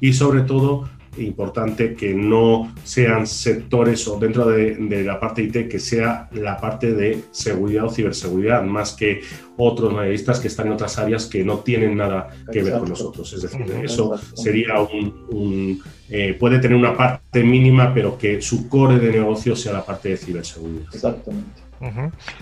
Y 0.01 0.13
sobre 0.13 0.41
todo 0.41 0.89
importante 1.17 1.93
que 1.93 2.13
no 2.13 2.73
sean 2.84 3.27
sectores 3.27 4.07
o 4.07 4.17
dentro 4.17 4.47
de, 4.47 5.03
la 5.03 5.19
parte 5.19 5.43
IT 5.43 5.67
que 5.67 5.79
sea 5.79 6.29
la 6.32 6.57
parte 6.57 6.93
de 6.93 7.23
seguridad 7.32 7.86
o 7.86 7.89
ciberseguridad, 7.89 8.63
más 8.63 8.93
que 8.93 9.21
otros 9.57 9.93
analistas 9.93 10.39
que 10.39 10.47
están 10.47 10.67
en 10.67 10.73
otras 10.73 10.97
áreas 10.97 11.25
que 11.25 11.43
no 11.43 11.59
tienen 11.59 11.97
nada 11.97 12.29
que 12.51 12.63
ver 12.63 12.79
con 12.79 12.89
nosotros. 12.89 13.32
Es 13.34 13.41
decir, 13.41 13.65
eso 13.84 14.17
sería 14.34 14.79
un, 14.82 15.82
eh, 16.12 16.36
puede 16.39 16.59
tener 16.59 16.78
una 16.78 16.95
parte 16.95 17.43
mínima, 17.43 17.93
pero 17.93 18.18
que 18.18 18.41
su 18.41 18.68
core 18.68 18.99
de 18.99 19.12
negocio 19.12 19.55
sea 19.55 19.74
la 19.74 19.86
parte 19.86 20.09
de 20.09 20.18
ciberseguridad. 20.18 20.93
Exactamente. 20.93 21.62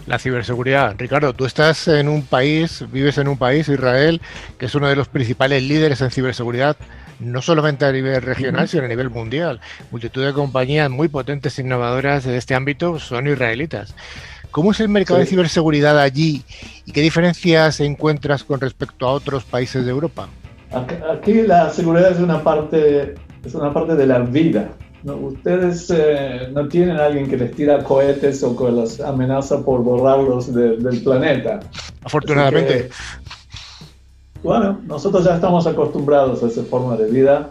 La 0.05 0.19
ciberseguridad. 0.19 0.95
Ricardo, 0.97 1.31
tú 1.33 1.45
estás 1.45 1.87
en 1.87 2.09
un 2.09 2.23
país, 2.23 2.83
vives 2.91 3.17
en 3.19 3.29
un 3.29 3.37
país, 3.37 3.69
Israel, 3.69 4.19
que 4.57 4.65
es 4.65 4.75
uno 4.75 4.89
de 4.89 4.97
los 4.97 5.07
principales 5.07 5.63
líderes 5.63 6.01
en 6.01 6.11
ciberseguridad 6.11 6.75
no 7.19 7.41
solamente 7.41 7.85
a 7.85 7.91
nivel 7.91 8.21
regional, 8.21 8.67
sino 8.67 8.83
a 8.83 8.87
nivel 8.87 9.09
mundial. 9.09 9.59
Multitud 9.91 10.25
de 10.25 10.33
compañías 10.33 10.89
muy 10.89 11.07
potentes 11.07 11.57
e 11.59 11.61
innovadoras 11.61 12.23
de 12.23 12.37
este 12.37 12.55
ámbito 12.55 12.99
son 12.99 13.27
israelitas. 13.27 13.93
¿Cómo 14.51 14.71
es 14.71 14.79
el 14.79 14.89
mercado 14.89 15.19
de 15.19 15.25
ciberseguridad 15.25 15.99
allí 15.99 16.43
y 16.85 16.91
qué 16.91 17.01
diferencias 17.01 17.79
encuentras 17.81 18.43
con 18.43 18.59
respecto 18.59 19.07
a 19.07 19.11
otros 19.11 19.43
países 19.43 19.85
de 19.85 19.91
Europa? 19.91 20.27
Aquí 20.71 21.41
la 21.43 21.69
seguridad 21.69 22.11
es 22.11 22.19
una 22.19 22.43
parte, 22.43 23.15
es 23.43 23.55
una 23.55 23.73
parte 23.73 23.95
de 23.95 24.05
la 24.05 24.19
vida. 24.19 24.69
Ustedes 25.03 25.89
eh, 25.95 26.49
no 26.53 26.67
tienen 26.67 26.97
a 26.97 27.05
alguien 27.05 27.29
que 27.29 27.37
les 27.37 27.55
tira 27.55 27.81
cohetes 27.83 28.43
o 28.43 28.55
que 28.55 28.69
los 28.69 28.99
amenaza 28.99 29.63
por 29.63 29.81
borrarlos 29.81 30.53
del 30.53 31.01
planeta. 31.03 31.61
Afortunadamente. 32.03 32.89
Bueno, 34.43 34.79
nosotros 34.85 35.23
ya 35.23 35.35
estamos 35.35 35.67
acostumbrados 35.67 36.43
a 36.43 36.47
esa 36.47 36.63
forma 36.63 36.97
de 36.97 37.09
vida 37.09 37.49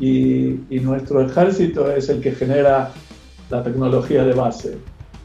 y, 0.00 0.60
nuestro 0.82 1.20
ejército 1.20 1.90
es 1.90 2.08
el 2.08 2.20
que 2.20 2.32
genera 2.32 2.90
la 3.50 3.62
tecnología 3.62 4.24
de 4.24 4.32
base. 4.32 4.78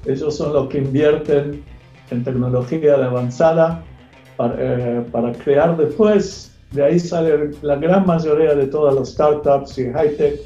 Ellos 0.06 0.36
son 0.36 0.54
los 0.54 0.70
que 0.70 0.80
invierten 0.80 1.64
en 2.12 2.24
tecnología 2.24 2.98
de 2.98 3.04
avanzada 3.04 3.84
para, 4.38 4.56
eh, 4.60 5.06
para 5.12 5.32
crear 5.34 5.76
después, 5.78 6.55
de 6.72 6.84
ahí 6.84 7.00
sale 7.00 7.52
la 7.62 7.76
gran 7.76 8.06
mayoría 8.06 8.56
de 8.56 8.68
todas 8.68 8.96
las 8.96 9.10
startups 9.10 9.78
y 9.78 9.92
high-tech 9.92 10.40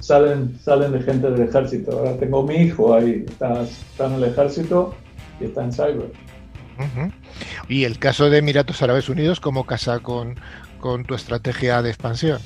salen, 0.00 0.58
salen 0.62 0.92
de 0.92 1.02
gente 1.02 1.30
del 1.30 1.48
ejército. 1.48 1.98
Ahora 1.98 2.16
tengo 2.16 2.42
mi 2.42 2.56
hijo 2.56 2.94
ahí, 2.94 3.24
está, 3.28 3.62
está 3.62 4.06
en 4.06 4.14
el 4.14 4.24
ejército 4.24 4.94
y 5.40 5.44
está 5.44 5.64
en 5.64 5.72
cyber. 5.72 6.10
Y 7.68 7.84
el 7.84 7.98
caso 7.98 8.30
de 8.30 8.38
Emiratos 8.38 8.82
Árabes 8.82 9.08
Unidos, 9.08 9.40
¿cómo 9.40 9.64
casa 9.64 9.98
con, 10.00 10.36
tu 11.06 11.14
estrategia 11.14 11.82
de 11.82 11.90
expansión? 11.90 12.40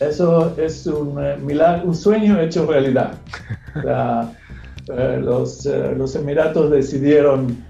Eso 0.00 0.56
es 0.58 0.86
un, 0.86 1.22
eh, 1.22 1.36
un 1.84 1.94
sueño 1.94 2.40
hecho 2.40 2.66
realidad. 2.66 3.14
Eh, 4.88 5.20
los, 5.22 5.64
eh, 5.64 5.94
los 5.96 6.16
Emiratos 6.16 6.68
decidieron 6.72 7.64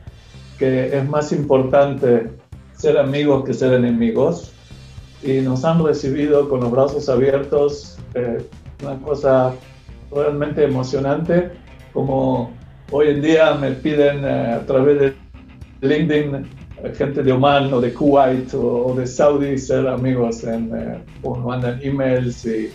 que 0.59 0.97
es 0.97 1.07
más 1.07 1.31
importante 1.33 2.31
ser 2.75 2.97
amigos 2.97 3.45
que 3.45 3.53
ser 3.53 3.75
enemigos 3.75 4.52
y 5.23 5.41
nos 5.41 5.65
han 5.65 5.85
recibido 5.85 6.49
con 6.49 6.61
los 6.61 6.71
brazos 6.71 7.09
abiertos, 7.09 7.99
una 8.83 8.97
cosa 9.03 9.55
realmente 10.11 10.65
emocionante, 10.65 11.51
como 11.93 12.53
hoy 12.91 13.09
en 13.09 13.23
día 13.23 13.55
me 13.55 13.73
piden 13.73 14.25
a 14.25 14.65
través 14.67 15.01
de 15.01 15.15
LinkedIn, 15.81 16.47
gente 16.95 17.23
de 17.23 17.33
Oman 17.33 17.73
o 17.73 17.81
de 17.81 17.93
Kuwait 17.93 18.53
o, 18.55 18.95
de 18.97 19.07
Saudi 19.07 19.57
ser 19.59 19.87
amigos, 19.87 20.45
en, 20.45 20.71
eh, 20.75 20.99
mandan 21.45 21.81
emails 21.83 22.45
y 22.45 22.71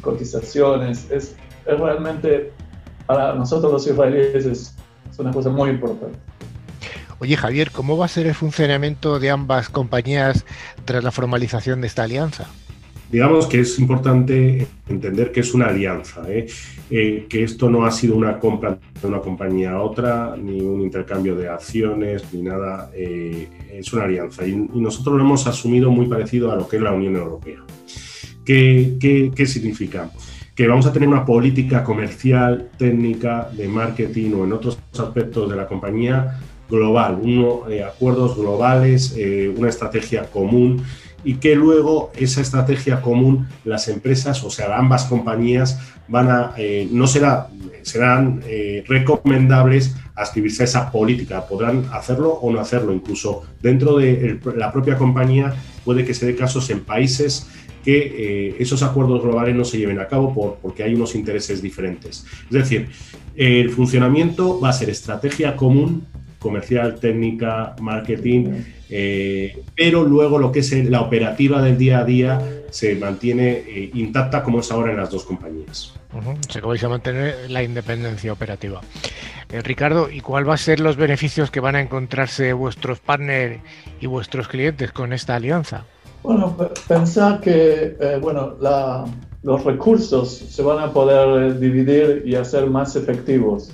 cotizaciones. 0.00 1.10
Es, 1.10 1.36
es, 1.66 1.78
realmente, 1.80 2.52
para 3.06 3.34
nosotros 3.34 3.72
los 3.72 3.86
israelíes, 3.86 4.46
es, 4.46 4.74
es 5.10 5.18
una 5.18 5.32
cosa 5.32 5.50
muy 5.50 5.70
importante. 5.70 6.18
Oye 7.24 7.38
Javier, 7.38 7.70
¿cómo 7.70 7.96
va 7.96 8.04
a 8.04 8.08
ser 8.08 8.26
el 8.26 8.34
funcionamiento 8.34 9.18
de 9.18 9.30
ambas 9.30 9.70
compañías 9.70 10.44
tras 10.84 11.02
la 11.02 11.10
formalización 11.10 11.80
de 11.80 11.86
esta 11.86 12.02
alianza? 12.02 12.50
digamos 13.10 13.46
que 13.46 13.60
es 13.60 13.78
importante 13.78 14.66
entender 14.88 15.32
que 15.32 15.40
es 15.40 15.54
una 15.54 15.66
alianza, 15.66 16.22
¿eh? 16.28 16.46
Eh, 16.90 17.24
que 17.30 17.44
esto 17.44 17.70
no 17.70 17.86
ha 17.86 17.92
sido 17.92 18.14
una 18.14 18.38
compra 18.38 18.78
de 19.00 19.08
una 19.08 19.20
compañía 19.20 19.72
a 19.72 19.80
otra, 19.80 20.36
ni 20.36 20.60
un 20.60 20.82
intercambio 20.82 21.34
de 21.34 21.48
acciones, 21.48 22.24
ni 22.34 22.42
nada, 22.42 22.90
eh, 22.94 23.48
es 23.72 23.90
una 23.94 24.04
alianza. 24.04 24.46
Y, 24.46 24.54
nosotros 24.56 25.16
lo 25.16 25.24
hemos 25.24 25.46
asumido 25.46 25.90
muy 25.90 26.06
parecido 26.06 26.52
a 26.52 26.56
lo 26.56 26.68
que 26.68 26.76
es 26.76 26.82
la 26.82 26.92
Unión 26.92 27.16
Europea. 27.16 27.60
¿Qué, 28.44 28.98
qué 29.34 29.46
significa? 29.46 30.10
Que 30.54 30.68
vamos 30.68 30.84
a 30.84 30.92
tener 30.92 31.08
una 31.08 31.24
política 31.24 31.82
comercial, 31.84 32.70
técnica, 32.76 33.48
de 33.56 33.66
marketing 33.66 34.32
o 34.34 34.44
en 34.44 34.52
otros 34.52 34.78
aspectos 34.92 35.48
de 35.48 35.56
la 35.56 35.66
compañía 35.66 36.38
global, 36.68 37.18
uno, 37.20 37.62
acuerdos 37.86 38.36
globales, 38.36 39.14
una 39.56 39.68
estrategia 39.68 40.30
común 40.30 40.82
y 41.24 41.36
que 41.36 41.56
luego 41.56 42.12
esa 42.16 42.42
estrategia 42.42 43.00
común 43.00 43.48
las 43.64 43.88
empresas, 43.88 44.44
o 44.44 44.50
sea, 44.50 44.76
ambas 44.76 45.06
compañías 45.06 45.80
van 46.06 46.30
a, 46.30 46.52
eh, 46.58 46.86
no 46.90 47.06
será, 47.06 47.48
serán 47.82 48.42
eh, 48.46 48.84
recomendables 48.86 49.96
escribirse 50.20 50.62
a 50.62 50.66
esa 50.66 50.92
política. 50.92 51.46
Podrán 51.46 51.86
hacerlo 51.92 52.30
o 52.30 52.52
no 52.52 52.60
hacerlo. 52.60 52.92
Incluso 52.92 53.42
dentro 53.60 53.96
de 53.96 54.38
la 54.54 54.70
propia 54.70 54.96
compañía 54.96 55.54
puede 55.84 56.04
que 56.04 56.14
se 56.14 56.26
dé 56.26 56.36
casos 56.36 56.68
en 56.70 56.80
países 56.80 57.48
que 57.82 57.98
eh, 58.48 58.56
esos 58.58 58.82
acuerdos 58.82 59.22
globales 59.22 59.54
no 59.54 59.64
se 59.64 59.78
lleven 59.78 59.98
a 59.98 60.08
cabo 60.08 60.32
por, 60.32 60.56
porque 60.56 60.82
hay 60.82 60.94
unos 60.94 61.14
intereses 61.14 61.60
diferentes. 61.60 62.24
Es 62.46 62.52
decir, 62.52 62.88
el 63.34 63.70
funcionamiento 63.70 64.60
va 64.60 64.70
a 64.70 64.72
ser 64.72 64.88
estrategia 64.88 65.56
común, 65.56 66.06
comercial, 66.44 67.00
técnica, 67.00 67.74
marketing, 67.80 68.62
eh, 68.90 69.64
pero 69.74 70.04
luego 70.04 70.38
lo 70.38 70.52
que 70.52 70.58
es 70.60 70.70
la 70.84 71.00
operativa 71.00 71.62
del 71.62 71.78
día 71.78 72.00
a 72.00 72.04
día 72.04 72.38
se 72.68 72.94
mantiene 72.96 73.50
eh, 73.66 73.90
intacta 73.94 74.42
como 74.42 74.60
es 74.60 74.70
ahora 74.70 74.92
en 74.92 74.98
las 74.98 75.10
dos 75.10 75.24
compañías. 75.24 75.94
Se 76.50 76.60
vais 76.60 76.84
a 76.84 76.88
mantener 76.90 77.50
la 77.50 77.62
independencia 77.62 78.30
operativa. 78.30 78.82
Ricardo, 79.48 80.10
¿y 80.10 80.20
cuál 80.20 80.46
va 80.48 80.54
a 80.54 80.58
ser 80.58 80.80
los 80.80 80.96
beneficios 80.96 81.50
que 81.50 81.60
van 81.60 81.76
a 81.76 81.80
encontrarse 81.80 82.52
vuestros 82.52 83.00
partners 83.00 83.60
y 84.00 84.06
vuestros 84.06 84.48
clientes 84.48 84.92
con 84.92 85.12
esta 85.12 85.36
alianza? 85.36 85.84
Bueno, 86.24 86.56
pensar 86.88 87.40
que 87.40 87.96
eh, 88.00 88.18
bueno, 88.20 88.56
los 89.42 89.64
recursos 89.64 90.32
se 90.32 90.62
van 90.62 90.78
a 90.78 90.90
poder 90.90 91.52
eh, 91.52 91.58
dividir 91.58 92.22
y 92.24 92.34
hacer 92.34 92.68
más 92.70 92.96
efectivos. 92.96 93.70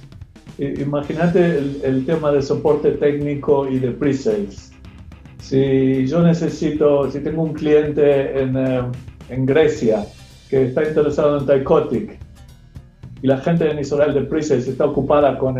Imagínate 0.60 1.56
el, 1.82 2.04
tema 2.04 2.30
de 2.32 2.42
soporte 2.42 2.90
técnico 2.92 3.66
y 3.66 3.78
de 3.78 3.92
pre-sales. 3.92 4.70
Si 5.38 6.06
yo 6.06 6.20
necesito, 6.20 7.10
si 7.10 7.20
tengo 7.20 7.44
un 7.44 7.54
cliente 7.54 8.38
en, 8.38 8.54
eh, 8.58 8.82
en 9.30 9.46
Grecia 9.46 10.04
que 10.50 10.66
está 10.66 10.86
interesado 10.86 11.38
en 11.38 11.46
Tycotic 11.46 12.18
y 13.22 13.26
la 13.26 13.38
gente 13.38 13.70
en 13.70 13.78
Israel 13.78 14.12
de 14.12 14.20
pre-sales 14.20 14.68
está 14.68 14.84
ocupada 14.84 15.38
con, 15.38 15.56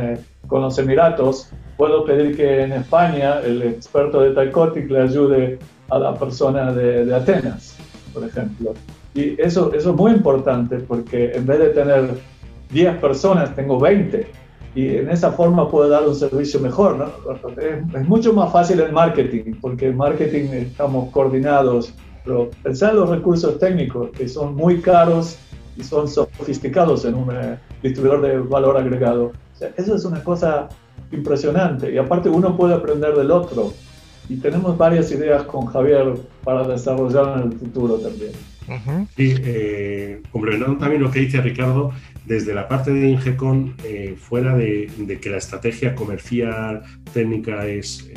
con 0.47 0.61
los 0.61 0.79
Emiratos, 0.79 1.51
puedo 1.79 2.05
pedir 2.05 2.37
que 2.37 2.65
en 2.65 2.73
España 2.73 3.41
el 3.41 3.63
experto 3.63 4.21
de 4.21 4.33
Tycotic 4.33 4.91
le 4.91 5.01
ayude 5.01 5.59
a 5.89 5.99
la 5.99 6.15
persona 6.15 6.75
de, 6.75 7.15
Atenas, 7.15 7.79
por 8.13 8.23
ejemplo. 8.25 8.75
Y 9.15 9.41
eso, 9.41 9.73
eso 9.73 9.91
es 9.93 9.97
muy 9.97 10.13
importante 10.13 10.77
porque 10.77 11.33
en 11.33 11.47
vez 11.47 11.59
de 11.59 11.69
tener 11.71 12.11
10 12.71 12.97
personas, 12.99 13.57
tengo 13.57 13.81
20. 13.81 14.50
Y 14.75 14.97
en 14.97 15.11
esa 15.11 15.33
forma 15.33 15.69
puedo 15.69 15.89
dar 15.89 16.07
un 16.07 16.15
servicio 16.15 16.61
mejor. 16.61 16.97
¿no? 16.97 17.07
Es, 17.61 18.09
mucho 18.09 18.33
más 18.33 18.53
fácil 18.53 18.81
el 18.81 18.93
marketing, 18.93 19.55
porque 19.61 19.89
en 19.89 19.97
marketing 19.97 20.49
estamos 20.53 21.11
coordinados. 21.11 21.93
Pero 22.25 22.51
pensar 22.63 22.91
en 22.91 22.97
los 22.97 23.09
recursos 23.09 23.59
técnicos, 23.59 24.11
que 24.11 24.29
son 24.29 24.55
muy 24.55 24.81
caros 24.81 25.37
y 25.77 25.83
son 25.83 26.07
sofisticados 26.07 27.05
en 27.05 27.15
un 27.15 27.35
eh, 27.35 27.59
distribuidor 27.83 28.23
de 28.23 28.39
valor 28.39 28.77
agregado. 28.77 29.33
eso 29.77 29.95
es 29.95 30.05
una 30.05 30.23
cosa 30.23 30.69
impresionante. 31.11 31.93
Y 31.93 31.99
aparte 31.99 32.29
uno 32.29 32.57
puede 32.57 32.75
aprender 32.75 33.15
del 33.15 33.31
otro 33.31 33.73
y 34.29 34.37
tenemos 34.37 34.79
varias 34.79 35.11
ideas 35.11 35.43
con 35.43 35.67
Javier 35.67 36.15
para 36.45 36.67
desarrollar 36.67 37.39
en 37.39 37.53
el 37.53 37.59
futuro 37.59 37.97
también. 37.97 38.33
Sí, 39.17 39.35
eh, 39.39 40.23
complementando 40.31 40.79
también 40.79 41.03
lo 41.03 41.11
que 41.11 41.21
dice 41.21 41.41
Ricardo, 41.41 41.93
desde 42.27 42.55
la 42.55 42.69
parte 42.69 42.93
de 42.93 43.09
Ingecon, 43.09 43.75
eh, 43.85 44.15
fuera 44.17 44.57
de, 44.57 45.19
que 45.21 45.31
la 45.31 45.39
estrategia 45.39 45.95
comercial 45.95 46.83
técnica 47.13 47.67
es, 47.67 48.09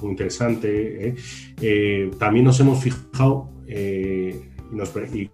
muy 0.00 0.12
interesante, 0.12 1.14
eh, 1.60 2.10
también 2.18 2.44
nos 2.44 2.58
hemos 2.60 2.82
fijado 2.82 3.50
nos, 4.72 5.14
y 5.14 5.30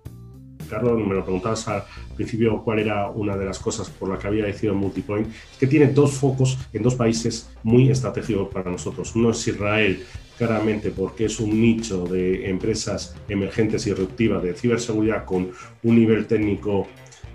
Carlos, 0.70 1.04
me 1.04 1.14
lo 1.14 1.24
preguntabas 1.24 1.66
al 1.68 1.82
principio 2.14 2.62
cuál 2.62 2.78
era 2.78 3.10
una 3.10 3.36
de 3.36 3.44
las 3.44 3.58
cosas 3.58 3.90
por 3.90 4.08
la 4.08 4.18
que 4.18 4.28
había 4.28 4.44
decidido 4.44 4.74
Multipoint, 4.74 5.28
que 5.58 5.66
tiene 5.66 5.88
dos 5.88 6.12
focos 6.12 6.56
en 6.72 6.82
dos 6.82 6.94
países 6.94 7.50
muy 7.64 7.90
estratégicos 7.90 8.48
para 8.48 8.70
nosotros. 8.70 9.14
Uno 9.16 9.30
es 9.30 9.48
Israel, 9.48 10.04
claramente 10.38 10.90
porque 10.90 11.26
es 11.26 11.40
un 11.40 11.60
nicho 11.60 12.04
de 12.04 12.48
empresas 12.48 13.16
emergentes 13.28 13.86
y 13.86 13.90
disruptivas 13.90 14.42
de 14.42 14.54
ciberseguridad 14.54 15.24
con 15.24 15.50
un 15.82 15.94
nivel 15.94 16.26
técnico 16.26 16.86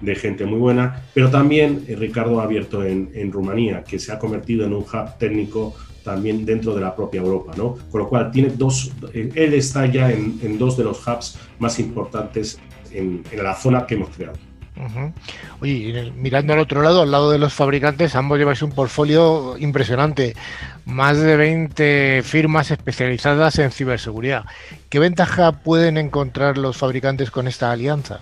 de 0.02 0.16
gente 0.16 0.46
muy 0.46 0.60
buena, 0.60 1.04
pero 1.14 1.30
también 1.30 1.86
eh, 1.88 1.96
Ricardo 1.96 2.40
ha 2.40 2.44
abierto 2.44 2.84
en, 2.84 3.32
Rumanía, 3.32 3.84
que 3.84 4.00
se 4.00 4.12
ha 4.12 4.20
convertido 4.20 4.66
en 4.66 4.74
un 4.74 4.84
hub 4.84 5.18
técnico 5.18 5.76
también 6.04 6.46
dentro 6.46 6.76
de 6.76 6.82
la 6.82 6.96
propia 6.96 7.22
Europa, 7.22 7.54
¿no? 7.58 7.78
Con 7.90 8.02
lo 8.02 8.10
cual 8.10 8.30
tiene 8.32 8.50
dos, 8.50 8.92
eh, 9.14 9.30
él 9.34 9.54
está 9.54 9.86
ya 9.88 10.12
en, 10.12 10.40
en 10.44 10.58
dos 10.58 10.78
de 10.78 10.84
los 10.84 11.06
hubs 11.08 11.38
más 11.60 11.80
importantes 11.80 12.60
en, 12.96 13.24
la 13.41 13.56
zona 13.56 13.86
que 13.86 13.96
hemos 13.96 14.10
creado. 14.10 14.38
Oye, 15.62 16.12
mirando 16.18 16.54
al 16.54 16.60
otro 16.60 16.82
lado, 16.82 17.02
al 17.02 17.12
lado 17.12 17.32
de 17.32 17.38
los 17.38 17.54
fabricantes, 17.54 18.16
ambos 18.16 18.38
lleváis 18.38 18.62
un 18.62 18.72
portfolio 18.72 19.56
impresionante. 19.58 20.36
Más 20.86 21.18
de 21.18 21.38
20 21.38 22.22
firmas 22.24 22.72
especializadas 22.72 23.58
en 23.60 23.72
ciberseguridad. 23.72 24.43
¿Qué 24.89 25.00
ventaja 25.00 25.54
pueden 25.54 25.98
encontrar 25.98 26.58
los 26.58 26.78
fabricantes 26.78 27.32
con 27.32 27.48
esta 27.48 27.72
alianza? 27.72 28.20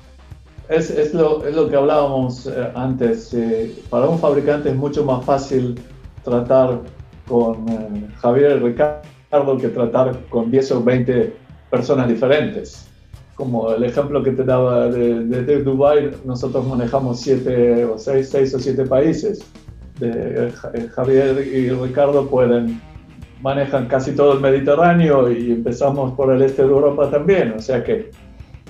Es, 0.69 1.13
lo, 1.13 1.45
es 1.45 1.55
lo, 1.55 1.69
que 1.69 1.75
hablábamos 1.75 2.45
eh, 2.45 2.71
antes. 2.75 3.33
Eh, 3.33 3.83
para 3.89 4.07
un 4.07 4.19
fabricante 4.19 4.69
es 4.69 4.75
mucho 4.75 5.03
más 5.03 5.25
fácil 5.25 5.79
tratar 6.23 6.79
con 7.27 7.67
eh, 7.67 8.07
Javier 8.21 8.57
y 8.57 8.59
Ricardo 8.59 9.57
que 9.59 9.69
tratar 9.69 10.17
con 10.29 10.51
10 10.51 10.71
o 10.71 10.83
20 10.83 11.35
personas 11.69 12.07
diferentes 12.07 12.92
como 13.35 13.73
el 13.73 13.83
ejemplo 13.83 14.21
que 14.23 14.31
te 14.31 14.43
daba 14.43 14.87
de, 14.89 15.23
de, 15.23 15.63
Dubai, 15.63 16.11
nosotros 16.25 16.65
manejamos 16.67 17.19
siete 17.19 17.85
o 17.85 17.97
seis, 17.97 18.29
seis 18.29 18.53
o 18.53 18.59
siete 18.59 18.85
países. 18.85 19.45
Eh, 20.01 20.51
Javier 20.95 21.47
y 21.47 21.69
Ricardo 21.69 22.27
pueden 22.27 22.81
manejan 23.41 23.87
casi 23.87 24.13
todo 24.13 24.33
el 24.33 24.39
Mediterráneo 24.39 25.29
y 25.29 25.51
empezamos 25.51 26.13
por 26.13 26.33
el 26.33 26.41
este 26.41 26.63
de 26.63 26.69
Europa 26.69 27.09
también. 27.11 27.51
O 27.51 27.59
sea 27.59 27.83
que 27.83 28.09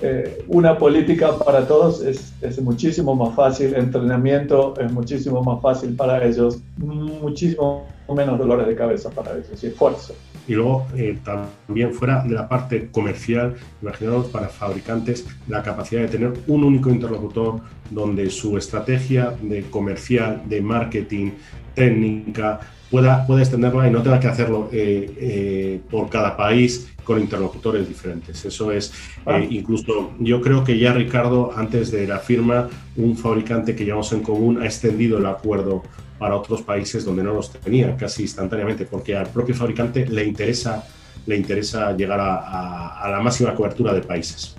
eh, 0.02 0.44
una 0.48 0.76
política 0.76 1.38
para 1.38 1.66
todos 1.66 2.02
es, 2.02 2.34
es, 2.42 2.60
muchísimo 2.60 3.14
más 3.14 3.34
fácil, 3.34 3.74
entrenamiento 3.74 4.74
es 4.80 4.92
muchísimo 4.92 5.42
más 5.42 5.62
fácil 5.62 5.94
para 5.94 6.22
ellos, 6.24 6.58
muchísimo 6.76 7.86
menos 8.12 8.38
dolores 8.38 8.66
de 8.66 8.74
cabeza 8.74 9.10
para 9.10 9.32
y 9.38 9.66
esfuerzo 9.66 10.14
y 10.46 10.54
luego 10.54 10.86
eh, 10.96 11.18
también 11.24 11.94
fuera 11.94 12.22
de 12.22 12.34
la 12.34 12.48
parte 12.48 12.88
comercial, 12.90 13.54
imaginaos 13.80 14.26
para 14.26 14.48
fabricantes 14.48 15.26
la 15.48 15.62
capacidad 15.62 16.02
de 16.02 16.08
tener 16.08 16.32
un 16.46 16.64
único 16.64 16.90
interlocutor 16.90 17.60
donde 17.90 18.30
su 18.30 18.58
estrategia 18.58 19.34
de 19.40 19.62
comercial, 19.62 20.42
de 20.46 20.60
marketing, 20.60 21.30
técnica, 21.74 22.60
pueda, 22.90 23.26
pueda 23.26 23.40
extenderla 23.40 23.88
y 23.88 23.90
no 23.90 24.02
tenga 24.02 24.20
que 24.20 24.28
hacerlo 24.28 24.68
eh, 24.72 25.12
eh, 25.18 25.80
por 25.90 26.08
cada 26.10 26.36
país 26.36 26.90
con 27.04 27.20
interlocutores 27.20 27.88
diferentes. 27.88 28.44
Eso 28.44 28.70
es, 28.70 28.92
ah. 29.26 29.38
incluso 29.38 30.12
yo 30.18 30.40
creo 30.40 30.64
que 30.64 30.78
ya 30.78 30.92
Ricardo, 30.92 31.52
antes 31.56 31.90
de 31.90 32.06
la 32.06 32.18
firma, 32.18 32.68
un 32.96 33.16
fabricante 33.16 33.74
que 33.74 33.84
llevamos 33.84 34.12
en 34.12 34.22
común 34.22 34.62
ha 34.62 34.66
extendido 34.66 35.18
el 35.18 35.26
acuerdo 35.26 35.82
para 36.24 36.36
otros 36.36 36.62
países 36.62 37.04
donde 37.04 37.22
no 37.22 37.34
los 37.34 37.52
tenía 37.52 37.94
casi 37.98 38.22
instantáneamente, 38.22 38.86
porque 38.86 39.14
al 39.14 39.26
propio 39.26 39.54
fabricante 39.54 40.06
le 40.06 40.24
interesa, 40.24 40.82
le 41.26 41.36
interesa 41.36 41.94
llegar 41.94 42.18
a, 42.18 43.06
la 43.10 43.20
máxima 43.20 43.54
cobertura 43.54 43.92
de 43.92 44.00
países. 44.00 44.56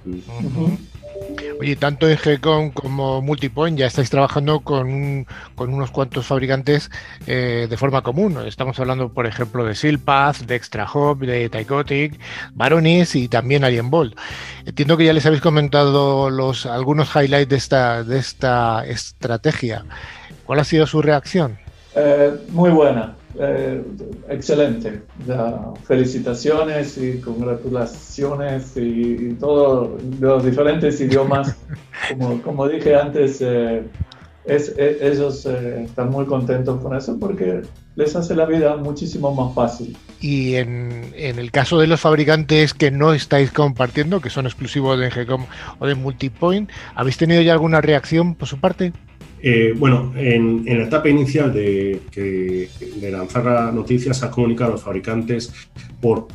Oye, 1.59 1.75
tanto 1.75 2.07
en 2.07 2.19
GECOM 2.19 2.69
como 2.69 3.23
Multipoint 3.23 3.79
ya 3.79 3.87
estáis 3.87 4.11
trabajando 4.11 4.59
con, 4.59 5.25
con 5.55 5.73
unos 5.73 5.89
cuantos 5.89 6.27
fabricantes 6.27 6.91
eh, 7.25 7.65
de 7.67 7.77
forma 7.77 8.03
común. 8.03 8.37
Estamos 8.45 8.79
hablando, 8.79 9.11
por 9.11 9.25
ejemplo, 9.25 9.65
de 9.65 9.73
Silpath, 9.73 10.41
de 10.41 10.57
ExtraHop, 10.57 11.21
de 11.21 11.49
Tycotic, 11.49 12.19
Baronis 12.53 13.15
y 13.15 13.27
también 13.27 13.63
Alienbolt. 13.63 14.15
Entiendo 14.67 14.97
que 14.97 15.05
ya 15.05 15.13
les 15.13 15.25
habéis 15.25 15.41
comentado 15.41 16.29
los, 16.29 16.67
algunos 16.67 17.09
highlights 17.15 17.49
de 17.49 17.55
esta, 17.55 18.03
de 18.03 18.19
esta 18.19 18.85
estrategia. 18.85 19.83
¿Cuál 20.45 20.59
ha 20.59 20.63
sido 20.63 20.85
su 20.85 21.01
reacción? 21.01 21.57
Eh, 21.95 22.33
muy 22.49 22.71
buena, 22.71 23.15
eh, 23.39 23.81
excelente. 24.29 25.01
felicitaciones 25.83 26.97
y 26.97 27.19
congratulaciones 27.19 28.73
y, 28.75 29.35
todos 29.39 30.01
los 30.19 30.43
diferentes 30.45 30.99
idiomas. 31.01 31.55
Como, 32.09 32.41
como 32.43 32.67
dije 32.67 32.95
antes, 32.95 33.41
eh, 33.41 33.81
es, 34.45 34.75
ellos 34.77 35.45
están 35.45 36.11
muy 36.11 36.25
contentos 36.25 36.79
con 36.79 36.95
eso 36.95 37.17
porque 37.17 37.63
les 37.95 38.15
hace 38.15 38.35
la 38.35 38.45
vida 38.45 38.75
muchísimo 38.75 39.33
más 39.33 39.55
fácil. 39.55 39.97
Y 40.19 40.55
en, 40.55 41.13
en, 41.15 41.39
el 41.39 41.51
caso 41.51 41.79
de 41.79 41.87
los 41.87 42.01
fabricantes 42.01 42.75
que 42.75 42.91
no 42.91 43.13
estáis 43.13 43.51
compartiendo, 43.51 44.21
que 44.21 44.29
son 44.29 44.45
exclusivos 44.45 44.99
de 44.99 45.09
Ngcom 45.09 45.45
o 45.79 45.87
de 45.87 45.95
Multipoint, 45.95 46.69
¿habéis 46.93 47.17
tenido 47.17 47.41
ya 47.41 47.53
alguna 47.53 47.81
reacción 47.81 48.35
por 48.35 48.47
su 48.47 48.59
parte? 48.59 48.93
Eh, 49.41 49.73
bueno, 49.77 50.13
en, 50.15 50.65
la 50.65 50.85
etapa 50.85 51.09
inicial 51.09 51.53
de, 51.53 52.69
lanzar 53.11 53.45
la 53.45 53.71
noticia 53.71 54.13
se 54.13 54.25
ha 54.25 54.31
comunicado 54.31 54.71
a 54.71 54.73
los 54.73 54.83
fabricantes 54.83 55.53
por, 56.01 56.27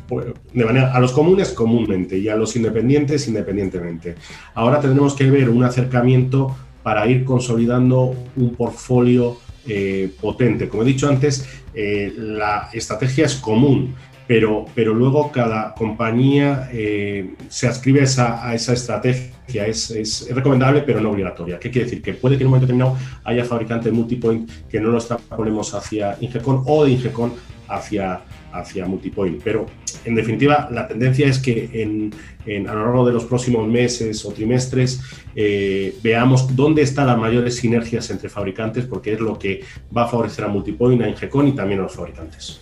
de 0.53 0.65
manera 0.65 0.95
a 0.95 1.01
los 1.01 1.13
comunes 1.13 1.51
comúnmente 1.51 2.19
y 2.19 2.29
a 2.29 2.37
los 2.37 2.55
independientes 2.57 3.27
independientemente. 3.27 4.15
Ahora 4.55 4.81
tendremos 4.81 5.15
que 5.15 5.31
ver 5.31 5.51
un 5.51 5.65
acercamiento 5.65 6.57
para 6.83 7.07
ir 7.07 7.25
consolidando 7.25 8.15
un 8.37 8.55
portfolio 8.55 9.39
eh, 9.67 10.11
potente. 10.21 10.69
Como 10.69 10.83
he 10.83 10.87
dicho 10.87 11.09
antes, 11.09 11.47
eh, 11.75 12.13
la 12.17 12.71
estrategia 12.73 13.27
es 13.27 13.35
común 13.35 13.95
pero, 14.31 14.64
pero 14.76 14.95
luego 14.95 15.33
cada 15.33 15.74
compañía 15.74 16.70
eh, 16.72 17.35
se 17.49 17.66
adscribe 17.66 18.03
a 18.03 18.55
esa, 18.55 18.55
estrategia. 18.55 19.66
Es, 19.66 20.28
recomendable, 20.31 20.83
pero 20.83 21.01
no 21.01 21.11
obligatoria. 21.11 21.59
¿Qué 21.59 21.68
quiere 21.68 21.87
decir? 21.87 22.01
Que 22.01 22.14
puede 22.14 22.37
que 22.37 22.45
en 22.45 22.47
un 22.47 22.53
momento 22.53 22.66
determinado 22.68 22.97
haya 23.24 23.45
fabricantes 23.45 23.93
multipoint 23.93 24.49
que 24.68 24.78
no 24.78 24.91
lo 24.91 24.99
extrapolemos 24.99 25.74
hacia 25.74 26.16
Ingecon 26.20 26.62
o 26.64 26.85
de 26.85 26.93
Ingecon 26.93 27.33
hacia, 27.66 28.20
hacia 28.53 28.87
multipoint. 28.87 29.43
Pero 29.43 29.66
en 30.05 30.14
definitiva, 30.14 30.68
la 30.70 30.87
tendencia 30.87 31.26
es 31.26 31.41
que 31.41 31.68
en, 31.83 32.68
a 32.68 32.72
lo 32.72 32.85
largo 32.85 33.07
de 33.09 33.12
los 33.14 33.24
próximos 33.24 33.66
meses 33.66 34.24
o 34.24 34.31
trimestres 34.31 35.01
eh, 35.35 35.97
veamos 36.05 36.55
dónde 36.55 36.83
están 36.83 37.09
las 37.09 37.18
mayores 37.18 37.57
sinergias 37.57 38.09
entre 38.11 38.28
fabricantes, 38.28 38.87
porque 38.87 39.14
es 39.14 39.18
lo 39.18 39.37
que 39.37 39.64
va 39.97 40.05
a 40.05 40.07
favorecer 40.07 40.45
a 40.45 40.49
multipoint, 40.49 41.03
a 41.03 41.09
Ingecon 41.09 41.49
y 41.49 41.53
también 41.53 41.81
a 41.81 41.83
los 41.83 41.97
fabricantes. 41.97 42.61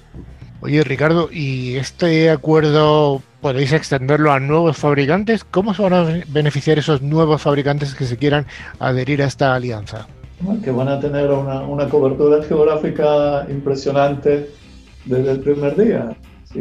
Oye, 0.61 0.83
Ricardo, 0.83 1.29
¿y 1.31 1.77
este 1.77 2.31
acuerdo 2.31 3.23
podéis 3.41 3.73
extenderlo 3.73 4.33
a 4.33 4.41
nuevos 4.41 4.77
fabricantes? 4.77 5.45
¿Cómo 5.45 5.73
se 5.73 5.83
van 5.83 5.93
a 5.93 6.23
beneficiar 6.29 6.79
esos 6.79 7.01
nuevos 7.01 7.43
fabricantes 7.43 7.95
que 7.95 8.05
se 8.05 8.17
quieran 8.17 8.45
adherir 8.81 9.23
a 9.23 9.27
esta 9.27 9.55
alianza? 9.55 10.09
Que 10.65 10.73
van 10.73 10.89
a 10.89 10.99
tener 10.99 11.31
una, 11.31 11.89
cobertura 11.89 12.43
geográfica 12.43 13.47
impresionante 13.49 14.51
desde 15.05 15.31
el 15.31 15.41
primer 15.41 15.77
día. 15.77 16.17
Si 16.53 16.59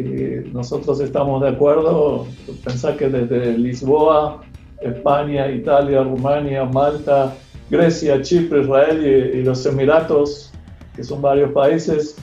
nosotros 0.52 1.00
estamos 1.00 1.42
de 1.42 1.48
acuerdo, 1.48 2.28
pensar 2.64 2.96
que 2.96 3.08
desde 3.08 3.58
Lisboa, 3.58 4.42
España, 4.80 5.50
Italia, 5.50 6.04
Rumania, 6.04 6.64
Malta, 6.66 7.34
Grecia, 7.68 8.22
Chipre, 8.22 8.60
Israel 8.60 9.32
y 9.34 9.42
los 9.42 9.66
Emiratos, 9.66 10.52
que 10.94 11.02
son 11.02 11.20
varios 11.20 11.50
países, 11.50 12.16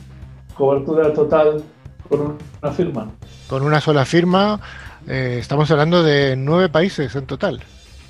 cobertura 0.56 1.14
total 1.14 1.64
con 2.10 2.38
una 2.62 2.72
firma. 2.72 3.12
Con 3.48 3.64
una 3.64 3.82
sola 3.82 4.06
firma, 4.06 4.60
eh, 5.08 5.38
estamos 5.40 5.70
hablando 5.70 6.04
de 6.04 6.36
nueve 6.36 6.70
países 6.70 7.16
en 7.16 7.26
total. 7.26 7.62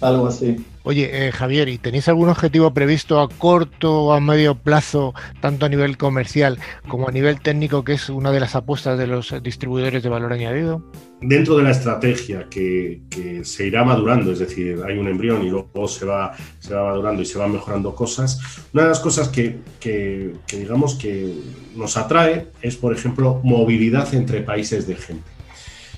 Algo 0.02 0.28
así. 0.28 0.58
Oye, 0.84 1.28
eh, 1.28 1.32
Javier, 1.32 1.68
¿y 1.68 1.80
tenéis 1.80 2.08
algún 2.10 2.30
objetivo 2.30 2.72
previsto 2.72 3.20
a 3.20 3.28
corto 3.28 4.04
o 4.04 4.14
a 4.14 4.20
medio 4.20 4.54
plazo, 4.54 5.16
tanto 5.41 5.66
a 5.66 5.70
nivel 5.70 5.98
comercial 5.98 6.60
como 6.88 7.08
a 7.08 7.12
nivel 7.12 7.41
técnico, 7.41 7.84
que 7.84 7.93
es 7.93 8.10
una 8.10 8.32
de 8.32 8.39
las 8.39 8.56
apuestas 8.56 9.00
de 9.00 9.08
los 9.08 9.34
distribuidores 9.41 10.04
de 10.04 10.10
valor 10.10 10.32
añadido? 10.32 10.84
Dentro 11.22 11.58
de 11.58 11.64
la 11.64 11.72
estrategia 11.72 12.48
que, 12.52 13.02
se 13.43 13.66
irá 13.66 13.84
madurando, 13.84 14.32
es 14.32 14.39
decir, 14.39 14.80
hay 14.88 14.98
un 15.00 15.08
embrión 15.08 15.43
y 15.43 15.50
luego 15.50 15.88
se 15.88 16.06
va, 16.06 16.36
se 16.60 16.76
va 16.76 16.89
madurando 16.89 17.24
y 17.24 17.26
se 17.26 17.39
van 17.39 17.52
mejorando 17.52 17.96
cosas, 17.96 18.39
una 18.72 18.84
de 18.84 18.89
las 18.89 19.00
cosas 19.00 19.30
que, 19.30 19.58
que 19.80 20.34
digamos 20.52 20.96
que 20.96 21.34
nos 21.76 21.98
atrae 21.98 22.50
es, 22.62 22.76
por 22.76 22.93
ejemplo, 22.93 23.39
movilidad 23.43 24.14
entre 24.14 24.41
países 24.41 24.86
de 24.86 24.96
gente. 24.96 25.36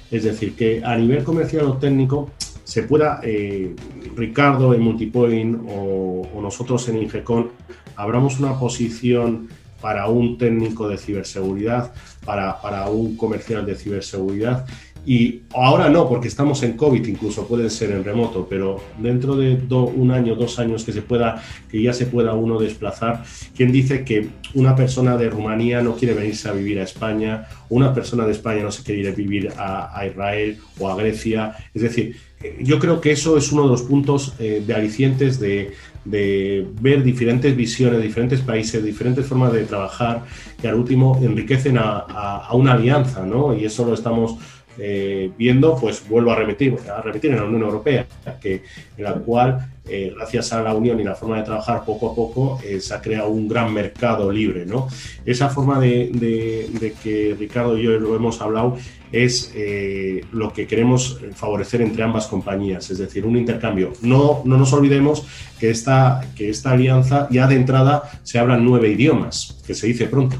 Es 0.09 0.23
decir, 0.23 0.55
que 0.55 0.81
a 0.85 0.95
nivel 0.95 1.23
comercial 1.23 1.65
o 1.65 1.73
técnico 1.77 2.31
se 2.67 2.83
pueda, 2.83 3.21
eh, 3.23 3.73
Ricardo 4.17 4.73
en 4.73 4.81
Multipoint 4.81 5.57
o, 5.69 6.27
nosotros 6.41 6.89
en 6.89 6.97
Ingecon, 6.97 7.51
abramos 7.95 8.41
una 8.41 8.59
posición 8.59 9.47
para 9.79 10.07
un 10.07 10.37
técnico 10.37 10.89
de 10.89 10.97
ciberseguridad, 10.97 11.93
para, 12.25 12.61
para 12.61 12.89
un 12.89 13.15
comercial 13.15 13.65
de 13.65 13.75
ciberseguridad 13.75 14.65
y 15.07 15.43
ahora 15.53 15.87
no, 15.87 16.09
porque 16.09 16.27
estamos 16.27 16.63
en 16.63 16.73
COVID, 16.73 17.07
incluso 17.07 17.47
pueden 17.47 17.69
ser 17.69 17.91
en 17.91 18.03
remoto, 18.03 18.45
pero 18.49 18.83
dentro 18.99 19.37
de 19.37 19.53
un 19.71 20.11
año, 20.11 20.35
dos 20.35 20.59
años 20.59 20.83
que 20.83 20.91
se 20.91 21.01
pueda, 21.01 21.41
que 21.71 21.81
ya 21.81 21.93
se 21.93 22.07
pueda 22.07 22.33
uno 22.33 22.59
desplazar, 22.59 23.23
¿quién 23.55 23.71
dice 23.71 24.03
que 24.03 24.27
una 24.53 24.75
persona 24.75 25.15
de 25.15 25.29
Rumanía 25.29 25.81
no 25.81 25.95
quiere 25.95 26.13
venirse 26.13 26.49
a 26.49 26.51
vivir 26.51 26.81
a 26.81 26.83
España, 26.83 27.47
una 27.69 27.93
persona 27.93 28.25
de 28.25 28.33
España 28.33 28.63
no 28.63 28.71
se 28.73 28.83
quiere 28.83 28.99
ir 28.99 29.07
a 29.07 29.11
vivir 29.11 29.53
a, 29.57 30.05
Israel 30.05 30.57
o 30.77 30.89
a 30.89 30.97
Grecia? 30.97 31.55
Es 31.73 31.83
decir, 31.83 32.17
yo 32.59 32.79
creo 32.79 33.01
que 33.01 33.11
eso 33.11 33.37
es 33.37 33.51
uno 33.51 33.63
de 33.63 33.69
los 33.69 33.81
puntos 33.83 34.33
eh, 34.39 34.63
de 34.65 34.73
alicientes 34.73 35.39
de, 35.39 35.73
ver 36.05 37.03
diferentes 37.03 37.53
visiones, 37.55 38.01
diferentes 38.01 38.39
países, 38.39 38.81
diferentes 38.81 39.25
formas 39.25 39.51
de 39.51 39.65
trabajar, 39.65 40.23
que 40.61 40.67
al 40.67 40.75
último 40.75 41.19
enriquecen 41.21 41.77
a, 41.77 41.97
a 41.99 42.55
una 42.55 42.73
alianza, 42.73 43.25
¿no? 43.25 43.53
Y 43.53 43.65
eso 43.65 43.83
lo 43.83 43.93
estamos 43.93 44.37
eh, 44.79 45.31
viendo, 45.35 45.75
pues 45.75 46.07
vuelvo 46.07 46.31
a 46.31 46.35
repetir, 46.35 46.77
a 46.95 47.01
repetir 47.01 47.31
en 47.31 47.37
la 47.37 47.45
Unión 47.45 47.63
Europea, 47.63 48.05
que, 48.39 48.61
en 48.95 49.03
la 49.03 49.13
cual, 49.13 49.71
eh, 49.89 50.13
gracias 50.15 50.53
a 50.53 50.61
la 50.61 50.75
Unión 50.75 50.99
y 50.99 51.03
la 51.03 51.15
forma 51.15 51.37
de 51.37 51.43
trabajar 51.43 51.83
poco 51.83 52.11
a 52.11 52.15
poco, 52.15 52.59
eh, 52.63 52.79
se 52.79 52.93
ha 52.93 53.01
creado 53.01 53.29
un 53.29 53.47
gran 53.47 53.73
mercado 53.73 54.31
libre. 54.31 54.67
¿no? 54.67 54.87
Esa 55.25 55.49
forma 55.49 55.79
de, 55.79 56.11
de, 56.13 56.93
que 57.03 57.35
Ricardo 57.39 57.75
y 57.77 57.83
yo 57.83 57.91
lo 57.99 58.15
hemos 58.15 58.39
hablado 58.39 58.77
es 59.11 59.53
lo 60.33 60.51
que 60.51 60.67
queremos 60.67 61.21
favorecer 61.33 61.81
entre 61.81 62.03
ambas 62.03 62.27
compañías, 62.27 62.89
es 62.89 62.97
decir, 62.97 63.25
un 63.25 63.37
intercambio. 63.37 63.93
No, 64.01 64.41
no 64.43 64.57
nos 64.57 64.73
olvidemos 64.73 65.25
que 65.59 65.69
esta, 65.69 66.21
que 66.35 66.49
esta 66.49 66.71
alianza 66.71 67.27
ya 67.31 67.47
de 67.47 67.55
entrada 67.55 68.03
se 68.23 68.37
hablan 68.37 68.65
nueve 68.65 68.89
idiomas, 68.89 69.63
que 69.65 69.73
se 69.73 69.87
dice 69.87 70.07
pronto. 70.07 70.35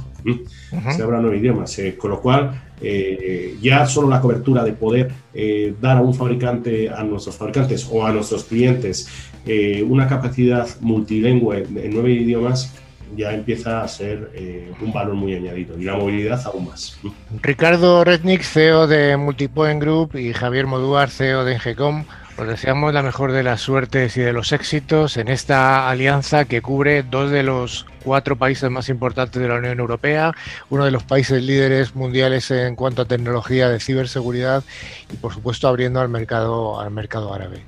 Se 0.93 1.01
hablan 1.01 1.21
nueve 1.21 1.38
idiomas, 1.38 1.79
con 1.97 2.11
lo 2.11 2.19
cual 2.19 2.66
eh, 2.80 3.57
ya 3.61 3.86
solo 3.88 4.07
la 4.07 4.21
cobertura 4.21 4.63
de 4.63 4.73
poder 4.73 5.11
eh, 5.34 5.73
dar 5.82 5.97
a 5.97 6.01
un 6.01 6.13
fabricante, 6.13 6.89
a 6.89 7.03
nuestros 7.03 7.36
fabricantes 7.36 7.88
o 7.91 8.05
a 8.05 8.11
nuestros 8.11 8.43
clientes 8.43 9.07
eh, 9.45 9.82
una 9.82 10.07
capacidad 10.07 10.67
multilingüe 10.82 11.63
en 11.63 11.89
nueve 11.91 12.11
idiomas 12.11 12.73
ya 13.15 13.34
empieza 13.34 13.82
a 13.84 13.88
ser 13.88 14.32
un 14.82 14.91
valor 14.91 15.15
muy 15.15 15.34
añadido 15.34 15.80
y 15.80 15.86
la 15.86 15.95
movilidad 15.95 16.45
aún 16.45 16.65
más. 16.65 16.99
Ricardo 17.41 18.03
Rednick, 18.03 18.41
CEO 18.41 18.86
de 18.86 19.15
Multipoint 19.15 19.82
Group 19.82 20.17
y 20.17 20.34
Javier 20.34 20.67
Modúar, 20.67 21.09
CEO 21.09 21.45
de 21.45 21.53
Ingecom, 21.53 22.03
os 22.38 22.47
deseamos 22.47 22.93
la 22.93 23.01
mejor 23.01 23.31
de 23.31 23.41
las 23.41 23.61
suertes 23.61 24.15
y 24.15 24.21
de 24.21 24.31
los 24.31 24.51
éxitos 24.51 25.17
en 25.17 25.27
esta 25.27 25.89
alianza 25.89 26.45
que 26.45 26.61
cubre 26.61 27.01
dos 27.01 27.31
de 27.31 27.41
los 27.41 27.88
cuatro 28.03 28.35
países 28.35 28.69
más 28.69 28.89
importantes 28.89 29.41
de 29.41 29.47
la 29.47 29.55
Unión 29.55 29.79
Europea, 29.79 30.33
uno 30.69 30.85
de 30.85 30.91
los 30.91 31.03
países 31.03 31.41
líderes 31.41 31.95
mundiales 31.95 32.51
en 32.51 32.75
cuanto 32.75 33.01
a 33.01 33.05
tecnología 33.05 33.69
de 33.69 33.79
ciberseguridad 33.79 34.63
y 35.11 35.17
por 35.17 35.33
supuesto 35.33 35.67
abriendo 35.67 35.99
al 35.99 36.09
mercado 36.09 36.79
al 36.79 36.91
mercado 36.91 37.33
árabe. 37.33 37.63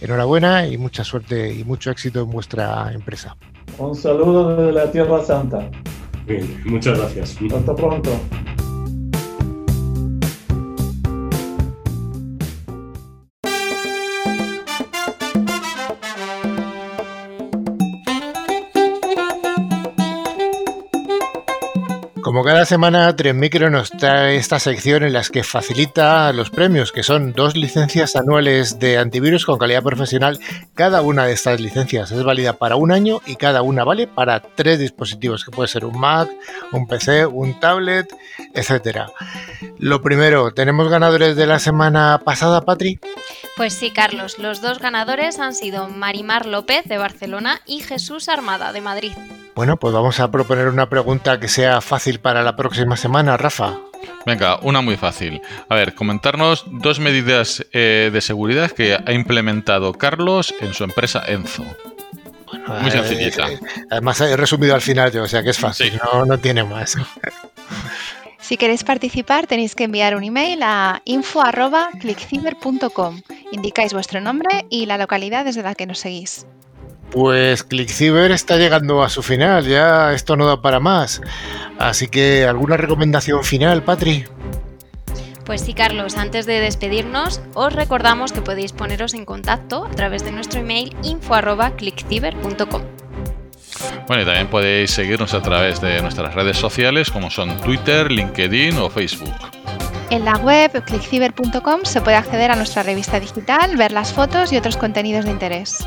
Enhorabuena 0.00 0.66
y 0.66 0.76
mucha 0.76 1.04
suerte 1.04 1.54
y 1.54 1.64
mucho 1.64 1.90
éxito 1.90 2.22
en 2.22 2.30
vuestra 2.30 2.92
empresa. 2.92 3.36
Un 3.78 3.94
saludo 3.94 4.56
desde 4.56 4.72
la 4.72 4.90
Tierra 4.90 5.22
Santa. 5.22 5.70
Bien, 6.26 6.62
muchas 6.66 6.98
gracias. 6.98 7.36
Hasta 7.54 7.74
pronto. 7.74 8.10
Como 22.36 22.44
cada 22.44 22.66
semana, 22.66 23.16
Micro 23.32 23.70
nos 23.70 23.90
trae 23.90 24.36
esta 24.36 24.58
sección 24.58 25.02
en 25.04 25.14
la 25.14 25.22
que 25.22 25.42
facilita 25.42 26.30
los 26.34 26.50
premios, 26.50 26.92
que 26.92 27.02
son 27.02 27.32
dos 27.32 27.56
licencias 27.56 28.14
anuales 28.14 28.78
de 28.78 28.98
antivirus 28.98 29.46
con 29.46 29.58
calidad 29.58 29.82
profesional. 29.82 30.38
Cada 30.74 31.00
una 31.00 31.24
de 31.24 31.32
estas 31.32 31.62
licencias 31.62 32.12
es 32.12 32.22
válida 32.22 32.52
para 32.52 32.76
un 32.76 32.92
año 32.92 33.22
y 33.24 33.36
cada 33.36 33.62
una 33.62 33.84
vale 33.84 34.06
para 34.06 34.40
tres 34.40 34.78
dispositivos, 34.78 35.46
que 35.46 35.50
puede 35.50 35.68
ser 35.68 35.86
un 35.86 35.98
Mac, 35.98 36.28
un 36.72 36.86
PC, 36.86 37.24
un 37.24 37.58
tablet, 37.58 38.14
etc. 38.52 39.08
Lo 39.78 40.02
primero, 40.02 40.52
¿tenemos 40.52 40.90
ganadores 40.90 41.36
de 41.36 41.46
la 41.46 41.58
semana 41.58 42.20
pasada, 42.22 42.66
Patri? 42.66 43.00
Pues 43.56 43.72
sí, 43.72 43.92
Carlos. 43.92 44.38
Los 44.38 44.60
dos 44.60 44.78
ganadores 44.78 45.38
han 45.38 45.54
sido 45.54 45.88
Marimar 45.88 46.44
López 46.44 46.84
de 46.84 46.98
Barcelona 46.98 47.62
y 47.64 47.80
Jesús 47.80 48.28
Armada 48.28 48.74
de 48.74 48.82
Madrid. 48.82 49.12
Bueno, 49.56 49.76
pues 49.78 49.92
vamos 49.94 50.20
a 50.20 50.30
proponer 50.30 50.68
una 50.68 50.90
pregunta 50.90 51.40
que 51.40 51.48
sea 51.48 51.80
fácil 51.80 52.20
para 52.20 52.42
la 52.42 52.56
próxima 52.56 52.98
semana, 52.98 53.38
Rafa. 53.38 53.78
Venga, 54.26 54.58
una 54.60 54.82
muy 54.82 54.98
fácil. 54.98 55.40
A 55.70 55.74
ver, 55.74 55.94
comentarnos 55.94 56.66
dos 56.70 57.00
medidas 57.00 57.64
eh, 57.72 58.10
de 58.12 58.20
seguridad 58.20 58.70
que 58.70 58.94
ha 58.94 59.12
implementado 59.12 59.94
Carlos 59.94 60.54
en 60.60 60.74
su 60.74 60.84
empresa 60.84 61.22
Enzo. 61.26 61.64
muy 62.82 62.90
sencillita. 62.90 63.50
Eh, 63.50 63.58
además, 63.90 64.20
he 64.20 64.36
resumido 64.36 64.74
al 64.74 64.82
final, 64.82 65.16
o 65.16 65.26
sea 65.26 65.42
que 65.42 65.48
es 65.48 65.58
fácil, 65.58 65.98
no, 66.12 66.26
no 66.26 66.36
tiene 66.36 66.62
más. 66.62 66.98
Si 68.38 68.58
queréis 68.58 68.84
participar, 68.84 69.46
tenéis 69.46 69.74
que 69.74 69.84
enviar 69.84 70.16
un 70.16 70.22
email 70.22 70.62
a 70.62 71.00
info.clickciber.com. 71.06 73.22
Indicáis 73.52 73.94
vuestro 73.94 74.20
nombre 74.20 74.66
y 74.68 74.84
la 74.84 74.98
localidad 74.98 75.46
desde 75.46 75.62
la 75.62 75.74
que 75.74 75.86
nos 75.86 75.98
seguís. 75.98 76.44
Pues 77.10 77.62
ClickCiber 77.62 78.30
está 78.32 78.56
llegando 78.56 79.02
a 79.02 79.08
su 79.08 79.22
final, 79.22 79.66
ya 79.66 80.12
esto 80.12 80.36
no 80.36 80.46
da 80.46 80.60
para 80.60 80.80
más. 80.80 81.20
Así 81.78 82.08
que, 82.08 82.44
¿alguna 82.44 82.76
recomendación 82.76 83.44
final, 83.44 83.82
Patri? 83.82 84.24
Pues 85.44 85.60
sí, 85.60 85.74
Carlos, 85.74 86.16
antes 86.16 86.44
de 86.44 86.60
despedirnos, 86.60 87.40
os 87.54 87.72
recordamos 87.72 88.32
que 88.32 88.42
podéis 88.42 88.72
poneros 88.72 89.14
en 89.14 89.24
contacto 89.24 89.84
a 89.84 89.90
través 89.90 90.24
de 90.24 90.32
nuestro 90.32 90.60
email 90.60 90.94
info.clickciber.com. 91.04 92.82
Bueno, 94.08 94.22
y 94.22 94.24
también 94.24 94.48
podéis 94.48 94.90
seguirnos 94.90 95.34
a 95.34 95.42
través 95.42 95.80
de 95.80 96.02
nuestras 96.02 96.34
redes 96.34 96.56
sociales 96.56 97.10
como 97.10 97.30
son 97.30 97.60
Twitter, 97.60 98.10
LinkedIn 98.10 98.76
o 98.78 98.90
Facebook. 98.90 99.34
En 100.10 100.24
la 100.24 100.36
web 100.38 100.84
clickciber.com 100.84 101.80
se 101.84 102.00
puede 102.00 102.16
acceder 102.16 102.50
a 102.50 102.56
nuestra 102.56 102.82
revista 102.82 103.20
digital, 103.20 103.76
ver 103.76 103.92
las 103.92 104.12
fotos 104.12 104.52
y 104.52 104.56
otros 104.56 104.76
contenidos 104.76 105.24
de 105.24 105.30
interés. 105.30 105.86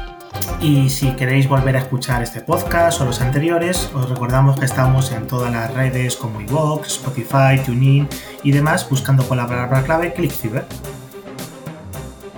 Y 0.61 0.89
si 0.89 1.11
queréis 1.13 1.47
volver 1.47 1.75
a 1.77 1.79
escuchar 1.79 2.21
este 2.21 2.41
podcast 2.41 2.99
o 2.99 3.05
los 3.05 3.21
anteriores, 3.21 3.89
os 3.93 4.09
recordamos 4.09 4.59
que 4.59 4.65
estamos 4.65 5.11
en 5.11 5.25
todas 5.25 5.51
las 5.51 5.73
redes 5.73 6.15
como 6.17 6.41
iVoox, 6.41 6.87
Spotify, 6.87 7.59
TuneIn 7.65 8.07
y 8.43 8.51
demás 8.51 8.87
buscando 8.89 9.23
con 9.23 9.37
la 9.37 9.47
palabra 9.47 9.83
clave 9.83 10.13
ClickCiber. 10.13 10.65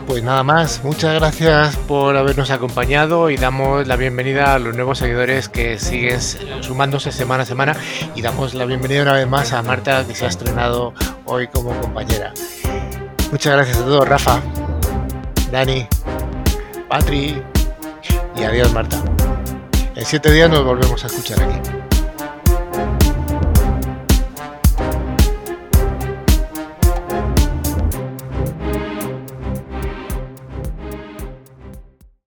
Pues 0.06 0.24
nada 0.24 0.44
más, 0.44 0.84
muchas 0.84 1.16
gracias 1.16 1.78
por 1.78 2.18
habernos 2.18 2.52
acompañado 2.52 3.30
y 3.30 3.38
damos 3.38 3.88
la 3.88 3.96
bienvenida 3.96 4.56
a 4.56 4.60
los 4.60 4.76
nuevos 4.76 4.98
seguidores 4.98 5.48
que 5.48 5.80
siguen 5.80 6.20
sumándose 6.62 7.12
semana 7.12 7.44
a 7.44 7.46
semana 7.46 7.76
y 8.14 8.22
damos 8.22 8.54
la 8.54 8.66
bienvenida 8.66 9.04
una 9.04 9.14
vez 9.14 9.28
más 9.28 9.54
a 9.54 9.62
Marta 9.62 10.06
que 10.06 10.14
se 10.14 10.26
ha 10.26 10.28
estrenado 10.28 10.94
hoy 11.26 11.48
como 11.48 11.74
compañera. 11.80 12.34
Muchas 13.32 13.54
gracias 13.54 13.78
a 13.78 13.86
todos, 13.86 14.08
Rafa, 14.08 14.42
Dani, 15.52 15.88
Patri 16.90 17.42
y 18.42 18.44
adiós 18.44 18.74
Marta. 18.74 18.98
En 19.96 20.06
siete 20.06 20.32
días 20.32 20.50
nos 20.50 20.66
volvemos 20.66 21.04
a 21.04 21.08
escuchar 21.08 21.42
aquí. 21.44 21.81